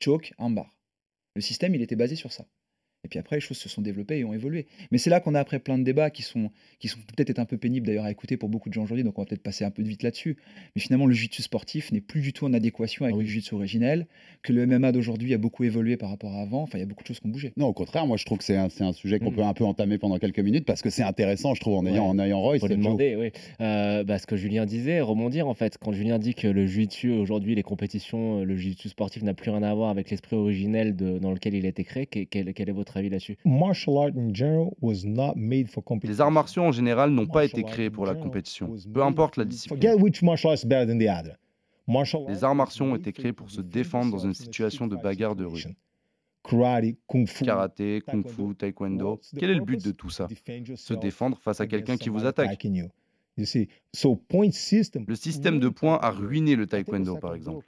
Choke, 0.02 0.35
armbar. 0.38 0.76
Le 1.35 1.40
système, 1.40 1.74
il 1.74 1.83
était 1.83 1.96
basé 1.96 2.16
sur 2.16 2.33
ça. 2.33 2.46
Et 3.05 3.09
puis 3.09 3.19
après, 3.19 3.37
les 3.37 3.40
choses 3.40 3.59
se 3.59 3.69
sont 3.69 3.83
développées 3.83 4.19
et 4.19 4.25
ont 4.25 4.33
évolué. 4.33 4.67
Mais 4.90 4.99
c'est 4.99 5.11
là 5.11 5.21
qu'on 5.21 5.35
a 5.35 5.40
après 5.40 5.59
plein 5.59 5.79
de 5.79 5.85
débats 5.85 6.11
qui 6.11 6.23
sont, 6.23 6.51
qui 6.79 6.88
sont 6.88 6.99
peut-être 7.01 7.31
être 7.31 7.38
un 7.38 7.45
peu 7.45 7.59
pénibles 7.59 7.87
d'ailleurs 7.87 8.05
à 8.05 8.11
écouter 8.11 8.37
pour 8.37 8.49
beaucoup 8.49 8.69
de 8.69 8.75
gens 8.75 8.83
aujourd'hui, 8.85 9.05
donc 9.05 9.19
on 9.19 9.23
va 9.23 9.27
peut-être 9.27 9.43
passer 9.43 9.64
un 9.64 9.71
peu 9.71 9.83
de 9.83 9.88
vite 9.88 10.03
là-dessus. 10.03 10.37
Mais 10.75 10.81
finalement, 10.83 11.07
le 11.07 11.12
jiu-jitsu 11.12 11.43
sportif 11.43 11.93
n'est 11.93 12.01
plus 12.01 12.21
du 12.23 12.33
tout 12.33 12.47
en 12.47 12.53
adéquation 12.55 13.05
avec 13.05 13.17
le 13.17 13.23
jiu-jitsu 13.25 13.55
originel, 13.55 14.07
que 14.43 14.53
le 14.53 14.67
MMA 14.67 14.93
d'aujourd'hui 14.93 15.35
a 15.35 15.38
beaucoup 15.38 15.64
évolué 15.64 15.97
par 15.97 16.11
rapport 16.11 16.33
à 16.35 16.40
avant. 16.43 16.62
Enfin, 16.62 16.79
il 16.79 16.81
y 16.81 16.85
a 16.85 16.87
beaucoup 16.87 17.03
de 17.03 17.09
choses 17.09 17.21
qui 17.21 17.27
ont 17.27 17.31
bougé. 17.31 17.53
Non, 17.57 17.67
au 17.67 17.73
contraire, 17.73 18.07
moi 18.07 18.17
je 18.17 18.25
trouve 18.25 18.38
que 18.38 18.45
c'est 18.45 18.57
un, 18.57 18.69
c'est 18.71 18.85
un 18.85 18.93
sujet 18.93 19.19
qu'on 19.19 19.31
Mm. 19.31 19.35
peut 19.37 19.43
un 19.43 19.55
peu 19.55 19.64
entamer 19.64 19.99
pendant 19.99 20.19
quelques 20.19 20.40
minutes 20.40 20.64
parce 20.64 20.81
que 20.83 20.90
c'est 20.90 21.03
intéressant, 21.03 21.55
je 21.55 21.61
trouve, 21.61 21.75
en 21.77 21.85
ayant, 21.87 22.05
Ouais. 22.05 22.11
en 22.11 22.19
ayant 22.19 22.53
lui 22.53 22.59
Joe. 22.61 22.71
demander, 22.71 23.17
oui. 23.17 23.31
Euh, 23.61 24.03
bah, 24.05 24.19
ce 24.19 24.27
que 24.27 24.37
Julien 24.37 24.64
disait, 24.67 25.01
rebondir 25.01 25.47
en 25.49 25.55
fait. 25.55 25.77
Quand 25.79 25.93
Julien 25.93 26.19
dit 26.19 26.35
que 26.35 26.49
le 26.49 26.67
jiu-jitsu 26.67 27.11
aujourd'hui, 27.12 27.55
les 27.55 27.62
compétitions, 27.62 28.45
le 28.45 28.57
jiu-jitsu 28.57 28.88
sportif 28.88 29.23
n'a 29.23 29.35
plus 29.35 29.51
rien 29.51 29.62
à 29.62 29.75
voir 29.75 29.90
avec 29.90 30.11
l'esprit 30.11 30.37
originel 30.37 30.97
de- 30.97 31.19
dans 31.19 31.33
lequel 31.33 31.55
il 31.55 31.67
a 31.67 31.69
été 31.69 31.85
créé, 31.85 32.07
que- 32.07 32.21
quel, 32.25 32.55
quel 32.55 32.69
est 32.69 32.73
votre 32.73 32.93
avis 32.96 33.11
là-dessus? 33.11 33.37
Martial 33.44 33.96
art 33.98 34.16
in 34.16 34.35
general 34.35 34.70
was 34.80 35.04
not 35.04 35.35
made 35.37 35.68
for 35.68 35.83
competition. 35.83 36.12
Les 36.12 36.20
arts 36.20 36.30
martiaux 36.30 36.62
en 36.62 36.72
général 36.72 37.11
n'ont 37.11 37.26
pas 37.26 37.44
été 37.44 37.62
créés 37.62 37.90
pour 37.90 38.07
la 38.07 38.14
compétition, 38.14 38.74
peu 38.92 39.02
importe 39.02 39.37
la 39.37 39.44
discipline. 39.44 39.80
Forget 39.80 40.00
which 40.00 40.22
martial 40.22 40.52
art 40.52 40.62
is 40.62 40.66
better 40.66 40.87
than 40.87 40.98
the 40.98 41.09
other. 41.09 41.37
Martial 41.87 42.22
art 42.22 42.28
Les 42.30 42.44
arts 42.44 42.54
martiaux 42.54 42.87
ont 42.87 42.96
été 42.96 43.12
créés 43.12 43.33
pour 43.33 43.50
se 43.50 43.61
défendre 43.61 44.12
dans 44.12 44.24
une 44.24 44.35
situation 44.35 44.87
de 44.87 44.96
bagarre 44.96 45.37
de 45.37 45.44
rue. 45.44 45.64
karate, 46.44 46.96
kung 47.07 47.26
fu, 47.26 47.44
Karaté, 47.44 48.02
kung 48.07 48.24
fu, 48.26 48.54
taekwondo. 48.54 49.20
Quel 49.38 49.50
est 49.50 49.54
le 49.54 49.64
but 49.64 49.83
de 49.85 49.92
tout 49.92 50.11
ça? 50.11 50.28
Se 50.76 50.94
défendre 50.94 51.38
face 51.40 51.61
à 51.61 51.66
quelqu'un 51.66 51.96
qui 51.96 52.09
vous 52.11 52.26
attaque. 52.26 52.46
attacking 52.46 52.74
you. 52.74 52.88
You 53.37 53.46
see, 53.46 53.68
so 53.92 54.14
point 54.14 54.52
system. 54.52 55.04
Le 55.09 55.16
système 55.16 55.59
de 55.59 55.68
points 55.68 55.98
a 56.00 56.11
ruiné 56.11 56.54
le 56.54 56.66
taekwondo, 56.66 57.16
par 57.16 57.35
exemple. 57.35 57.66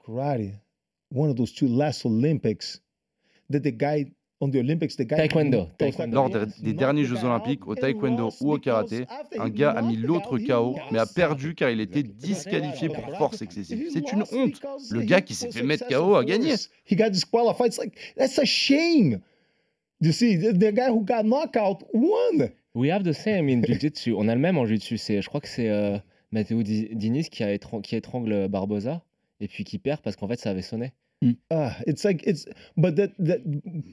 Taekwondo, 5.17 5.69
taekwondo. 5.79 6.15
Lors 6.15 6.31
des, 6.31 6.47
des 6.63 6.73
derniers 6.73 7.05
Jeux 7.05 7.25
Olympiques, 7.25 7.67
au 7.67 7.75
taekwondo 7.75 8.31
ou 8.41 8.53
au 8.55 8.59
karaté, 8.59 9.07
un 9.39 9.49
gars 9.49 9.71
a 9.73 9.83
mis 9.83 9.97
l'autre 9.97 10.39
KO, 10.39 10.77
mais 10.91 10.99
a 10.99 11.07
perdu 11.07 11.55
car 11.55 11.71
il 11.71 11.81
était 11.81 12.03
disqualifié 12.03 12.89
pour 12.89 13.05
force 13.17 13.43
excessive. 13.43 13.89
C'est 13.93 14.13
une 14.13 14.23
honte. 14.33 14.61
Le 14.91 15.01
gars 15.03 15.21
qui 15.21 15.35
s'est 15.35 15.51
fait 15.51 15.63
mettre 15.63 15.87
KO 15.89 16.15
a 16.17 16.25
gagné. 16.25 16.55
He 16.91 16.97
got 16.97 17.11
disqualified. 17.11 17.69
It's 17.69 17.79
like 17.79 17.93
that's 18.17 18.39
a 18.39 18.45
shame. 18.45 19.21
You 20.01 20.13
see, 20.13 20.37
the, 20.37 20.53
guy 20.73 20.89
who 20.91 21.01
got 21.05 21.25
knocked 21.25 21.57
out 21.57 21.83
won. 21.95 22.51
We 22.75 22.91
have 22.91 23.03
the 23.05 23.15
same 23.15 23.49
in 23.49 23.63
jiu-jitsu. 23.63 24.13
On 24.17 24.29
a 24.29 24.35
le 24.35 24.41
même 24.41 24.59
en 24.59 24.67
jiu-jitsu. 24.67 24.99
C'est- 24.99 25.23
Je 25.23 25.29
crois 25.29 25.41
que 25.41 25.49
c'est 25.49 25.71
euh, 25.71 25.97
Matteo 26.33 26.63
Di- 26.63 26.89
Diniz 26.93 27.31
qui, 27.31 27.43
a 27.43 27.55
étran- 27.55 27.81
qui 27.81 27.97
étrangle 27.97 28.47
Barbosa 28.49 29.03
et 29.41 29.49
puis 29.49 29.65
qui 29.65 29.79
perd 29.79 30.01
parce 30.03 30.17
qu'en 30.17 30.29
fait 30.29 30.39
ça 30.39 30.51
avait 30.51 30.61
sonné. 30.61 30.93
Ah, 31.51 31.73
it's 31.87 32.05
like 32.05 32.27
it's 32.27 32.47
but 32.77 32.95
that 32.97 33.13
that 33.19 33.41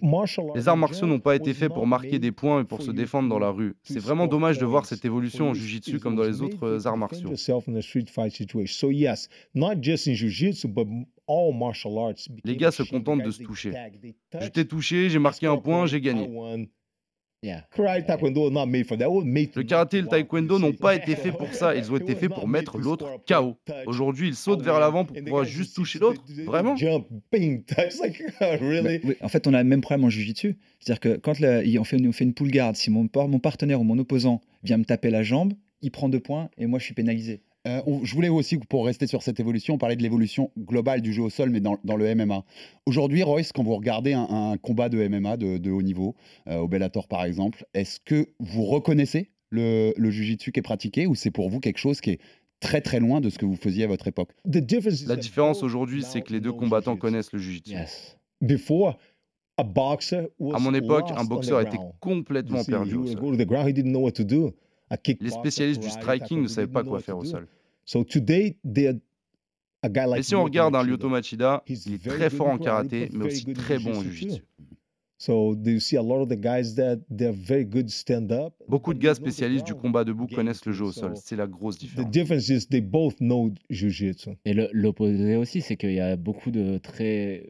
martial 0.02 0.50
art 0.50 0.58
Les 0.58 0.68
arts 0.68 0.76
martiaux 0.76 1.08
n'ont 1.08 1.22
pas 1.22 1.36
été 1.36 1.54
faits 1.54 1.74
pour 1.74 1.88
marquer 1.88 2.20
des 2.20 2.34
points 2.34 2.62
et 2.62 2.64
pour 2.66 2.80
for 2.80 2.88
se 2.88 2.92
défendre 2.92 3.30
dans 3.30 3.40
la 3.40 3.50
rue. 3.50 3.76
C'est 3.84 4.00
vraiment 4.00 4.28
dommage 4.28 4.58
de 4.58 4.66
voir 4.66 4.86
cette 4.86 5.06
évolution 5.06 5.50
en 5.50 5.54
jiu-jitsu 5.54 6.00
comme 6.00 6.18
dans 6.18 6.24
les 6.24 6.42
autres 6.42 6.68
euh, 6.68 6.86
arts 6.86 6.98
martiaux. 6.98 7.30
Les 12.44 12.58
gars 12.58 12.72
se 12.72 12.84
contentent 12.84 13.24
de 13.24 13.32
se 13.32 13.44
toucher. 13.44 13.72
Je 14.42 14.48
t'ai 14.48 14.68
touché, 14.68 15.10
j'ai 15.10 15.20
marqué 15.20 15.48
un 15.48 15.58
point, 15.58 15.86
j'ai 15.86 16.02
gagné. 16.02 16.30
Le 19.58 19.64
karaté 19.64 19.98
et 19.98 20.02
le 20.02 20.08
taekwondo 20.08 20.60
n'ont 20.60 20.74
pas 20.74 20.96
été 20.96 21.16
faits 21.16 21.38
pour 21.38 21.54
ça, 21.54 21.76
ils 21.76 21.92
ont 21.92 21.98
été 21.98 22.16
faits 22.16 22.30
not 22.30 22.36
pour 22.36 22.48
mettre 22.48 22.78
l'autre 22.78 23.08
KO. 23.28 23.58
Aujourd'hui, 23.86 24.30
ils 24.30 24.36
sautent 24.36 24.62
vers 24.62 24.80
l'avant 24.80 25.06
pour 25.06 25.18
pouvoir 25.18 25.44
juste 25.44 25.64
just 25.64 25.76
toucher 25.76 26.00
l'autre. 26.00 26.22
Vraiment? 26.46 26.74
Bah, 26.74 26.80
oui, 29.04 29.16
en 29.22 29.28
fait, 29.28 29.48
on 29.48 29.54
a 29.54 29.62
le 29.62 29.70
même 29.70 29.82
problème 29.82 30.06
en 30.06 30.10
jiu-jitsu. 30.10 30.58
C'est-à-dire 30.80 31.00
que 31.00 31.18
quand 31.18 31.32
on, 31.32 31.84
fait, 31.84 32.08
on 32.08 32.12
fait 32.12 32.26
une 32.26 32.34
pull 32.34 32.52
guard, 32.52 32.76
si 32.76 32.90
mon 32.90 33.08
partenaire 33.08 33.82
ou 33.82 33.84
mon 33.84 33.98
opposant 34.00 34.42
vient 34.64 34.78
me 34.78 34.86
taper 34.86 35.10
la 35.10 35.24
jambe, 35.24 35.54
il 35.82 35.92
prend 35.92 36.10
deux 36.10 36.20
points 36.20 36.50
et 36.58 36.66
moi 36.66 36.80
je 36.80 36.86
suis 36.86 36.94
pénalisé. 36.94 37.42
Euh, 37.66 37.82
on- 37.86 38.04
je 38.04 38.14
voulais 38.14 38.28
aussi, 38.30 38.58
pour 38.58 38.86
rester 38.86 39.08
sur 39.08 39.24
cette 39.24 39.40
évolution, 39.40 39.78
parler 39.78 39.96
de 39.96 40.04
l'évolution 40.04 40.52
globale 40.58 41.02
du 41.02 41.14
jeu 41.14 41.22
au 41.24 41.30
sol, 41.30 41.50
mais 41.50 41.62
dans, 41.62 41.78
dans 41.86 41.96
le 41.96 42.06
MMA. 42.14 42.44
Aujourd'hui, 42.86 43.24
Royce, 43.24 43.54
quand 43.54 43.64
vous 43.64 43.76
regardez 43.76 44.12
un, 44.14 44.28
un 44.30 44.58
combat 44.58 44.90
de 44.90 44.98
MMA 45.08 45.38
de, 45.38 45.58
de 45.58 45.72
haut 45.72 45.82
niveau, 45.82 46.16
euh, 46.48 46.58
au 46.58 46.68
Bellator 46.68 47.08
par 47.08 47.24
exemple, 47.24 47.66
est-ce 47.74 48.00
que 48.04 48.28
vous 48.40 48.66
reconnaissez 48.66 49.32
le, 49.50 49.94
le 49.96 50.12
jiu-jitsu 50.12 50.52
qui 50.52 50.60
est 50.60 50.64
pratiqué 50.64 51.08
ou 51.08 51.16
c'est 51.16 51.32
pour 51.32 51.50
vous 51.50 51.60
quelque 51.62 51.78
chose 51.78 52.02
qui 52.02 52.10
est 52.12 52.20
très 52.60 52.82
très 52.82 53.00
loin 53.00 53.22
de 53.22 53.30
ce 53.30 53.38
que 53.38 53.46
vous 53.46 53.56
faisiez 53.56 53.86
à 53.86 53.88
votre 53.88 54.08
époque? 54.08 54.32
The 54.46 54.58
difference 54.58 55.02
is 55.02 55.06
La 55.06 55.16
that 55.16 55.22
différence 55.22 55.64
aujourd'hui, 55.64 56.04
c'est 56.04 56.22
que 56.22 56.34
les 56.34 56.42
deux 56.42 56.52
know 56.52 56.60
combattants 56.60 56.92
jiu-jitsu. 56.96 57.00
connaissent 57.02 57.32
le 57.32 57.40
jiu-jitsu. 57.40 57.72
Yes. 57.72 58.18
Before, 58.42 58.98
a 59.58 59.64
boxer 59.64 60.28
was 60.38 60.58
À 60.58 60.60
mon 60.60 60.74
époque, 60.74 61.12
un 61.16 61.24
boxeur 61.24 61.62
était 61.62 61.78
complètement 62.02 62.64
perdu 62.66 62.96
he 62.96 62.98
au 62.98 63.06
sol. 63.06 63.16
Les 65.20 65.30
spécialistes 65.30 65.82
du 65.82 65.90
striking 65.90 66.42
ne 66.44 66.48
savaient 66.48 66.68
pas 66.68 66.82
know 66.84 66.90
quoi 66.90 66.98
what 67.00 67.04
faire 67.04 67.16
to 67.16 67.22
au 67.22 67.24
do. 67.24 67.30
sol. 67.30 67.48
So 67.86 68.04
today, 68.04 68.58
they're 68.64 68.96
a 69.82 69.90
guy 69.90 70.06
like 70.08 70.20
Et 70.20 70.24
si 70.24 70.36
on 70.36 70.44
regarde 70.44 70.74
un 70.76 70.80
Machida. 70.80 70.92
Lyoto 70.92 71.10
Machida, 71.10 71.64
He's 71.68 71.86
il 71.86 71.96
est 71.96 71.98
very 71.98 72.18
très 72.18 72.30
fort 72.30 72.48
in 72.50 72.54
en 72.54 72.58
karate, 72.58 72.90
karaté, 72.90 73.06
but 73.08 73.14
mais 73.18 73.24
very 73.26 73.34
aussi 73.36 73.54
très 73.54 73.80
bon 73.80 73.90
en 73.98 74.02
jiu-jitsu 74.02 74.26
jiu-jitsu. 74.30 74.44
So 75.18 75.56
do 75.56 75.72
you 75.72 75.80
see 75.80 75.96
a 75.98 76.02
lot 76.02 76.22
of 76.22 76.28
the 76.30 76.36
guys 76.40 76.76
that 76.76 76.98
they're 77.10 77.32
very 77.34 77.66
good 77.66 77.90
stand 77.90 78.32
up. 78.32 78.54
Beaucoup 78.68 78.94
de 78.94 79.00
gars 79.00 79.16
spécialistes 79.16 79.66
du 79.66 79.74
combat 79.76 80.04
debout 80.04 80.28
connaissent 80.28 80.66
le 80.66 80.74
jeu 80.74 80.86
au 80.86 80.92
sol. 80.92 81.16
So 81.16 81.22
C'est 81.26 81.36
la 81.38 81.48
grosse 81.48 81.78
The 81.78 81.82
différence. 81.82 82.12
difference 82.12 82.50
is 82.50 82.68
they 82.70 82.82
both 82.82 83.16
know 83.18 83.52
jiu-jitsu. 83.70 84.32
Et 84.46 84.54
le- 84.54 84.70
l'opposé 84.74 85.36
aussi, 85.38 85.62
c'est 85.62 85.78
qu'il 85.78 85.94
y 85.94 86.00
a 86.02 86.16
beaucoup 86.18 86.52
de 86.52 86.78
très 86.78 87.50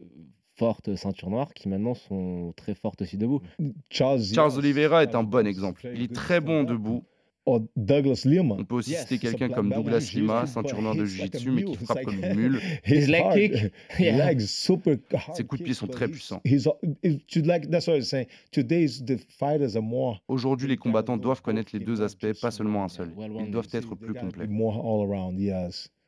fortes 0.56 0.96
ceintures 0.96 1.32
noires 1.32 1.54
qui 1.56 1.68
maintenant 1.68 1.96
sont 1.96 2.54
très 2.56 2.76
fortes 2.76 3.02
aussi 3.02 3.18
debout. 3.18 3.42
Charles, 3.90 4.22
Charles 4.24 4.58
Oliveira 4.58 5.02
est 5.04 5.16
un 5.16 5.24
bon 5.24 5.48
exemple. 5.48 5.82
very 5.84 5.96
Il 5.98 6.04
est 6.04 6.14
très 6.14 6.42
bon 6.42 6.64
debout. 6.64 7.04
Or 7.46 7.62
Douglas 7.76 8.22
Lima. 8.24 8.56
On 8.58 8.64
peut 8.64 8.76
aussi 8.76 8.94
citer 8.96 9.18
quelqu'un 9.18 9.50
comme 9.50 9.70
Douglas 9.70 10.12
Lima, 10.14 10.46
ceinture 10.48 10.82
noire 10.82 10.96
de 10.96 11.04
jiu-jitsu, 11.06 11.52
mais 11.52 11.64
qui 11.66 11.76
frappe 11.76 12.04
comme 12.04 12.24
une 12.24 12.34
mule. 12.36 12.62
His 12.86 12.94
His 13.04 13.08
leg 13.08 13.22
hard- 13.22 13.34
kick. 13.36 13.74
Yeah. 14.00 14.18
legs 14.28 14.40
super 14.48 14.98
hard 15.14 15.36
Ses 15.36 15.44
coups 15.44 15.60
de 15.60 15.66
pied 15.66 15.74
sont 15.74 15.88
très 15.88 16.08
puissants. 16.08 16.40
he's 16.46 16.68
a- 16.68 16.78
it- 17.04 17.28
to 17.28 17.42
like 17.42 17.70
that's 17.70 17.88
what 17.88 17.96
I'm 17.98 18.02
saying. 18.04 18.28
Today's 18.52 19.04
the 19.06 19.18
fighters 19.38 19.76
are 19.76 19.82
more 19.84 20.22
Aujourd'hui, 20.30 20.70
les 20.70 20.78
combattants 20.78 21.18
doivent 21.18 21.42
connaître 21.42 21.72
les 21.74 21.84
deux 21.84 22.02
aspects, 22.02 22.40
pas 22.42 22.52
seulement 22.52 22.86
un 22.86 22.90
seul. 22.90 23.12
Ils 23.40 23.52
doivent 23.52 23.68
être 23.74 23.94
plus 23.96 24.14
complets. 24.14 24.48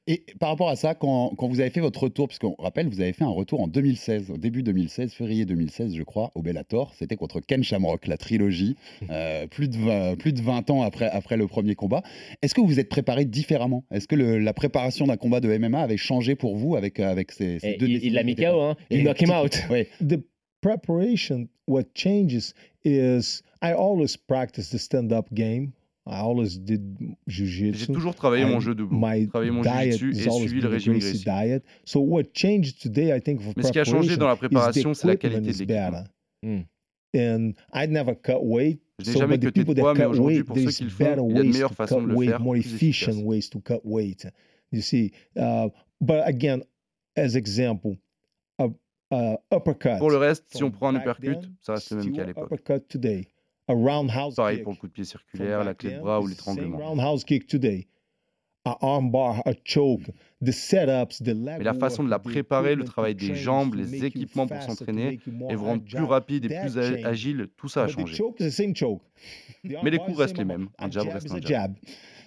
Et 0.07 0.23
par 0.39 0.49
rapport 0.49 0.69
à 0.69 0.75
ça, 0.75 0.93
quand, 0.93 1.33
quand 1.35 1.47
vous 1.47 1.61
avez 1.61 1.71
fait 1.71 1.79
votre 1.79 2.03
retour, 2.03 2.27
puisqu'on 2.27 2.53
rappelle, 2.59 2.87
vous 2.87 3.01
avez 3.01 3.11
fait 3.11 3.23
un 3.23 3.29
retour 3.29 3.61
en 3.61 3.67
2016, 3.67 4.29
au 4.29 4.37
début 4.37 4.61
2016, 4.61 5.11
février 5.13 5.45
2016, 5.45 5.95
je 5.95 6.03
crois, 6.03 6.31
au 6.35 6.43
Bellator. 6.43 6.93
C'était 6.93 7.15
contre 7.15 7.39
Ken 7.39 7.63
Shamrock, 7.63 8.05
la 8.05 8.17
trilogie, 8.17 8.75
euh, 9.09 9.47
plus, 9.47 9.67
de 9.67 9.77
20, 9.77 10.15
plus 10.19 10.31
de 10.31 10.41
20 10.41 10.69
ans 10.69 10.83
après, 10.83 11.09
après 11.09 11.37
le 11.37 11.47
premier 11.47 11.73
combat. 11.73 12.03
Est-ce 12.43 12.53
que 12.53 12.61
vous 12.61 12.67
vous 12.67 12.79
êtes 12.79 12.89
préparé 12.89 13.25
différemment? 13.25 13.83
Est-ce 13.91 14.07
que 14.07 14.13
le- 14.15 14.37
la 14.37 14.53
préparation 14.53 15.07
d'un 15.07 15.17
combat 15.17 15.39
de 15.39 15.49
MMA 15.57 15.79
avait 15.81 15.97
changé 15.97 16.35
pour 16.35 16.55
vous 16.55 16.75
avec, 16.75 16.99
euh, 16.99 17.09
avec 17.09 17.31
ces, 17.31 17.57
ces 17.59 17.69
Et 17.71 17.77
deux 17.77 17.87
il- 17.87 18.03
il 18.05 18.13
l'a 18.13 18.23
mis 18.23 18.35
KO, 18.35 18.61
hein. 18.61 18.75
Il 18.91 19.03
knock 19.03 19.19
him 19.21 19.31
out. 19.31 19.57
Ouais. 19.71 19.87
The 20.07 20.19
preparation, 20.61 21.47
what 21.67 21.83
changes 21.95 22.53
is 22.83 23.41
I 23.63 23.71
always 23.73 24.17
practice 24.27 24.69
the 24.69 24.77
stand-up 24.77 25.27
game. 25.33 25.71
I 26.07 26.19
always 26.19 26.59
did 26.59 26.97
J'ai 27.25 27.87
toujours 27.87 28.13
travaillé 28.13 28.45
mon 28.45 28.59
jeu 28.59 28.75
debout, 28.75 28.95
My 28.95 29.27
travaillé 29.27 29.51
mon 29.51 29.61
diet 29.61 29.97
jiu-jitsu 29.97 30.23
et 30.23 30.29
always 30.29 30.47
suivi 30.47 30.61
le 30.61 30.69
the 30.69 30.71
régime 30.71 30.99
Gracie 30.99 31.23
diet. 31.23 31.63
So 31.83 31.99
what 31.99 32.25
changed 32.33 32.79
today, 32.79 33.15
I 33.15 33.19
think, 33.19 33.41
for 33.41 33.53
Mais 33.57 33.63
ce 33.63 33.71
qui 33.71 33.79
a 33.79 33.83
changé 33.83 34.15
dans 34.15 34.27
la 34.27 34.35
preparation 34.35 34.93
préparation, 34.93 34.93
c'est 34.93 35.07
la 35.07 35.15
qualité 35.15 35.41
de 35.41 35.47
l'équipement. 35.47 35.91
better. 35.91 36.03
Hmm. 36.43 36.61
And 37.15 37.53
I 37.73 37.87
never 37.87 38.15
cut 38.15 38.43
weight. 38.43 38.81
Je 38.99 39.07
n'ai 39.07 39.13
So, 39.13 39.19
jamais 39.19 39.39
cuté 39.39 39.47
de 39.47 39.51
people 39.51 39.75
that 39.75 39.81
poids, 39.81 39.93
mais 39.95 40.01
cut 40.01 40.09
aujourd'hui, 40.09 40.35
weight, 40.35 40.45
pour 40.45 40.57
ceux 40.57 40.61
there's 40.63 40.77
qui 40.77 40.83
le 40.83 40.89
better 40.89 41.15
font, 41.15 41.29
il 41.29 41.35
y 41.35 41.39
a 41.39 41.41
de 41.41 41.47
ways 41.47 41.53
meilleures 41.53 41.69
to 41.69 41.75
façons 41.75 41.95
cut 41.95 42.01
de 42.01 42.07
le 42.07 42.15
weight, 42.15 42.29
faire, 42.29 42.39
more 42.39 42.55
efficient 42.55 43.23
ways 43.23 43.49
to 43.49 43.59
cut 43.59 43.81
weight. 43.83 44.27
You 44.71 44.81
see, 44.81 45.11
uh, 45.37 45.69
but 45.99 46.21
again, 46.27 46.61
as 47.17 47.35
example, 47.35 47.97
a, 48.59 48.67
uh, 49.11 49.37
uppercut. 49.51 49.97
Pour 49.97 50.11
le 50.11 50.17
reste, 50.17 50.45
si 50.49 50.63
on 50.63 50.69
prend 50.69 50.89
un 50.89 50.99
uppercut, 50.99 51.41
then, 51.41 51.55
ça 51.61 51.73
reste 51.73 51.91
le 51.91 52.03
même 52.03 52.11
qu'à 52.13 52.25
l'époque. 52.25 52.51
Pareil 53.67 54.58
kick 54.58 54.63
pour 54.63 54.73
le 54.73 54.78
coup 54.78 54.88
de 54.88 54.91
pied 54.91 55.06
circulaire, 55.06 55.63
la 55.63 55.73
clé 55.73 55.93
de 55.93 55.99
bras 55.99 56.21
ou 56.21 56.28
l'étranglement. 56.28 56.78
roundhouse 56.78 57.23
kick 57.23 57.47
today. 57.47 57.88
A 58.67 58.78
armbar, 58.82 59.43
a 59.45 59.54
choke, 59.63 60.10
the 60.43 60.51
setups, 60.51 61.23
the 61.23 61.36
leg 61.36 61.60
Mais 61.60 61.63
la 61.63 61.75
façon 61.75 62.04
de 62.04 62.10
la 62.10 62.17
préparer, 62.17 62.73
le 62.73 62.84
travail 62.84 63.13
des 63.13 63.36
jambes, 63.36 63.75
les 63.75 64.06
équipements 64.06 64.47
pour 64.47 64.60
s'entraîner 64.63 65.19
et 65.49 65.56
vous 65.56 65.65
rendre 65.65 65.84
plus 65.84 66.04
rapide 66.04 66.45
et 66.45 66.60
plus 66.60 66.78
agile, 67.06 67.47
tout 67.58 67.67
ça 67.67 67.84
a 67.84 67.86
But 67.86 67.93
the 67.93 68.49
changé. 68.49 68.97
Mais 69.63 69.91
les 69.91 69.99
coups 69.99 70.17
restent 70.17 70.38
les 70.38 70.45
mêmes. 70.45 70.69
Un 70.80 70.89
jab 70.89 71.08
reste 71.08 71.32
un 71.32 71.41
jab. 71.41 71.75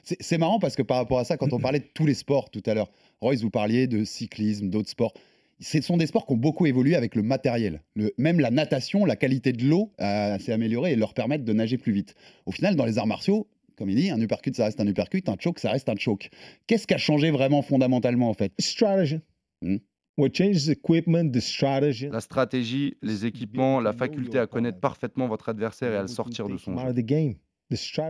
c'est 0.02 0.38
marrant 0.38 0.60
parce 0.60 0.76
que 0.76 0.82
par 0.82 0.98
rapport 0.98 1.18
à 1.18 1.24
ça, 1.24 1.36
quand 1.36 1.52
on 1.52 1.58
parlait 1.58 1.80
de 1.80 1.88
tous 1.92 2.06
les 2.06 2.14
sports 2.14 2.50
tout 2.50 2.62
à 2.66 2.74
l'heure, 2.74 2.90
Royce, 3.20 3.42
vous 3.42 3.50
parliez 3.50 3.88
de 3.88 4.04
cyclisme, 4.04 4.70
d'autres 4.70 4.90
sports. 4.90 5.14
Ce 5.60 5.80
sont 5.80 5.96
des 5.96 6.06
sports 6.06 6.26
qui 6.26 6.32
ont 6.32 6.36
beaucoup 6.36 6.66
évolué 6.66 6.94
avec 6.94 7.14
le 7.14 7.22
matériel. 7.22 7.82
Le- 7.96 8.12
même 8.16 8.38
la 8.40 8.50
natation, 8.50 9.04
la 9.04 9.16
qualité 9.16 9.52
de 9.52 9.64
l'eau 9.64 9.92
euh, 10.00 10.38
s'est 10.38 10.52
améliorée 10.52 10.92
et 10.92 10.96
leur 10.96 11.14
permettent 11.14 11.44
de 11.44 11.52
nager 11.52 11.78
plus 11.78 11.92
vite. 11.92 12.14
Au 12.46 12.52
final, 12.52 12.76
dans 12.76 12.84
les 12.84 12.98
arts 12.98 13.06
martiaux, 13.06 13.48
comme 13.76 13.90
il 13.90 13.96
dit, 13.96 14.10
un 14.10 14.20
uppercut, 14.20 14.54
ça 14.54 14.64
reste 14.64 14.80
un 14.80 14.86
uppercut, 14.86 15.28
un 15.28 15.36
choke, 15.38 15.58
ça 15.58 15.70
reste 15.70 15.88
un 15.88 15.96
choke. 15.96 16.30
Qu'est-ce 16.66 16.86
qui 16.86 16.94
a 16.94 16.98
changé 16.98 17.30
vraiment 17.30 17.62
fondamentalement 17.62 18.28
en 18.28 18.34
fait? 18.34 18.52
Strategy. 18.58 19.20
Hmm? 19.62 19.76
What 20.16 20.30
changes 20.34 20.66
the 20.66 20.70
equipment, 20.70 21.30
the 21.30 21.38
strategy. 21.40 22.08
La 22.10 22.20
stratégie, 22.20 22.96
les 23.02 23.24
équipements, 23.24 23.80
la 23.80 23.92
faculté 23.92 24.38
à 24.38 24.46
connaître 24.48 24.80
parfaitement 24.80 25.28
votre 25.28 25.48
adversaire 25.48 25.92
et 25.92 25.96
à 25.96 26.02
le 26.02 26.08
sortir 26.08 26.48
de 26.48 26.56
son 26.56 26.72
jeu. 26.86 26.92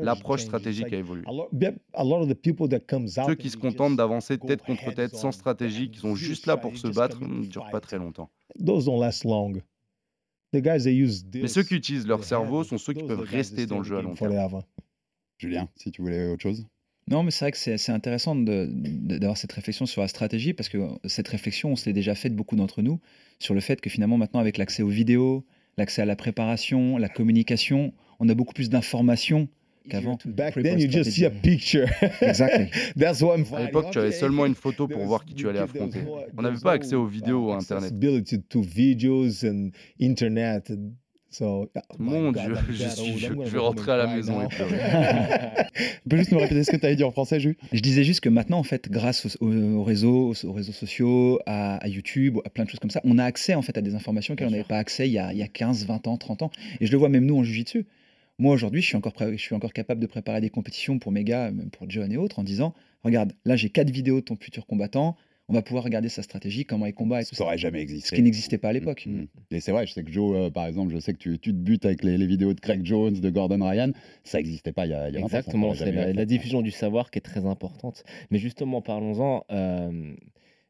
L'approche 0.03 0.43
stratégique 0.43 0.93
a 0.93 0.97
évolué. 0.97 1.25
Ceux 3.27 3.35
qui 3.35 3.51
se 3.51 3.57
contentent 3.57 3.97
d'avancer 3.97 4.39
tête 4.39 4.63
contre 4.63 4.93
tête 4.95 5.15
sans 5.17 5.33
stratégie, 5.33 5.91
qui 5.91 5.99
sont 5.99 6.15
juste 6.15 6.47
là 6.47 6.57
pour 6.57 6.77
se 6.77 6.89
battre, 6.89 7.21
ne 7.25 7.47
durent 7.47 7.71
pas 7.71 7.81
très 7.81 7.99
longtemps. 7.99 8.31
Those 8.65 8.85
don't 8.87 9.01
last 9.01 9.25
long. 9.25 9.55
The 10.53 10.59
guys 10.63 10.85
that 10.85 10.91
use 10.93 11.25
this, 11.31 11.43
Mais 11.43 11.49
ceux 11.49 11.63
qui 11.63 11.75
utilisent 11.75 12.07
leur 12.07 12.25
cerveau 12.25 12.61
have- 12.63 12.67
sont 12.69 12.79
ceux 12.79 12.95
qui 12.95 13.01
those 13.01 13.09
peuvent 13.09 13.21
rester 13.21 13.55
stay 13.63 13.67
dans 13.67 13.77
in 13.77 13.79
le 13.81 13.85
the 13.85 13.89
jeu 13.89 13.97
à 13.99 14.03
long 14.03 14.15
terme. 14.15 14.63
Julien, 15.39 15.69
si 15.77 15.91
tu 15.91 16.01
voulais 16.01 16.27
autre 16.29 16.43
chose 16.43 16.65
Non, 17.07 17.23
mais 17.23 17.31
c'est 17.31 17.45
vrai 17.45 17.53
que 17.53 17.59
c'est 17.59 17.93
intéressant 17.93 18.35
de- 18.35 18.67
de- 18.71 19.19
d'avoir 19.19 19.37
cette 19.37 19.53
réflexion 19.53 19.85
sur 19.87 20.01
la 20.01 20.09
stratégie 20.09 20.55
parce 20.55 20.69
que 20.71 20.79
cette 21.05 21.29
réflexion, 21.29 21.73
on 21.73 21.77
se 21.77 21.85
l'est 21.87 21.93
déjà 21.93 22.15
faite 22.15 22.35
beaucoup 22.35 22.57
d'entre 22.57 22.81
nous 22.81 22.99
sur 23.39 23.53
le 23.55 23.61
fait 23.61 23.81
que 23.81 23.91
finalement, 23.91 24.17
maintenant, 24.17 24.41
avec 24.41 24.57
l'accès 24.57 24.83
aux 24.83 24.89
vidéos, 24.89 25.45
l'accès 25.77 26.01
à 26.03 26.07
la 26.07 26.17
préparation, 26.17 26.97
la 26.97 27.09
communication, 27.11 27.93
on 28.21 28.29
a 28.29 28.35
beaucoup 28.35 28.53
plus 28.55 28.69
d'informations 28.71 29.49
qu'avant. 29.89 30.19
Back 30.27 30.55
then, 30.55 30.79
you 30.79 30.91
just 30.91 31.13
see 31.13 31.25
a 31.25 31.31
picture. 31.31 31.87
Exactly. 32.21 32.69
That's 32.97 33.23
what 33.23 33.37
I'm 33.39 33.45
À 33.55 33.63
l'époque, 33.65 33.91
tu 33.91 33.99
avais 33.99 34.13
seulement 34.13 34.45
une 34.47 34.55
photo 34.55 34.87
pour 34.89 35.03
voir 35.05 35.25
qui 35.25 35.35
tu 35.35 35.49
allais 35.49 35.61
affronter. 35.61 36.01
On 36.37 36.43
n'avait 36.43 36.61
pas 36.61 36.73
accès 36.73 36.95
aux 36.95 37.07
vidéos 37.07 37.47
ou 37.49 37.53
à 37.53 37.57
Internet. 37.57 37.95
to 38.49 38.61
videos 38.63 39.45
and 39.45 39.71
internet. 40.01 40.73
So, 41.31 41.71
oh 41.75 41.81
Mon 41.99 42.33
God, 42.33 42.43
Dieu, 42.43 42.55
je, 42.71 42.89
suis- 42.89 43.29
vais 43.29 43.59
rentrer 43.59 43.93
à 43.93 43.97
la 43.99 44.07
maison 44.07 44.39
now. 44.41 44.47
et 44.47 44.49
pleurer. 44.49 44.79
Tu 46.03 46.09
peux 46.09 46.17
juste 46.17 46.33
nous 46.33 46.39
répéter 46.39 46.65
ce 46.65 46.71
que 46.71 46.77
tu 46.79 46.87
avais 46.87 46.97
dit 46.97 47.05
en 47.05 47.11
français, 47.11 47.39
Ju 47.39 47.59
Je 47.71 47.81
disais 47.81 48.03
juste 48.03 48.21
que 48.21 48.31
maintenant, 48.31 48.59
en 48.59 48.63
fait, 48.63 48.89
grâce 48.91 49.37
aux, 49.41 49.45
aux 49.47 49.85
réseaux, 49.85 50.33
aux 50.45 50.53
réseaux 50.53 50.73
sociaux, 50.73 51.39
à, 51.45 51.77
à 51.77 51.87
YouTube, 51.89 52.39
à 52.47 52.49
plein 52.51 52.65
de 52.65 52.71
choses 52.71 52.81
comme 52.81 52.91
ça, 52.91 53.03
on 53.05 53.19
a 53.19 53.25
accès 53.25 53.55
en 53.55 53.61
fait 53.61 53.77
à 53.77 53.83
des 53.83 53.95
informations 53.95 54.33
auxquelles 54.33 54.49
on 54.49 54.53
n'avait 54.53 54.65
pas 54.65 54.79
accès 54.79 55.07
il 55.07 55.13
y, 55.13 55.19
a, 55.19 55.33
il 55.35 55.39
y 55.39 55.43
a 55.43 55.49
15, 55.49 55.85
20 55.87 56.07
ans, 56.09 56.17
30 56.17 56.43
ans. 56.45 56.51
Et 56.81 56.87
je 56.87 56.93
le 56.93 56.97
vois 56.99 57.11
même 57.11 57.27
nous 57.27 57.37
en 57.37 57.43
Jiu-Jitsu. 57.45 57.85
Moi 58.39 58.55
aujourd'hui, 58.55 58.81
je 58.83 58.87
suis 58.87 58.97
encore 58.97 59.13
prêt- 59.13 59.33
je 59.33 59.43
suis 59.43 59.55
encore 59.55 59.73
capable 59.73 60.01
de 60.01 60.07
préparer 60.07 60.41
des 60.41 60.51
compétitions 60.51 60.99
pour 60.99 61.11
mes 61.13 61.25
gars, 61.25 61.51
même 61.51 61.71
pour 61.71 61.89
John 61.91 62.11
et 62.13 62.17
autres, 62.17 62.39
en 62.39 62.45
disant 62.45 62.75
regarde, 63.03 63.33
là 63.45 63.57
j'ai 63.57 63.71
quatre 63.71 63.91
vidéos 63.91 64.17
de 64.21 64.25
ton 64.25 64.37
futur 64.37 64.67
combattant. 64.67 65.17
On 65.51 65.55
va 65.55 65.63
pouvoir 65.63 65.83
regarder 65.83 66.11
sa 66.11 66.23
stratégie, 66.23 66.67
comment 66.67 66.85
il 66.85 66.93
combat 66.93 67.23
et 67.23 67.25
tout 67.25 67.31
Ça 67.31 67.37
ça. 67.39 67.45
aurait 67.45 67.57
jamais 67.57 67.81
existé. 67.81 68.11
Ce 68.11 68.15
qui 68.15 68.21
n'existait 68.23 68.59
pas 68.59 68.69
à 68.69 68.73
l'époque. 68.75 69.07
Mm. 69.07 69.25
Et 69.51 69.61
c'est 69.61 69.73
vrai, 69.73 69.87
je 69.87 69.95
sais 69.95 70.05
que 70.05 70.13
Joe, 70.13 70.37
euh, 70.37 70.51
par 70.51 70.67
exemple, 70.67 70.93
je 70.93 70.99
sais 70.99 71.15
que 71.15 71.19
tu, 71.19 71.39
tu 71.39 71.53
te 71.53 71.57
butes 71.57 71.87
avec 71.87 72.05
les, 72.05 72.19
les 72.19 72.27
vidéos 72.27 72.53
de 72.53 72.61
Craig 72.61 72.85
Jones, 72.85 73.15
de 73.19 73.31
Gordon 73.31 73.67
Ryan. 73.67 73.93
Ça 74.25 74.37
n'existait 74.37 74.73
pas 74.73 74.85
il 74.85 74.91
y 74.91 74.93
a, 74.95 75.09
il 75.09 75.15
y 75.15 75.17
a 75.17 75.21
20 75.21 75.25
ans, 75.25 75.29
ça 75.31 75.39
Exactement, 75.39 75.75
c'est 75.75 75.91
la, 76.13 76.27
diffusion 76.27 76.61
du 76.61 76.71
savoir 76.71 77.11
qui 77.11 77.19
est 77.19 77.23
très 77.23 77.47
importante. 77.47 78.05
Mais 78.31 78.39
justement, 78.39 78.83
parlons-en. 78.83 79.45
euh, 79.51 80.13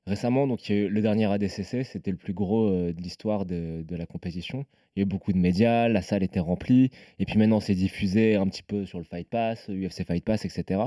récemment, 0.07 0.47
donc, 0.47 0.69
il 0.69 0.77
y 0.77 0.79
a 0.79 0.83
eu 0.83 0.89
le 0.89 1.03
dernier 1.03 1.25
ADCC, 1.27 1.83
c'était 1.85 2.13
le 2.13 2.17
plus 2.17 2.33
gros 2.33 2.69
euh, 2.69 2.93
de 2.93 3.03
l'histoire 3.03 3.47
de, 3.47 3.83
de 3.83 3.97
la 3.97 4.07
compétition. 4.07 4.65
Il 4.99 5.03
y 5.03 5.03
a 5.03 5.05
eu 5.05 5.07
beaucoup 5.07 5.33
de 5.33 5.39
médias, 5.39 5.87
la 5.87 6.03
salle 6.03 6.25
était 6.25 6.41
remplie. 6.41 6.91
Et 7.21 7.25
puis 7.25 7.39
maintenant, 7.39 7.61
c'est 7.61 7.77
diffusé 7.77 8.35
un 8.35 8.49
petit 8.49 8.65
peu 8.65 8.85
sur 8.85 8.99
le 8.99 9.05
Fight 9.05 9.29
Pass, 9.29 9.69
UFC 9.69 10.03
Fight 10.05 10.25
Pass, 10.25 10.45
etc. 10.45 10.81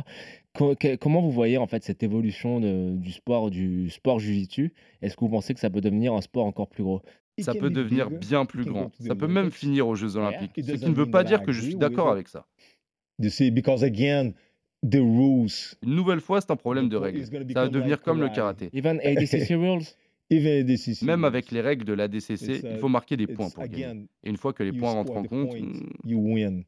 Que- 0.54 0.98
comment 0.98 1.22
vous 1.22 1.32
voyez 1.32 1.58
en 1.58 1.66
fait 1.66 1.82
cette 1.86 2.04
évolution 2.04 2.60
de- 2.60 2.98
du 2.98 3.14
sport, 3.14 3.50
du 3.50 3.90
sport 3.90 4.20
jiu-jitsu? 4.20 4.74
Est-ce 5.02 5.16
que 5.16 5.22
vous 5.22 5.30
pensez 5.30 5.54
que 5.54 5.62
ça 5.62 5.70
peut 5.70 5.80
devenir 5.80 6.14
un 6.14 6.20
sport 6.20 6.46
encore 6.46 6.68
plus 6.68 6.84
gros? 6.84 7.02
Ça 7.40 7.54
peut 7.56 7.70
devenir 7.70 8.10
bien 8.12 8.46
plus 8.46 8.66
grand. 8.66 8.92
Ça 9.00 9.16
peut 9.16 9.28
même 9.28 9.50
finir 9.50 9.88
aux 9.88 9.96
Jeux 9.96 10.18
Olympiques. 10.18 10.58
It 10.58 10.66
Ce 10.66 10.72
qui 10.74 10.90
ne 10.90 10.94
veut 10.94 11.10
pas 11.10 11.24
that 11.24 11.30
I 11.30 11.32
dire 11.38 11.44
que 11.44 11.54
je 11.54 11.60
agree 11.60 11.68
suis 11.72 11.76
with 11.76 11.80
d'accord 11.82 12.10
avec 12.12 12.28
ça. 12.28 12.46
You 13.18 13.30
see, 13.30 13.50
because 13.50 13.82
again, 13.82 14.34
the 14.84 14.96
rules. 14.96 15.48
Une 15.84 15.96
nouvelle 15.96 16.20
fois, 16.20 16.42
c'est 16.42 16.52
un 16.52 16.58
problème 16.58 16.90
de 16.90 16.98
règles. 16.98 17.20
it's 17.20 17.30
gonna 17.32 17.46
Ça 17.48 17.54
va 17.54 17.66
become 17.68 17.72
devenir 17.72 17.96
like 17.96 18.02
comme 18.04 18.20
le 18.20 18.28
karate. 18.28 18.58
karaté. 18.60 18.78
Even 18.78 19.00
ADCC 19.06 19.56
rules? 19.56 19.86
Même 21.02 21.26
avec 21.26 21.52
les 21.52 21.62
règles 21.62 21.86
de 21.86 21.94
l'ADCC, 21.94 22.32
It's, 22.32 22.62
il 22.64 22.76
uh, 22.78 22.80
faut 22.80 22.88
marquer 22.88 23.18
des 23.18 23.28
points 23.28 23.50
pour 23.50 23.64
gagner. 23.64 23.86
again, 23.86 24.06
Et 24.24 24.30
une 24.30 24.38
fois 24.38 24.54
que 24.54 24.64
les 24.64 24.72
points 24.72 24.92
rentrent 24.92 25.18
en 25.18 25.24
compte, 25.24 25.50
point, 25.50 25.60
hmm, 25.60 25.90
you 26.06 26.20
win. 26.20 26.64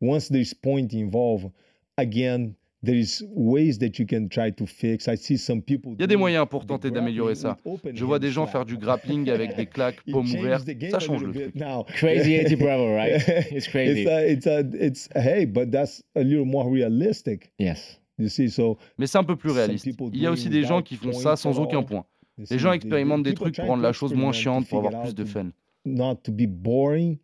Once 0.00 0.28
there's 0.28 0.54
point 0.54 0.88
involved, 0.92 1.50
again, 1.96 2.54
there 2.84 2.96
is 2.96 3.24
ways 3.30 3.78
that 3.78 3.98
you 3.98 4.06
can 4.06 4.28
try 4.28 4.50
to 4.52 4.66
fix. 4.66 5.08
I 5.08 5.16
see 5.16 5.36
some 5.36 5.62
people. 5.62 5.92
il 5.94 6.00
y 6.00 6.04
a 6.04 6.06
des 6.06 6.14
doing 6.14 6.20
moyens 6.20 6.46
pour 6.48 6.66
tenter 6.66 6.90
d'améliorer 6.90 7.34
ça. 7.34 7.48
grappling 7.48 7.72
with 7.72 7.80
open 7.84 7.96
Je 7.96 8.04
vois 8.04 8.18
des 8.18 8.30
gens 8.30 8.46
faire 8.46 8.64
du 8.64 8.76
grappling 8.76 9.28
avec 9.30 9.56
des 9.56 9.66
claques, 9.74 10.00
paumes 10.10 10.26
ouvertes. 10.26 10.68
Ça 10.90 10.96
a 10.96 11.00
change 11.00 11.24
le 11.24 11.32
truc. 11.32 11.54
now. 11.54 11.84
Crazy 11.96 12.34
Eddie 12.34 12.56
Bravo, 12.56 12.94
right? 12.94 13.20
It's 13.50 13.68
crazy. 13.72 14.02
It's 14.02 14.08
a, 14.08 14.30
it's 14.30 14.46
a, 14.46 14.60
it's 14.74 15.08
hey, 15.14 15.46
but 15.46 15.70
that's 15.70 16.02
a 16.14 16.20
little 16.20 16.46
more 16.46 16.70
realistic. 16.70 17.52
Yes. 17.58 17.98
You 18.16 18.28
see, 18.28 18.48
so 18.48 18.78
Mais 18.96 19.08
c'est 19.08 19.18
un 19.18 19.24
peu 19.24 19.34
plus 19.34 19.50
réaliste. 19.50 19.84
people 19.84 20.10
Il 20.12 20.20
y 20.20 20.26
a 20.26 20.30
aussi 20.30 20.48
des 20.48 20.62
gens 20.62 20.76
without 20.76 20.84
qui 20.84 20.96
font 20.96 21.12
ça 21.12 21.34
sans 21.34 21.58
aucun 21.58 21.82
point. 21.82 22.04
Les 22.38 22.58
gens 22.58 22.72
expérimentent 22.72 23.22
des 23.22 23.30
people 23.30 23.52
trucs 23.52 23.56
pour 23.56 23.66
rendre 23.66 23.82
la 23.82 23.92
chose 23.92 24.14
moins 24.14 24.30
experiment 24.30 24.60
to 24.60 24.66
chiante, 24.66 24.68
pour 24.68 24.86
avoir 24.86 25.02
plus 25.04 25.14
de 25.14 25.24
fun. 25.24 25.50
Not 25.84 26.16
to 26.24 26.32
be 26.32 26.46
boring, 26.46 27.18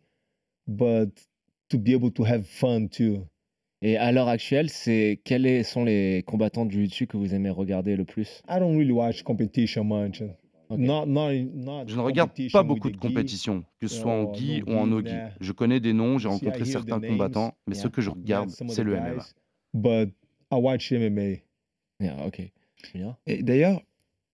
but 0.67 1.09
to 1.69 1.77
be 1.77 1.89
able 1.89 2.11
to 2.11 2.23
have 2.25 2.45
fun 2.45 2.87
too. 2.87 3.25
Et 3.81 3.97
à 3.97 4.11
l'heure 4.11 4.27
actuelle, 4.27 4.69
c'est 4.69 5.19
quels 5.23 5.65
sont 5.65 5.83
les 5.83 6.23
combattants 6.23 6.65
de 6.65 6.71
jiu-jitsu 6.71 7.07
que 7.07 7.17
vous 7.17 7.33
aimez 7.33 7.49
regarder 7.49 7.95
le 7.95 8.05
plus? 8.05 8.43
I 8.47 8.59
don't 8.59 8.77
really 8.77 8.91
watch 8.91 9.23
competition 9.23 9.83
much. 9.83 10.21
Not, 10.69 11.05
not, 11.05 11.33
not 11.33 11.87
Je 11.87 11.95
ne 11.95 12.01
regarde 12.01 12.29
competition 12.29 12.59
pas 12.59 12.63
beaucoup 12.63 12.89
the 12.89 12.93
de 12.93 12.97
compétitions, 12.97 13.65
que 13.79 13.87
ce 13.87 13.95
soit 13.95 14.11
en 14.11 14.33
gi 14.33 14.61
no 14.65 14.73
ou 14.73 14.77
en 14.77 14.85
gi, 14.85 14.89
no-gi. 14.91 15.15
Je 15.41 15.51
connais 15.51 15.79
des 15.79 15.93
noms, 15.93 16.17
j'ai 16.17 16.29
see, 16.29 16.35
rencontré 16.35 16.65
certains 16.65 16.99
names, 16.99 17.11
combattants, 17.11 17.55
mais 17.67 17.75
ce 17.75 17.87
que 17.87 18.01
je 18.01 18.09
regarde, 18.11 18.49
c'est 18.49 18.83
le 18.83 18.93
guys, 18.93 19.01
MMA. 19.01 19.25
But 19.73 20.13
I 20.51 20.55
watch 20.55 20.91
MMA. 20.93 21.41
Yeah, 21.99 22.25
ok. 22.25 22.51
Bien. 22.93 23.17
Et 23.25 23.43
d'ailleurs, 23.43 23.81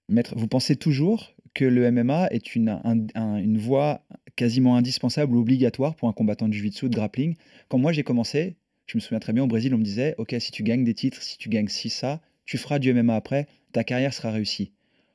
maître, 0.09 0.33
vous 0.37 0.47
pensez 0.47 0.75
toujours 0.75 1.33
que 1.53 1.65
le 1.65 1.83
MMA 1.91 2.27
est 2.31 2.55
une, 2.55 2.69
un- 2.69 3.07
un- 3.15 3.37
une 3.37 3.57
voie 3.57 4.01
quasiment 4.35 4.75
indispensable 4.75 5.35
ou 5.35 5.39
obligatoire 5.39 5.95
pour 5.95 6.07
un 6.07 6.13
combattant 6.13 6.47
de 6.47 6.53
jiu-jitsu 6.53 6.85
ou 6.85 6.89
de 6.89 6.95
grappling? 6.95 7.35
Quand 7.69 7.77
moi 7.79 7.91
j'ai 7.91 8.03
commencé, 8.03 8.57
je 8.85 8.97
me 8.97 9.01
souviens 9.01 9.19
très 9.19 9.33
bien, 9.33 9.43
au 9.43 9.47
Brésil, 9.47 9.73
on 9.73 9.77
me 9.77 9.83
disait 9.83 10.15
Ok, 10.17 10.35
si 10.39 10.51
tu 10.51 10.63
gagnes 10.63 10.83
des 10.83 10.93
titres, 10.93 11.21
si 11.21 11.37
tu 11.37 11.49
gagnes 11.49 11.67
ci, 11.67 11.89
ça, 11.89 12.21
tu 12.45 12.57
feras 12.57 12.79
du 12.79 12.93
MMA 12.93 13.15
après, 13.15 13.47
ta 13.73 13.83
carrière 13.83 14.13
sera 14.13 14.31
réussie. 14.31 14.71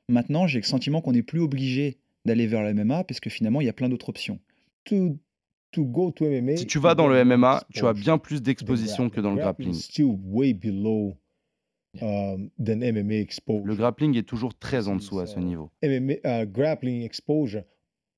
Maintenant, 0.08 0.46
j'ai 0.46 0.58
le 0.58 0.64
sentiment 0.64 1.00
qu'on 1.00 1.12
n'est 1.12 1.22
plus 1.22 1.40
obligé 1.40 1.98
d'aller 2.24 2.46
vers 2.46 2.62
le 2.62 2.74
MMA 2.74 3.04
parce 3.04 3.20
que 3.20 3.30
finalement, 3.30 3.60
il 3.60 3.66
y 3.66 3.70
a 3.70 3.72
plein 3.72 3.88
d'autres 3.88 4.08
options. 4.08 4.38
To, 4.84 5.16
to 5.70 5.84
go 5.84 6.10
to 6.10 6.26
MMA, 6.26 6.56
Si 6.56 6.66
tu 6.66 6.78
vas 6.78 6.94
dans 6.94 7.06
you 7.06 7.12
le 7.14 7.24
MMA, 7.24 7.62
tu 7.72 7.86
as 7.86 7.92
bien 7.94 8.18
plus 8.18 8.38
than 8.38 8.42
d'exposition 8.42 9.08
que 9.08 9.20
dans 9.20 9.30
le 9.30 9.36
Grappling 9.38 9.72
um, 12.00 12.48
than 12.58 12.78
MMA 12.78 13.14
exposure. 13.14 13.66
Le 13.66 13.74
grappling 13.74 14.16
est 14.16 14.26
toujours 14.26 14.54
très 14.54 14.88
en 14.88 14.96
dessous 14.96 15.18
à 15.20 15.26
ce 15.26 15.34
So, 15.34 15.40
niveau. 15.40 15.70
MMA, 15.82 16.14
uh, 16.24 16.46
grappling 16.46 17.02
exposure, 17.02 17.64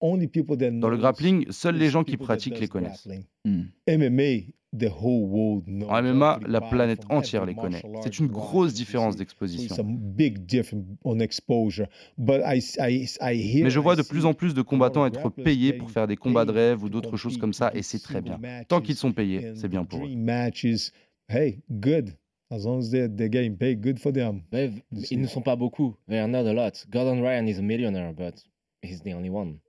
only 0.01 0.29
people 0.29 0.57
that 0.57 0.71
Dans 0.71 0.89
le 0.89 0.97
grappling, 0.97 1.51
seuls 1.51 1.77
les 1.77 1.91
gens 1.91 2.05
qui 2.05 2.17
pratiquent 2.17 2.61
les 2.61 2.69
connaissent. 2.69 3.09
Hmm. 3.45 3.65
MMA, 3.89 4.53
the 4.77 4.91
whole 4.91 5.25
world 5.29 5.65
knows. 5.67 5.89
En 5.89 6.03
MMA, 6.03 6.41
la 6.47 6.61
planète 6.61 7.03
entière 7.09 7.47
les 7.47 7.55
connaît. 7.55 7.83
C'est 8.03 8.19
une 8.19 8.27
grosse 8.27 8.75
différence 8.75 9.17
d'exposition. 9.17 9.75
a 9.77 9.83
big 9.83 10.47
difference 10.47 10.85
on 11.05 11.19
exposure. 11.21 11.87
But 12.19 12.43
I, 12.45 12.61
I, 12.79 13.07
I 13.21 13.35
hear, 13.37 13.65
Mais 13.65 13.71
je 13.71 13.81
vois 13.81 13.97
de 13.97 14.03
see 14.03 14.09
plus 14.09 14.27
en 14.27 14.35
plus 14.35 14.55
de 14.55 14.63
combattants 14.63 15.07
être 15.07 15.31
payés 15.31 15.73
pour 15.73 15.91
faire 15.91 16.07
des 16.07 16.17
combats 16.17 16.45
de 16.45 16.53
paid 16.53 16.59
rêve 16.59 16.83
ou 16.85 16.89
to 16.89 16.93
d'autres 17.01 17.17
choses 17.17 17.39
comme 17.39 17.53
ça, 17.53 17.71
et 17.75 17.83
c'est 17.83 18.01
très 18.01 18.21
bien. 18.21 18.39
Tant 18.69 18.81
qu'ils 18.81 18.97
sont 18.97 19.13
payés, 19.13 19.53
c'est 19.57 19.69
bien 19.69 19.85
pour 19.85 20.01
eux. 20.01 20.07
dream 20.07 20.23
matches. 20.23 20.93
Hey, 21.29 21.63
good. 21.71 22.15
As 22.51 22.65
long 22.65 22.79
as 22.79 22.91
they're, 22.91 23.09
they're 23.09 23.29
getting 23.29 23.57
paid, 23.57 23.81
good 23.81 24.01
for 24.01 24.13
them. 24.13 24.45
See. 24.53 24.83
ils 25.11 25.21
ne 25.21 25.27
sont 25.27 25.43
pas 25.43 25.57
beaucoup. 25.57 25.97
They 26.09 26.19
are 26.19 26.29
not 26.29 26.47
a 26.47 26.53
lot. 26.53 26.85
Gordon 26.91 27.23
Ryan 27.23 27.49
is 27.49 27.59
a 27.59 27.63
millionaire, 27.63 28.13
but 28.13 28.43
he's 28.83 29.01
the 29.01 29.13
only 29.15 29.31
one. 29.31 29.61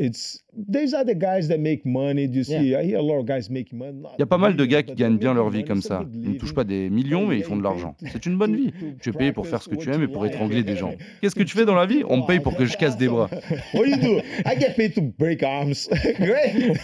It's 0.00 0.42
there's 0.68 0.94
other 0.94 1.14
guys 1.14 1.48
that 1.48 1.58
make 1.58 1.84
money. 1.84 2.24
You 2.26 2.42
see, 2.42 2.74
I 2.74 2.82
hear 2.84 2.98
a 2.98 3.02
lot 3.02 3.18
of 3.20 3.26
guys 3.26 3.48
making 3.50 3.78
money. 3.78 3.92
Il 4.18 4.20
y 4.20 4.22
a 4.22 4.26
pas 4.26 4.38
mal 4.38 4.56
de 4.56 4.64
gars 4.64 4.82
qui 4.82 4.94
gagnent 4.94 5.18
bien 5.18 5.34
leur 5.34 5.50
vie 5.50 5.62
comme 5.64 5.82
ça. 5.82 6.04
Ils 6.12 6.30
ne 6.32 6.38
touchent 6.38 6.54
pas 6.54 6.64
des 6.64 6.90
millions, 6.90 7.26
mais 7.26 7.36
ils 7.36 7.44
font 7.44 7.56
de 7.56 7.62
l'argent. 7.62 7.94
C'est 8.12 8.26
une 8.26 8.36
bonne 8.36 8.56
vie. 8.56 8.72
Tu 9.00 9.10
es 9.10 9.12
payé 9.12 9.32
pour 9.32 9.46
faire 9.46 9.62
ce 9.62 9.68
que 9.68 9.76
tu 9.76 9.90
aimes 9.92 10.02
et 10.02 10.08
pour 10.08 10.26
étrangler 10.26 10.62
des 10.62 10.76
gens. 10.76 10.92
Qu'est-ce 11.20 11.34
que 11.36 11.42
tu 11.42 11.56
fais 11.56 11.64
dans 11.66 11.74
la 11.76 11.86
vie? 11.86 12.02
On 12.08 12.16
me 12.18 12.26
paye 12.26 12.40
pour 12.40 12.56
que 12.56 12.64
je 12.64 12.76
casse 12.76 12.96
des 12.96 13.08
bras. 13.08 13.28
What 13.74 13.84
do 13.84 13.90
you 13.90 13.96
do? 13.96 14.18
I 14.46 14.58
get 14.58 14.74
paid 14.76 14.94
to 14.94 15.02
break 15.18 15.42
arms. 15.42 15.88
Great. 16.18 16.78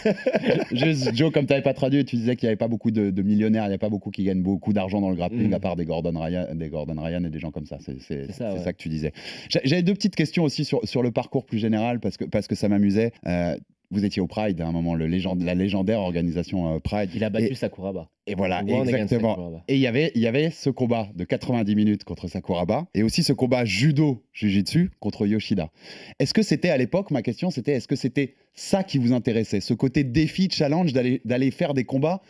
Juste, 0.72 1.14
Joe, 1.14 1.32
comme 1.32 1.46
tu 1.46 1.52
n'avais 1.52 1.62
pas 1.62 1.74
traduit, 1.74 2.04
tu 2.04 2.16
disais 2.16 2.36
qu'il 2.36 2.46
n'y 2.46 2.50
avait 2.50 2.56
pas 2.56 2.68
beaucoup 2.68 2.90
de, 2.90 3.10
de 3.10 3.22
millionnaires, 3.22 3.64
il 3.64 3.68
n'y 3.68 3.74
a 3.74 3.78
pas 3.78 3.88
beaucoup 3.88 4.10
qui 4.10 4.24
gagnent 4.24 4.42
beaucoup 4.42 4.72
d'argent 4.72 5.00
dans 5.00 5.10
le 5.10 5.16
grappling, 5.16 5.50
Mm. 5.50 5.54
à 5.54 5.60
part 5.60 5.76
des 5.76 5.84
Gordon, 5.84 6.12
Ryan, 6.18 6.46
des 6.54 6.68
Gordon 6.68 7.00
Ryan 7.00 7.24
et 7.24 7.30
des 7.30 7.38
gens 7.38 7.50
comme 7.50 7.66
ça. 7.66 7.78
C'est 7.80 8.00
ça, 8.00 8.14
c'est 8.32 8.44
ouais. 8.44 8.58
ça 8.64 8.72
que 8.72 8.78
tu 8.78 8.88
disais. 8.88 9.12
J'a- 9.48 9.60
J'avais 9.64 9.82
deux 9.82 9.94
petites 9.94 10.16
questions 10.16 10.44
aussi 10.44 10.64
sur, 10.64 10.80
sur 10.84 11.02
le 11.02 11.10
parcours 11.10 11.44
plus 11.46 11.58
général, 11.58 12.00
parce 12.00 12.16
que, 12.16 12.24
parce 12.24 12.46
que 12.46 12.54
ça 12.54 12.68
m'amusait. 12.68 13.05
Euh, 13.26 13.56
vous 13.92 14.04
étiez 14.04 14.20
au 14.20 14.26
Pride 14.26 14.60
à 14.60 14.66
un 14.66 14.72
moment, 14.72 14.94
le 14.96 15.06
légende, 15.06 15.42
la 15.42 15.54
légendaire 15.54 16.00
organisation 16.00 16.74
euh, 16.74 16.80
Pride. 16.80 17.10
Il 17.14 17.22
a 17.22 17.30
battu 17.30 17.52
Et- 17.52 17.54
Sakuraba. 17.54 18.08
Et 18.28 18.34
voilà, 18.34 18.62
exactement. 18.62 19.62
Et 19.68 19.76
il 19.76 19.80
y 19.80 19.86
avait, 19.86 20.10
il 20.16 20.20
y 20.22 20.26
avait 20.26 20.50
ce 20.50 20.68
combat 20.68 21.06
de 21.14 21.22
90 21.22 21.76
minutes 21.76 22.02
contre 22.02 22.26
Sakuraba 22.26 22.88
et 22.94 23.04
aussi 23.04 23.22
ce 23.22 23.32
combat 23.32 23.64
judo 23.64 24.20
jiu-jitsu 24.32 24.90
contre 24.98 25.28
Yoshida. 25.28 25.70
Est-ce 26.18 26.34
que 26.34 26.42
c'était 26.42 26.70
à 26.70 26.76
l'époque, 26.76 27.12
ma 27.12 27.22
question 27.22 27.50
c'était, 27.50 27.74
est-ce 27.74 27.86
que 27.86 27.94
c'était 27.94 28.34
ça 28.54 28.82
qui 28.82 28.98
vous 28.98 29.12
intéressait, 29.12 29.60
ce 29.60 29.74
côté 29.74 30.02
défi, 30.02 30.48
challenge 30.50 30.92
d'aller 30.92 31.20
d'aller 31.24 31.52
faire 31.52 31.72
des 31.72 31.84
combats 31.84 32.20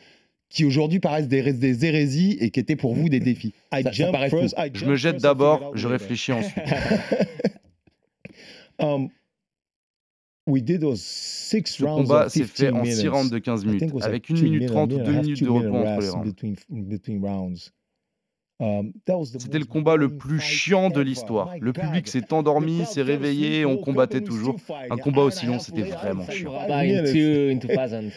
qui 0.50 0.66
aujourd'hui 0.66 1.00
paraissent 1.00 1.28
des, 1.28 1.54
des 1.54 1.86
hérésies 1.86 2.36
et 2.40 2.50
qui 2.50 2.60
étaient 2.60 2.76
pour 2.76 2.94
vous 2.94 3.08
des 3.08 3.20
défis? 3.20 3.54
Ça- 3.72 3.90
ça 3.94 4.12
paraît 4.12 4.28
first. 4.28 4.54
Je 4.74 4.84
me 4.84 4.96
jette 4.96 5.16
d'abord, 5.22 5.72
je 5.74 5.88
réfléchis 5.88 6.32
ensuite. 6.32 6.58
Um, 8.78 8.78
we 8.78 8.98
did 8.98 9.06
those 9.06 9.10
six 10.26 10.34
Ce 10.46 11.84
rounds 11.84 12.06
combat 12.08 12.28
s'est 12.28 12.40
15 12.40 12.50
fait 12.50 12.70
en 12.70 12.82
minutes. 12.82 12.94
6 12.98 13.08
rounds 13.08 13.30
de 13.30 13.38
15 13.38 13.62
I 13.62 13.64
think 13.64 13.80
minutes, 13.80 14.04
avec 14.04 14.28
like 14.28 14.30
1 14.30 14.34
two 14.40 14.50
minute 14.50 14.68
30 14.68 14.92
ou 14.92 14.98
minutes, 14.98 15.02
2 15.06 15.10
and 15.10 15.12
a 15.12 15.16
half, 15.16 15.24
minutes 15.24 15.42
de 15.42 15.48
repos 15.48 15.76
entre 15.76 16.00
les 16.00 16.08
rounds. 16.08 16.24
Between, 16.24 16.56
between 16.70 17.24
rounds. 17.24 17.72
Um, 18.58 18.92
that 19.04 19.18
was 19.18 19.32
the 19.32 19.40
C'était 19.40 19.58
le 19.58 19.66
combat 19.66 19.96
le 19.96 20.16
plus 20.16 20.40
chiant 20.40 20.88
de 20.88 21.00
l'histoire. 21.02 21.54
Le 21.60 21.74
public 21.74 22.08
s'est 22.08 22.32
endormi, 22.32 22.86
s'est 22.86 23.02
réveillé, 23.02 23.66
on 23.66 23.76
combattait 23.76 24.22
toujours. 24.22 24.56
Un 24.88 24.96
combat 24.96 25.22
aussi 25.22 25.44
long, 25.44 25.58
c'était 25.58 25.82
vraiment 25.82 26.24
chiant. 26.24 26.52
Sakuraba 26.52 26.76
in, 26.78 26.84
minutes. 26.86 27.12
two, 27.12 27.50
in 27.52 27.56
2000. 27.58 28.12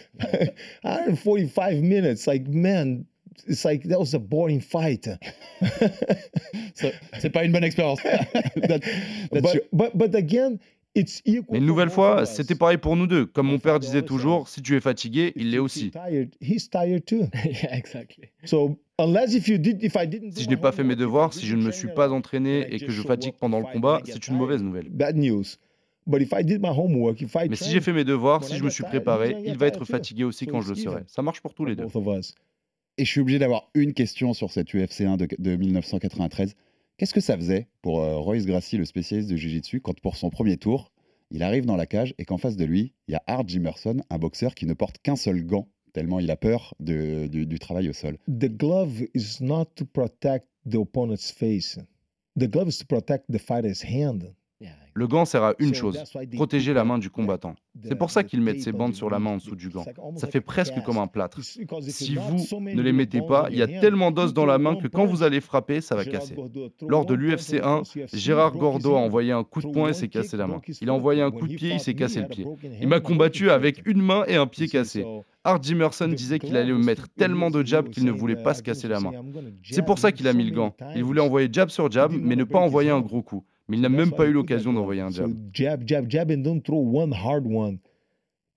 145 0.84 1.82
minutes. 1.82 2.26
Like, 2.26 2.48
man, 2.48 3.04
it's 3.50 3.66
like 3.66 3.84
that 3.90 4.00
was 4.00 4.14
a 4.14 4.20
boring 4.20 4.62
fight. 4.62 5.10
C'est- 6.74 7.30
pas 7.32 7.44
une 7.44 7.52
bonne 7.52 7.66
expérience. 7.66 8.00
But, 9.32 9.54
your- 9.54 9.64
but, 9.74 9.92
but 9.98 10.16
again. 10.16 10.58
Mais 11.52 11.60
une 11.60 11.66
nouvelle 11.66 11.90
fois, 11.90 12.26
c'était 12.26 12.56
pareil 12.56 12.78
pour 12.78 12.96
nous 12.96 13.08
deux. 13.08 13.26
Comme 13.26 13.48
mon 13.48 13.60
père 13.60 13.80
disait 13.80 14.02
toujours, 14.02 14.48
si 14.50 14.62
tu 14.62 14.76
es 14.76 14.80
fatigué, 14.82 15.32
il 15.36 15.52
l'est 15.52 15.60
aussi. 15.60 15.92
Si 20.34 20.44
je 20.44 20.50
n'ai 20.50 20.58
pas 20.58 20.72
fait 20.72 20.84
mes 20.84 20.96
devoirs, 20.96 21.34
si 21.34 21.46
je 21.46 21.56
ne 21.56 21.62
me 21.64 21.72
suis 21.72 21.88
pas 21.90 22.12
entraîné 22.12 22.74
et 22.74 22.80
que 22.80 22.92
je 22.92 23.02
fatigue 23.04 23.36
pendant 23.40 23.60
le 23.60 23.66
combat, 23.72 24.02
c'est 24.06 24.28
une 24.28 24.36
mauvaise 24.36 24.62
nouvelle. 24.64 24.90
Mais 27.50 27.56
si 27.56 27.70
j'ai 27.72 27.82
fait 27.82 27.94
mes 27.94 28.04
devoirs, 28.04 28.44
si 28.44 28.56
je 28.56 28.64
me 28.64 28.70
suis 28.70 28.84
préparé, 28.84 29.36
il 29.46 29.58
va 29.58 29.68
être 29.68 29.86
fatigué 29.86 30.24
aussi 30.24 30.48
quand 30.48 30.62
je 30.62 30.70
le 30.70 30.76
serai. 30.76 31.04
Ça 31.08 31.22
marche 31.22 31.42
pour 31.42 31.54
tous 31.54 31.66
les 31.66 31.76
deux. 31.76 31.84
Et 32.98 33.06
je 33.06 33.10
suis 33.12 33.22
obligé 33.22 33.40
d'avoir 33.40 33.70
une 33.76 33.94
question 33.94 34.34
sur 34.34 34.52
cette 34.52 34.74
UFC 34.74 35.02
1 35.02 35.16
de, 35.18 35.28
de 35.38 35.56
1993. 35.56 36.56
Qu'est-ce 37.00 37.14
que 37.14 37.22
ça 37.22 37.38
faisait 37.38 37.70
pour 37.82 38.02
euh, 38.02 38.18
Royce 38.18 38.46
Gracie, 38.46 38.76
le 38.76 38.84
spécialiste 38.84 39.30
de 39.30 39.38
Jiu-Jitsu, 39.38 39.80
quand 39.80 39.98
pour 40.02 40.18
son 40.18 40.30
premier 40.30 40.58
tour, 40.58 40.92
il 41.32 41.44
arrive 41.44 41.66
dans 41.66 41.78
la 41.78 41.86
cage 41.86 42.14
et 42.18 42.26
qu'en 42.26 42.38
face 42.38 42.58
de 42.58 42.66
lui, 42.66 42.94
il 43.08 43.14
y 43.14 43.16
a 43.16 43.24
Art 43.26 43.48
Jimerson, 43.48 44.02
un 44.10 44.18
boxeur 44.18 44.54
qui 44.54 44.66
ne 44.66 44.74
porte 44.74 44.98
qu'un 44.98 45.16
seul 45.16 45.46
gant, 45.46 45.70
tellement 45.94 46.20
il 46.20 46.30
a 46.30 46.36
peur 46.36 46.76
du, 46.82 47.30
du 47.30 47.58
travail 47.58 47.88
au 47.88 47.94
sol. 47.94 48.18
The 48.28 48.50
glove 48.50 49.04
is 49.14 49.38
not 49.40 49.68
to 49.76 49.86
protect 49.86 50.50
the 50.70 50.76
opponent's 50.76 51.32
face. 51.32 51.80
The 52.38 52.50
glove 52.50 52.68
is 52.68 52.80
to 52.80 52.86
protect 52.86 53.32
the 53.32 53.40
fighter's 53.40 53.82
hand. 53.82 54.34
Le 54.94 55.08
gant 55.08 55.24
sert 55.24 55.44
à 55.44 55.54
une 55.60 55.74
chose, 55.74 56.04
protéger 56.36 56.74
la 56.74 56.84
main 56.84 56.98
du 56.98 57.10
combattant. 57.10 57.56
C'est 57.84 57.96
pour 57.96 58.12
ça 58.12 58.24
qu'ils 58.24 58.42
mettent 58.42 58.62
ces 58.62 58.74
bandes 58.74 58.94
sur 58.94 59.10
la 59.10 59.20
main 59.20 59.32
en 59.32 59.38
dessous 59.38 59.56
du 59.56 59.70
gant. 59.70 59.86
Ça 60.18 60.28
fait 60.28 60.42
presque 60.42 60.82
comme 60.86 60.98
un 60.98 61.08
plâtre. 61.08 61.40
Si 61.42 62.16
vous 62.16 62.60
ne 62.60 62.82
les 62.82 62.92
mettez 62.92 63.22
pas, 63.22 63.48
il 63.52 63.58
y 63.58 63.62
a 63.62 63.68
tellement 63.68 64.12
d'os 64.12 64.34
dans 64.34 64.46
la 64.46 64.58
main 64.58 64.76
que 64.76 64.88
quand 64.88 65.06
vous 65.06 65.24
allez 65.24 65.40
frapper, 65.40 65.80
ça 65.82 65.96
va 65.96 66.04
casser. 66.04 66.36
Lors 66.88 67.06
de 67.06 67.14
l'UFC 67.14 67.62
1, 67.64 67.84
Gérard 68.14 68.58
Gordo 68.58 68.96
a 68.96 69.00
envoyé 69.00 69.32
un 69.32 69.44
coup 69.44 69.62
de 69.62 69.68
poing 69.68 69.90
et 69.90 69.94
s'est 69.94 70.10
cassé 70.10 70.36
la 70.36 70.48
main. 70.48 70.62
Il 70.82 70.90
a 70.90 70.94
envoyé 70.94 71.22
un 71.22 71.32
coup 71.32 71.48
de 71.48 71.56
pied, 71.56 71.74
il 71.74 71.80
s'est 71.80 71.94
cassé 71.94 72.22
le 72.22 72.28
pied. 72.28 72.46
Il 72.82 72.88
m'a 72.88 73.00
combattu 73.00 73.50
avec 73.52 73.82
une 73.86 74.02
main 74.02 74.26
et 74.28 74.36
un 74.36 74.48
pied 74.48 74.68
cassé. 74.68 75.06
Art 75.46 75.64
Jimerson 75.64 76.10
disait 76.10 76.40
qu'il 76.40 76.58
allait 76.58 76.74
me 76.74 76.84
mettre 76.84 77.08
tellement 77.08 77.50
de 77.50 77.66
jabs 77.66 77.90
qu'il 77.90 78.04
ne 78.04 78.12
voulait 78.12 78.36
pas 78.36 78.54
se 78.54 78.62
casser 78.62 78.90
la 78.90 79.00
main. 79.00 79.12
C'est 79.64 79.86
pour 79.86 79.98
ça 79.98 80.12
qu'il 80.12 80.28
a 80.28 80.34
mis 80.34 80.44
le 80.44 80.52
gant. 80.54 80.76
Il 80.96 81.04
voulait 81.06 81.22
envoyer 81.22 81.48
jab 81.50 81.70
sur 81.70 81.90
jab, 81.90 82.12
mais 82.12 82.36
ne 82.36 82.44
pas 82.44 82.60
envoyer 82.60 82.90
un 82.90 83.00
gros 83.00 83.22
coup. 83.22 83.46
Mais 83.70 83.78
il 83.78 83.82
n'a 83.82 83.90
même 83.90 84.12
pas 84.12 84.26
eu 84.26 84.32
l'occasion 84.34 84.74
d'envoyer 84.74 85.02
un 85.02 85.12
jab. 85.12 85.28
So 85.28 85.34
jab, 85.54 85.84
jab, 85.88 86.10
jab, 86.10 86.32
and 86.32 86.38
don't 86.40 86.62
throw 86.62 86.80
one 86.80 87.14
hard 87.14 87.46
one. 87.46 87.78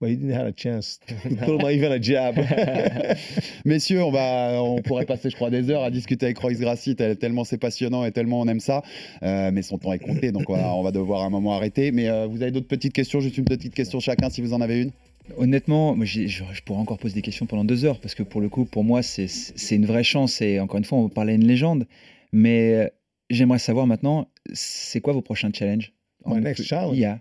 But 0.00 0.08
he 0.10 0.16
didn't 0.16 0.34
have 0.34 0.48
a 0.48 0.52
chance 0.52 0.98
to 1.06 1.14
throw 1.44 1.58
not 1.58 1.70
even 1.70 1.92
a 1.92 2.02
jab. 2.02 2.34
Messieurs, 3.64 4.02
on, 4.02 4.10
va, 4.10 4.60
on 4.62 4.82
pourrait 4.82 5.06
passer, 5.06 5.30
je 5.30 5.36
crois, 5.36 5.50
des 5.50 5.70
heures 5.70 5.82
à 5.84 5.90
discuter 5.90 6.26
avec 6.26 6.38
Royce 6.38 6.58
Gracie, 6.58 6.96
tel- 6.96 7.16
tellement 7.16 7.44
c'est 7.44 7.58
passionnant 7.58 8.04
et 8.04 8.10
tellement 8.12 8.40
on 8.40 8.48
aime 8.48 8.58
ça. 8.60 8.82
Euh, 9.22 9.50
mais 9.52 9.62
son 9.62 9.78
temps 9.78 9.92
est 9.92 9.98
compté, 10.00 10.32
donc 10.32 10.50
on 10.50 10.56
va, 10.56 10.74
on 10.74 10.82
va 10.82 10.90
devoir 10.90 11.22
un 11.22 11.30
moment 11.30 11.54
arrêter. 11.54 11.92
Mais 11.92 12.08
euh, 12.08 12.26
vous 12.26 12.42
avez 12.42 12.50
d'autres 12.50 12.66
petites 12.66 12.92
questions? 12.92 13.20
Juste 13.20 13.38
une 13.38 13.44
petite 13.44 13.74
question 13.74 14.00
chacun, 14.00 14.28
si 14.30 14.40
vous 14.42 14.54
en 14.54 14.60
avez 14.60 14.82
une. 14.82 14.90
Honnêtement, 15.36 15.94
moi, 15.94 16.04
je, 16.04 16.26
je 16.26 16.62
pourrais 16.64 16.80
encore 16.80 16.98
poser 16.98 17.14
des 17.14 17.22
questions 17.22 17.46
pendant 17.46 17.64
deux 17.64 17.84
heures 17.84 18.00
parce 18.00 18.16
que 18.16 18.24
pour 18.24 18.40
le 18.40 18.48
coup, 18.48 18.64
pour 18.64 18.82
moi, 18.82 19.02
c'est- 19.02 19.70
une 19.70 19.86
vraie 19.86 20.02
chance. 20.04 20.42
Et 20.42 20.58
encore 20.58 20.78
une 20.78 20.84
fois, 20.84 20.98
on 20.98 21.08
parlait 21.08 21.32
à 21.32 21.36
une 21.36 21.46
légende. 21.46 21.86
Mais 22.32 22.74
euh, 22.74 22.88
j'aimerais 23.30 23.60
savoir 23.60 23.86
maintenant, 23.86 24.26
c'est 24.52 25.00
quoi 25.00 25.12
vos 25.12 25.22
prochains 25.22 25.52
challenges? 25.52 25.92
My 26.26 26.40
next 26.40 26.62
challenge? 26.64 26.96
Yeah. 26.96 27.18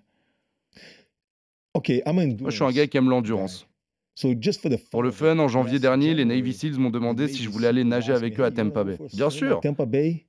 okay, 1.73 2.01
I'm 2.05 2.15
Moi, 2.15 2.49
je 2.49 2.55
suis 2.55 2.63
un 2.63 2.71
gars 2.71 2.87
qui 2.87 2.97
aime 2.97 3.09
l'endurance. 3.09 3.67
So 4.15 4.33
just 4.39 4.61
for 4.61 4.69
the 4.69 4.77
Pour 4.89 5.03
le 5.03 5.11
fun, 5.11 5.39
en 5.39 5.47
janvier 5.47 5.79
dernier, 5.79 6.13
les 6.13 6.25
Navy 6.25 6.53
Seals 6.53 6.77
m'ont 6.77 6.89
demandé 6.89 7.27
si 7.27 7.43
je 7.43 7.49
voulais 7.49 7.67
aller 7.67 7.83
nager 7.83 8.13
avec 8.13 8.39
eux 8.39 8.43
à 8.43 8.51
Tampa 8.51 8.83
Bay. 8.83 8.97
Bien 9.13 9.29
sûr. 9.29 9.61
Tampa 9.61 9.85
Bay. 9.85 10.25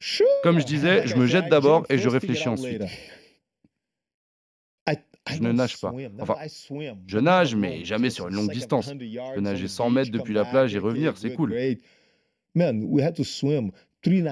Sure. 0.00 0.26
Comme 0.44 0.60
je 0.60 0.64
disais, 0.64 1.06
je 1.06 1.16
me 1.16 1.22
Like 1.22 1.28
I 1.28 1.32
said, 1.32 1.42
jette 1.42 1.46
I 1.46 1.50
d'abord 1.50 1.80
jump 1.80 1.90
et 1.90 1.98
je 1.98 2.08
réfléchis 2.08 2.48
ensuite. 2.48 2.82
Je 5.30 5.40
ne 5.40 5.48
don't 5.48 5.56
nage 5.56 5.80
pas. 5.80 5.92
Enfin, 6.20 6.36
je 7.06 7.18
nage, 7.18 7.54
mais 7.54 7.84
jamais 7.84 8.10
sur 8.10 8.28
une 8.28 8.34
longue 8.34 8.52
distance. 8.52 8.90
Je 8.90 9.34
peux 9.34 9.40
nager 9.40 9.68
100 9.68 9.90
mètres 9.90 10.10
depuis 10.10 10.34
la 10.34 10.44
plage 10.44 10.74
et 10.74 10.78
revenir, 10.78 11.16
c'est 11.16 11.34
cool. 11.34 11.54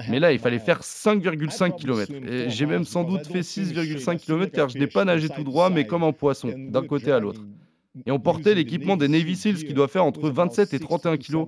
Mais 0.09 0.19
là, 0.19 0.31
il 0.31 0.39
fallait 0.39 0.59
faire 0.59 0.81
miles. 1.05 1.17
5,5 1.19 1.75
km. 1.79 2.13
Et 2.13 2.49
j'ai 2.49 2.65
même 2.65 2.85
sans 2.85 3.03
doute 3.03 3.27
fait 3.27 3.41
6,5 3.41 4.17
km 4.19 4.51
car 4.51 4.69
je 4.69 4.77
n'ai 4.77 4.87
pas 4.87 5.05
nagé 5.05 5.29
tout 5.29 5.43
droit, 5.43 5.69
mais 5.69 5.85
comme 5.85 6.03
un 6.03 6.13
poisson, 6.13 6.53
d'un 6.55 6.85
côté 6.85 7.11
à 7.11 7.19
l'autre. 7.19 7.41
Et 8.05 8.11
on 8.11 8.19
portait 8.19 8.53
l'équipement 8.53 8.95
des 8.95 9.07
Navy 9.07 9.35
Seals 9.35 9.65
qui 9.65 9.73
doit 9.73 9.87
faire 9.87 10.05
entre 10.05 10.29
27 10.29 10.73
et 10.73 10.79
31 10.79 11.17
kg. 11.17 11.45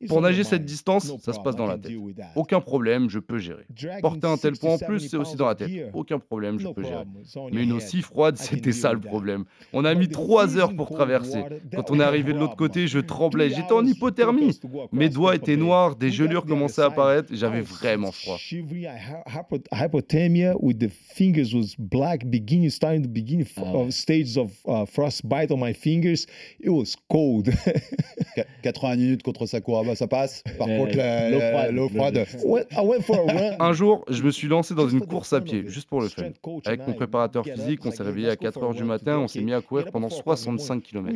70 0.00 0.04
pounds 0.04 0.04
of 0.04 0.04
gear 0.04 0.04
dragging 0.04 0.04
across. 0.04 0.04
But 0.04 0.04
again, 0.04 0.04
okay, 0.04 0.04
distance. 0.04 0.04
is 0.04 0.08
Pour 0.08 0.20
nager 0.20 0.44
cette 0.44 0.64
distance, 0.64 1.12
ça 1.20 1.32
se 1.32 1.40
passe 1.40 1.54
I 1.54 1.58
dans 1.58 1.66
la 1.66 1.78
tête. 1.78 1.92
Aucun 2.34 2.60
problème, 2.60 3.10
je 3.10 3.18
peux 3.18 3.38
gérer. 3.38 3.66
Porter 4.00 4.26
un 4.26 4.36
tel 4.36 4.56
60, 4.56 4.60
poids 4.60 4.74
en 4.74 4.78
plus, 4.78 5.00
70 5.00 5.08
c'est 5.08 5.16
aussi 5.16 5.36
dans 5.36 5.46
la 5.46 5.54
tête. 5.54 5.70
Aucun 5.94 6.18
problème, 6.18 6.58
je 6.58 6.68
peux 6.68 6.82
gérer. 6.82 7.04
Mais 7.52 7.64
une 7.64 7.72
eau 7.72 7.80
si 7.80 8.02
froide, 8.02 8.36
c'était 8.36 8.72
ça 8.72 8.92
le 8.92 9.00
problème. 9.00 9.44
On 9.72 9.84
a 9.84 9.94
mis 9.94 10.08
3 10.08 10.56
heures 10.56 10.74
pour 10.74 10.90
traverser. 10.90 11.42
Quand 11.74 11.90
on 11.90 12.00
est 12.00 12.04
arrivé 12.04 12.32
de 12.32 12.38
l'autre 12.38 12.56
problem. 12.56 12.68
côté, 12.68 12.88
je 12.88 12.98
tremblais. 12.98 13.50
J'étais 13.50 13.72
en 13.72 13.84
hypothermie. 13.84 14.58
Mes 14.92 15.08
doigts 15.08 15.34
étaient 15.34 15.56
noirs, 15.56 15.96
des 15.96 16.10
gelures 16.10 16.44
commençaient 16.44 16.82
à 16.82 16.86
apparaître. 16.86 17.28
J'avais 17.32 17.56
I 17.56 17.62
was 17.62 17.76
vraiment 17.78 18.12
froid. 18.12 18.36
Ah 19.70 19.88
stages 23.90 24.36
of 24.36 24.52
uh, 24.66 24.84
80 28.62 28.96
minutes 28.96 29.22
contre 29.22 29.46
Ça 29.94 30.06
passe. 30.06 30.42
Par 30.58 30.68
Euh, 30.68 30.78
contre, 30.78 30.96
l'eau 31.70 31.88
froide. 31.88 32.24
froide. 33.00 33.56
Un 33.60 33.72
jour, 33.72 34.04
je 34.08 34.22
me 34.22 34.30
suis 34.30 34.48
lancé 34.48 34.74
dans 34.74 34.88
une 34.88 35.00
course 35.06 35.32
à 35.32 35.40
pied, 35.40 35.64
juste 35.66 35.88
pour 35.88 36.00
le 36.00 36.08
fun. 36.08 36.30
Avec 36.64 36.86
mon 36.86 36.94
préparateur 36.94 37.44
physique, 37.44 37.84
on 37.84 37.90
s'est 37.90 38.02
réveillé 38.02 38.28
à 38.28 38.30
let's 38.32 38.38
go 38.40 38.44
4 38.46 38.54
for 38.54 38.62
a 38.62 38.66
heures 38.66 38.74
du 38.74 38.84
matin, 38.84 39.18
on 39.18 39.28
s'est 39.28 39.40
mis 39.42 39.52
à 39.52 39.60
courir 39.60 39.90
pendant 39.90 40.08
at 40.08 40.10
four 40.10 40.20
o'clock 40.34 40.38
in 40.38 40.42
the 40.42 40.46
morning. 40.46 40.58
65 40.58 40.82
km. 40.82 41.12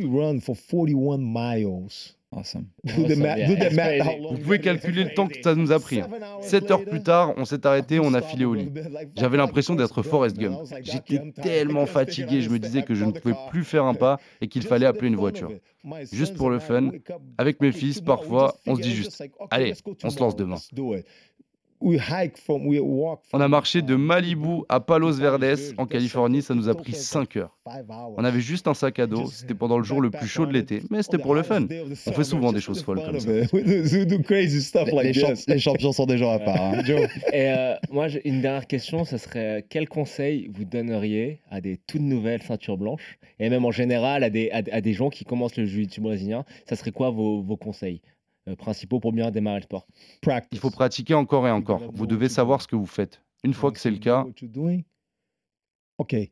We 2.33 2.37
run 2.37 2.43
for 2.43 2.51
41 2.51 2.63
miles. 2.63 2.65
Awesome. 2.65 2.65
Do 2.85 2.93
Oh, 2.97 3.07
the 3.07 3.15
ça 3.15 3.21
math. 3.21 3.37
vient. 3.37 3.47
Do 3.47 3.55
the 3.55 3.65
It's 3.65 3.75
math. 3.75 3.87
crazy. 3.87 4.01
how 4.09 4.17
long 4.23 4.31
Vous 4.35 4.37
pouvez 4.39 4.59
calculer 4.59 5.03
le 5.03 5.13
temps 5.13 5.27
que 5.27 5.41
ça 5.43 5.55
nous 5.55 5.71
a 5.71 5.79
pris. 5.79 6.01
7 6.41 6.71
heures 6.71 6.83
plus 6.85 7.03
tard, 7.03 7.33
on 7.37 7.45
s'est 7.45 7.65
arrêté, 7.65 7.99
on 7.99 8.13
a 8.13 8.21
filé 8.21 8.45
au 8.45 8.53
lit. 8.53 8.71
J'avais 9.15 9.37
l'impression 9.37 9.75
d'être 9.75 10.01
Forrest 10.03 10.37
Gump. 10.37 10.57
J'étais 10.81 11.21
tellement 11.41 11.85
fatigué, 11.85 12.41
je 12.41 12.49
me 12.49 12.59
disais 12.59 12.83
que 12.83 12.93
je 12.95 13.05
ne 13.05 13.11
pouvais 13.11 13.35
plus 13.49 13.63
faire 13.63 13.85
un 13.85 13.93
pas 13.93 14.19
et 14.41 14.47
qu'il 14.47 14.63
fallait 14.63 14.85
appeler 14.85 15.07
une 15.09 15.15
voiture. 15.17 15.51
Juste 16.11 16.35
pour 16.35 16.49
le 16.49 16.59
fun, 16.59 16.91
avec 17.37 17.59
mes 17.59 17.71
fils, 17.71 18.01
parfois, 18.01 18.55
on 18.67 18.75
se 18.75 18.81
dit 18.81 18.91
juste, 18.93 19.23
allez, 19.49 19.73
on 20.03 20.09
se 20.09 20.19
lance 20.19 20.35
demain. 20.35 20.57
On 23.33 23.41
a 23.41 23.47
marché 23.47 23.81
de 23.81 23.95
Malibu 23.95 24.61
à 24.69 24.79
Palos 24.79 25.13
Verdes 25.13 25.57
en 25.77 25.85
Californie, 25.85 26.41
ça 26.41 26.53
nous 26.53 26.69
a 26.69 26.75
pris 26.75 26.93
5 26.93 27.37
heures. 27.37 27.57
On 28.17 28.23
avait 28.23 28.39
juste 28.39 28.67
un 28.67 28.73
sac 28.73 28.99
à 28.99 29.07
dos, 29.07 29.25
c'était 29.27 29.53
pendant 29.55 29.77
le 29.77 29.83
jour 29.83 29.99
le 30.01 30.09
plus 30.11 30.27
chaud 30.27 30.45
de 30.45 30.53
l'été, 30.53 30.81
mais 30.89 31.01
c'était 31.03 31.17
pour 31.17 31.33
le 31.35 31.43
fun. 31.43 31.65
On 32.07 32.11
fait 32.11 32.23
souvent 32.23 32.51
des 32.53 32.61
choses 32.61 32.83
folles 32.83 33.01
comme 33.03 33.19
ça. 33.19 33.29
Les, 34.91 34.91
like 35.03 35.15
les 35.15 35.21
champ- 35.21 35.33
this. 35.33 35.47
les 35.47 35.59
champions 35.59 35.91
sont 35.91 36.05
des 36.05 36.17
gens 36.17 36.31
à 36.31 36.39
part. 36.39 36.61
hein. 36.61 36.81
Joe 36.85 37.01
Et 37.33 37.51
euh, 37.51 37.75
moi, 37.91 38.07
une 38.25 38.41
dernière 38.41 38.67
question, 38.67 39.05
ce 39.05 39.17
serait 39.17 39.65
quel 39.69 39.87
conseil 39.89 40.49
vous 40.53 40.65
donneriez 40.65 41.41
à 41.49 41.61
des 41.61 41.77
toutes 41.77 42.01
nouvelles 42.01 42.41
ceintures 42.43 42.77
blanches? 42.77 43.17
Et 43.39 43.49
même 43.49 43.65
en 43.65 43.71
général 43.71 44.23
à 44.23 44.29
des, 44.29 44.51
à, 44.51 44.57
à 44.71 44.81
des 44.81 44.93
gens 44.93 45.09
qui 45.09 45.25
commencent 45.25 45.57
le 45.57 45.65
jiu-jitsu 45.65 46.01
brésilien 46.01 46.45
Ça 46.69 46.75
serait 46.75 46.91
quoi 46.91 47.09
vos, 47.09 47.41
vos 47.41 47.57
conseils? 47.57 48.01
euh, 48.03 48.07
principaux 48.57 48.99
pour 48.99 49.13
bien 49.13 49.31
démarrer 49.31 49.57
le 49.59 49.63
sport 49.63 49.87
Il 50.51 50.59
faut 50.59 50.71
pratiquer 50.71 51.13
encore 51.13 51.47
et 51.47 51.51
encore. 51.51 51.81
Vous 51.93 52.07
devez 52.07 52.29
savoir 52.29 52.61
ce 52.61 52.67
que 52.67 52.75
vous 52.75 52.85
faites. 52.85 53.21
Une 53.43 53.53
fois 53.53 53.71
que 53.71 53.79
c'est 53.79 53.91
le 53.91 53.97
cas, 53.97 54.23
What 54.23 54.33
you're 54.41 54.51
doing? 54.51 54.83
Okay. 55.97 56.31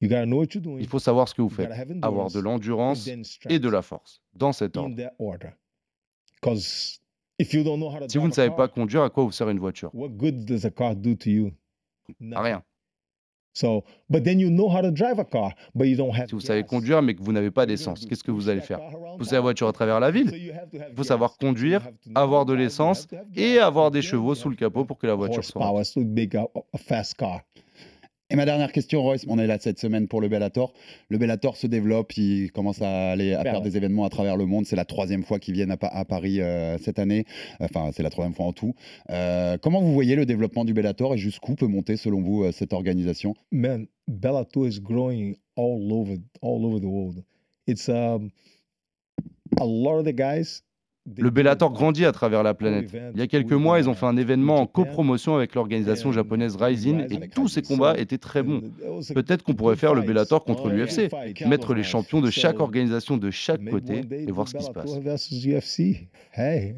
You 0.00 0.08
gotta 0.08 0.26
know 0.26 0.38
what 0.38 0.48
you're 0.52 0.62
doing. 0.62 0.80
il 0.80 0.86
faut 0.88 0.98
savoir 0.98 1.28
ce 1.28 1.34
que 1.34 1.42
vous 1.42 1.48
You 1.48 1.54
faites. 1.54 1.70
Avoir 2.02 2.30
de 2.30 2.40
l'endurance 2.40 3.08
et 3.48 3.58
de 3.58 3.68
la 3.68 3.82
force, 3.82 4.20
dans 4.34 4.52
cet 4.52 4.76
ordre. 4.76 4.96
Si 8.08 8.18
vous 8.18 8.26
ne 8.26 8.32
savez 8.32 8.54
pas 8.54 8.68
conduire, 8.68 9.02
à 9.02 9.10
quoi 9.10 9.24
vous 9.24 9.32
sert 9.32 9.48
une 9.48 9.58
voiture? 9.58 9.90
what 9.94 10.08
good 10.10 10.44
does 10.44 10.66
a 10.66 10.70
car 10.70 10.96
do 10.96 11.14
to 11.14 11.30
you? 11.30 11.52
À 12.32 12.42
rien. 12.42 12.62
Si 16.26 16.34
vous 16.34 16.40
savez 16.40 16.62
conduire 16.64 17.02
mais 17.02 17.14
que 17.14 17.22
vous 17.22 17.32
n'avez 17.32 17.50
pas 17.50 17.66
d'essence, 17.66 18.06
qu'est-ce 18.06 18.24
que 18.24 18.30
vous 18.30 18.48
allez 18.48 18.60
faire? 18.62 18.80
Pousser 19.18 19.34
la 19.34 19.40
voiture 19.40 19.68
à 19.68 19.72
travers 19.72 20.00
la 20.00 20.10
ville. 20.10 20.30
Il 20.72 20.94
faut 20.96 21.04
savoir 21.04 21.36
conduire, 21.36 21.86
avoir 22.14 22.46
de 22.46 22.54
l'essence 22.54 23.06
et 23.36 23.58
avoir 23.58 23.90
des 23.90 24.02
chevaux 24.02 24.34
sous 24.34 24.48
le 24.48 24.56
capot 24.56 24.84
pour 24.84 24.98
que 24.98 25.06
la 25.06 25.14
voiture 25.14 25.44
soit 25.44 25.74
Et 28.32 28.36
ma 28.36 28.46
dernière 28.46 28.72
question, 28.72 29.02
Royce, 29.02 29.26
on 29.28 29.38
est 29.38 29.46
là 29.46 29.58
cette 29.60 29.78
semaine 29.78 30.08
pour 30.08 30.22
le 30.22 30.28
Bellator. 30.28 30.72
Le 31.10 31.18
Bellator 31.18 31.54
se 31.54 31.66
développe, 31.66 32.16
il 32.16 32.50
commence 32.50 32.80
à 32.80 33.10
aller 33.10 33.34
à 33.34 33.42
faire 33.42 33.60
des 33.60 33.76
événements 33.76 34.06
à 34.06 34.08
travers 34.08 34.38
le 34.38 34.46
monde. 34.46 34.64
C'est 34.64 34.74
la 34.74 34.86
troisième 34.86 35.22
fois 35.22 35.38
qu'ils 35.38 35.52
viennent 35.52 35.76
à 35.78 36.04
Paris 36.06 36.40
euh, 36.40 36.78
cette 36.78 36.98
année. 36.98 37.26
Enfin, 37.60 37.90
c'est 37.92 38.02
la 38.02 38.08
troisième 38.08 38.34
fois 38.34 38.46
en 38.46 38.54
tout. 38.54 38.74
Euh, 39.10 39.58
comment 39.60 39.82
vous 39.82 39.92
voyez 39.92 40.16
le 40.16 40.24
développement 40.24 40.64
du 40.64 40.72
Bellator 40.72 41.12
et 41.12 41.18
jusqu'où 41.18 41.56
peut 41.56 41.66
monter, 41.66 41.98
selon 41.98 42.22
vous, 42.22 42.44
euh, 42.44 42.52
cette 42.52 42.72
organisation? 42.72 43.34
Man, 43.50 43.86
Bellator 44.08 44.66
is 44.66 44.80
growing 44.80 45.36
all 45.54 45.92
over, 45.92 46.14
all 46.40 46.64
over 46.64 46.80
the 46.80 46.88
world. 46.88 47.22
It's 47.66 47.90
um, 47.90 48.30
a 49.60 49.64
lot 49.66 49.98
of 49.98 50.06
the 50.06 50.14
guys. 50.14 50.62
Le 51.16 51.30
Bellator 51.30 51.72
grandit 51.72 52.04
à 52.04 52.12
travers 52.12 52.44
la 52.44 52.54
planète. 52.54 52.90
Il 53.14 53.18
y 53.18 53.22
a 53.22 53.26
quelques 53.26 53.52
mois, 53.52 53.80
ils 53.80 53.88
ont 53.88 53.94
fait 53.94 54.06
un 54.06 54.16
événement 54.16 54.56
en 54.56 54.66
copromotion 54.66 55.34
avec 55.34 55.54
l'organisation 55.56 56.12
japonaise 56.12 56.56
Rising 56.56 57.06
et 57.10 57.28
tous 57.28 57.48
ces 57.48 57.62
combats 57.62 57.98
étaient 57.98 58.18
très 58.18 58.42
bons. 58.44 58.62
Peut-être 59.12 59.42
qu'on 59.42 59.54
pourrait 59.54 59.76
faire 59.76 59.94
le 59.94 60.02
Bellator 60.02 60.44
contre 60.44 60.68
l'UFC, 60.68 61.10
mettre 61.46 61.74
les 61.74 61.82
champions 61.82 62.20
de 62.20 62.30
chaque 62.30 62.60
organisation 62.60 63.16
de 63.16 63.30
chaque 63.30 63.64
côté 63.64 64.02
et 64.10 64.30
voir 64.30 64.46
ce 64.46 64.54
qui 64.54 64.64
se 64.64 64.70
passe. 64.70 64.92
Hey, 66.34 66.74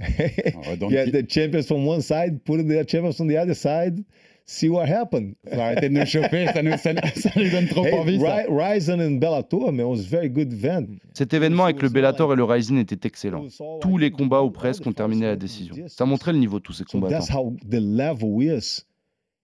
Ah 0.67 0.77
the 0.77 1.31
champions 1.31 1.63
from 1.63 1.87
one 1.87 2.01
side, 2.01 2.41
put 2.45 2.57
the 2.65 2.89
champions 2.89 3.21
on 3.21 3.29
the 3.29 3.37
other 3.37 3.55
side, 3.55 4.03
see 4.47 4.69
what 4.69 4.87
happened. 4.89 5.35
Faut 5.53 5.61
arrêter 5.61 5.89
de 5.89 5.95
nous 5.95 6.07
chauffer, 6.07 6.47
ça 6.53 6.63
nous, 6.63 6.73
ça, 6.77 6.93
ça 7.15 7.31
nous 7.37 7.51
donne 7.51 7.67
trop 7.69 7.85
Hey, 7.85 7.95
envie. 7.95 8.21
ça. 8.21 8.45
Ryzen 8.49 9.01
and 9.01 9.19
Bellator, 9.19 9.73
man, 9.73 9.87
was 9.87 10.01
a 10.01 10.09
very 10.09 10.29
good 10.29 10.53
event. 10.53 10.87
Cet 11.15 11.33
événement 11.35 11.65
avec 11.65 11.81
le 11.83 11.89
Bellator 11.89 12.33
et 12.33 12.37
le 12.37 12.45
Rising 12.45 12.79
était 12.79 13.07
excellent. 13.07 13.47
Tous 13.81 13.99
les 13.99 14.11
combats 14.11 14.43
ou 14.43 14.51
presque 14.51 14.87
ont 14.87 14.93
terminé 14.93 15.27
à 15.27 15.31
la 15.31 15.37
décision. 15.37 15.75
Ça 15.89 16.05
montrait 16.05 16.33
le 16.33 16.39
niveau 16.39 16.59
de 16.59 16.63
tous 16.65 16.73
ces 16.73 16.85
So 16.87 17.01
that's 17.01 17.29
combattants. 17.29 17.33
how 17.35 17.57
the 17.69 17.81
level 17.81 18.43
is 18.43 18.85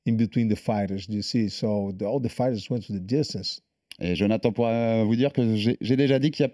in 0.06 0.14
between 0.16 0.48
the 0.48 0.56
fighters. 0.56 1.06
You 1.08 1.22
see, 1.22 1.48
so 1.50 1.92
the, 1.96 2.04
all 2.04 2.20
the 2.20 2.28
fighters 2.30 2.68
went 2.70 2.80
to 2.86 2.92
the 2.92 3.00
distance. 3.04 3.60
Et 4.02 4.14
Jonathan 4.14 4.50
pourra 4.52 5.04
vous 5.04 5.14
dire 5.16 5.30
que 5.32 5.42
j'ai 5.54 5.96
déjà 5.96 6.18
dit 6.18 6.30
qu'il 6.30 6.46
y 6.46 6.48
a 6.48 6.52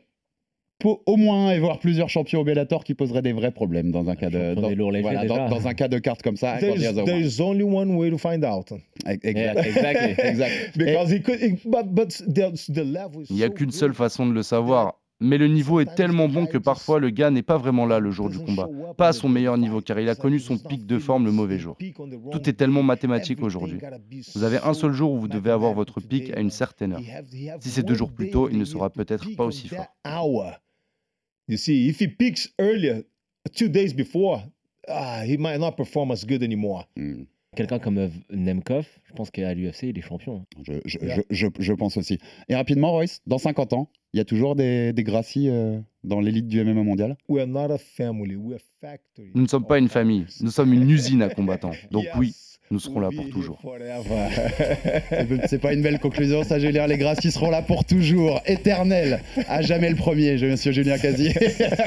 au 0.85 1.16
moins 1.16 1.53
et 1.53 1.59
voire 1.59 1.79
plusieurs 1.79 2.09
champions 2.09 2.41
au 2.41 2.45
Bellator 2.45 2.85
qui 2.85 2.95
poseraient 2.95 3.22
des 3.22 3.33
vrais 3.33 3.51
problèmes 3.51 3.91
dans 3.91 4.09
un 4.09 4.16
cas 4.16 4.31
de 4.31 4.55
dans, 4.55 4.68
des 4.68 4.74
lourds 4.74 4.93
légers, 4.93 5.03
voilà, 5.03 5.24
dans- 5.27 5.35
déjà. 5.35 5.49
dans 5.49 5.66
un 5.68 5.74
cas 5.74 5.89
de 5.89 5.99
carte 5.99 6.22
comme 6.22 6.37
ça. 6.37 6.59
There's, 6.59 7.41
only 7.41 7.62
one 7.62 7.95
way 7.97 8.11
to 8.11 8.18
find 8.18 8.45
out. 8.45 8.72
Exact. 9.07 9.37
Yeah, 9.37 9.66
exactly. 9.66 10.14
exact. 10.27 10.77
Because 10.77 11.11
he 11.12 11.22
could, 11.22 11.41
he- 11.41 11.59
but 11.64 11.87
but 11.93 12.09
the, 12.29 12.53
the 12.72 12.85
level 12.85 13.22
is 13.22 13.27
Il 13.31 13.37
n'y 13.37 13.43
a 13.45 13.49
so 13.49 13.53
qu'une 13.55 13.66
good. 13.66 13.74
seule 13.74 13.95
façon 13.95 14.27
de 14.27 14.33
le 14.33 14.43
savoir. 14.43 15.01
Mais 15.18 15.39
le 15.39 15.49
niveau 15.49 15.81
est 15.81 15.95
tellement 15.95 16.29
bon 16.29 16.45
que 16.45 16.59
parfois 16.59 17.01
le 17.01 17.09
gars 17.09 17.31
n'est 17.31 17.41
pas 17.43 17.57
vraiment 17.57 17.87
là 17.87 18.01
le 18.01 18.11
jour 18.11 18.29
du 18.29 18.39
combat. 18.39 18.68
Pas 18.99 19.09
à 19.09 19.12
son 19.14 19.31
meilleur 19.31 19.57
niveau 19.57 19.81
car 19.81 19.99
il 19.99 20.11
a 20.11 20.14
connu 20.14 20.39
son 20.39 20.59
pic 20.59 20.85
de 20.85 20.99
forme 20.99 21.24
le 21.24 21.33
mauvais 21.33 21.59
jour. 21.59 21.74
Tout 22.31 22.51
est 22.51 22.53
tellement 22.53 22.83
mathématique 22.83 23.43
aujourd'hui. 23.43 23.79
Vous 24.35 24.45
avez 24.45 24.59
un 24.59 24.74
seul 24.74 24.93
jour 24.93 25.12
où 25.12 25.18
vous 25.18 25.29
devez 25.29 25.51
avoir 25.51 25.72
votre 25.72 26.03
pic 26.03 26.37
à 26.37 26.41
une 26.41 26.51
certaine 26.51 26.93
heure. 26.93 27.01
Si 27.61 27.70
c'est 27.70 27.83
deux 27.83 27.95
jours 27.95 28.12
plus 28.12 28.29
tôt, 28.29 28.51
il 28.51 28.59
ne 28.59 28.64
sera 28.66 28.91
peut-être 28.91 29.35
pas 29.37 29.45
aussi 29.45 29.68
fort. 29.68 29.87
You 31.49 31.57
see, 31.57 31.88
if 31.88 32.01
he 32.01 32.09
peaks 32.09 32.49
earlier, 32.59 33.05
two 33.55 33.68
days 33.68 33.94
before, 33.94 34.42
ah, 34.88 35.22
he 35.24 35.36
might 35.36 35.59
not 35.59 35.72
perform 35.76 36.11
as 36.11 36.24
good 36.24 36.42
anymore. 36.42 36.86
Hmm. 36.97 37.24
Quelqu'un 37.55 37.78
comme 37.78 38.11
Nemkov, 38.30 38.86
je 39.05 39.14
pense 39.14 39.30
qu'à 39.30 39.55
l'UFC, 39.55 39.84
il 39.84 39.99
est 39.99 40.03
champion. 40.03 40.44
Je, 40.62 40.74
je, 40.84 40.99
je, 41.01 41.22
je, 41.30 41.47
je 41.59 41.72
pense 41.72 41.97
aussi. 41.97 42.18
Et 42.49 42.55
rapidement, 42.55 42.90
Royce, 42.90 43.22
dans 43.26 43.38
50 43.38 43.72
ans, 43.72 43.88
il 44.12 44.18
y 44.18 44.20
a 44.20 44.24
toujours 44.26 44.57
des, 44.57 44.92
des 44.92 45.05
Gracie 45.05 45.49
euh, 45.49 45.80
dans 46.05 46.20
l'élite 46.20 46.49
du 46.49 46.62
MMA 46.62 46.82
mondial? 46.82 47.16
We 47.28 47.40
are 47.40 47.47
not 47.47 47.72
a 47.72 47.78
family, 47.78 48.36
we 48.36 48.55
are 48.55 48.61
a 48.61 48.86
factory. 48.86 49.30
Nous 49.34 49.42
ne 49.42 49.49
sommes 49.49 49.66
pas 49.66 49.78
une 49.78 49.88
famille, 49.88 50.26
nous 50.42 50.51
sommes 50.51 50.72
une 50.74 50.90
usine 50.90 51.22
à 51.22 51.30
combattants. 51.30 51.72
Donc 51.90 52.05
oui, 52.18 52.34
nous 52.71 52.81
serons 52.81 53.01
là 53.01 53.11
pour 53.14 53.29
toujours. 53.31 53.59
C'est- 55.49 55.59
pas 55.61 55.73
une 55.73 55.83
belle 55.83 55.99
conclusion, 55.99 56.43
ça, 56.43 56.59
Julien. 56.59 56.87
Les 56.87 56.99
Gracie 56.99 57.31
seront 57.31 57.51
là 57.51 57.62
pour 57.62 57.85
toujours, 57.85 58.41
éternels, 58.47 59.21
à 59.49 59.62
jamais 59.62 59.89
le 59.91 59.97
premier, 59.97 60.37
je- 60.39 60.47
monsieur 60.47 60.73
Julien 60.73 60.99
Casier. 60.99 61.33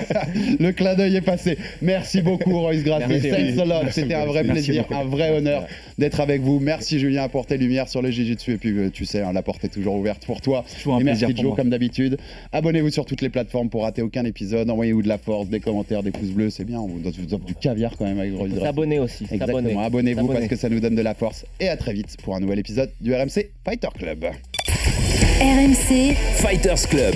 le 0.59 0.71
clin 0.71 0.95
d'œil 0.95 1.15
est 1.15 1.21
passé. 1.21 1.57
Merci 1.81 2.21
beaucoup, 2.21 2.59
Royce 2.59 2.83
Gracie. 2.83 3.05
Merci. 3.09 3.29
Thanks 3.29 3.57
a 3.59 3.65
lot. 3.65 3.89
C'était 3.91 4.13
un 4.13 4.25
vrai 4.25 4.43
Merci 4.43 4.67
plaisir, 4.67 4.83
beaucoup. 4.87 5.01
un 5.01 5.05
vrai 5.05 5.31
honneur 5.37 5.67
d'être 5.97 6.19
avec 6.21 6.41
vous. 6.41 6.59
Merci, 6.59 6.99
Julien, 6.99 7.23
à 7.23 7.29
porter 7.29 7.57
lumière 7.57 7.89
sur 7.89 8.01
le 8.01 8.09
Jiu-Jitsu. 8.09 8.53
Et 8.53 8.57
puis, 8.57 8.69
euh, 8.77 8.89
tu 8.89 9.05
sais, 9.05 9.21
hein, 9.21 9.33
la 9.33 9.41
porte 9.41 9.65
est 9.65 9.69
toujours 9.69 9.95
ouverte 9.95 10.25
pour 10.25 10.39
toi. 10.41 10.63
Et 10.99 11.03
merci, 11.03 11.25
Joe, 11.35 11.43
moi. 11.43 11.55
comme 11.57 11.69
d'habitude. 11.69 12.17
Abonnez-vous 12.53 12.89
sur 12.89 13.05
toutes 13.05 13.21
les 13.21 13.29
plateformes 13.29 13.69
pour 13.69 13.83
rater 13.83 14.01
aucun 14.01 14.23
épisode. 14.23 14.69
Envoyez-vous 14.69 15.01
de 15.01 15.07
la 15.09 15.17
force, 15.17 15.49
des 15.49 15.59
commentaires, 15.59 16.03
des 16.03 16.11
pouces 16.11 16.31
bleus. 16.31 16.49
C'est 16.51 16.63
bien, 16.65 16.79
on 16.79 16.87
vous 16.87 16.99
vous 16.99 17.33
offre 17.33 17.45
du 17.45 17.55
caviar 17.55 17.95
quand 17.97 18.05
même 18.05 18.19
avec 18.19 18.33
Royce 18.33 18.51
Gracie. 18.51 18.65
S'abonner 18.65 18.99
aussi. 18.99 19.25
Exactement, 19.29 19.81
abonnez-vous 19.81 20.27
parce 20.27 20.47
que 20.47 20.55
ça 20.69 20.75
nous 20.75 20.81
donne 20.81 20.95
de 20.95 21.01
la 21.01 21.15
force. 21.15 21.45
Et 21.59 21.67
à 21.67 21.77
très 21.77 21.93
vite 21.93 22.15
pour 22.23 22.35
un 22.35 22.39
nouvel 22.39 22.59
épisode 22.59 22.91
du 23.01 23.13
RMC 23.13 23.49
Fighter 23.65 23.89
Club. 23.97 24.25
RMC, 25.41 26.15
Fighters 26.35 26.87
Club. 26.87 27.15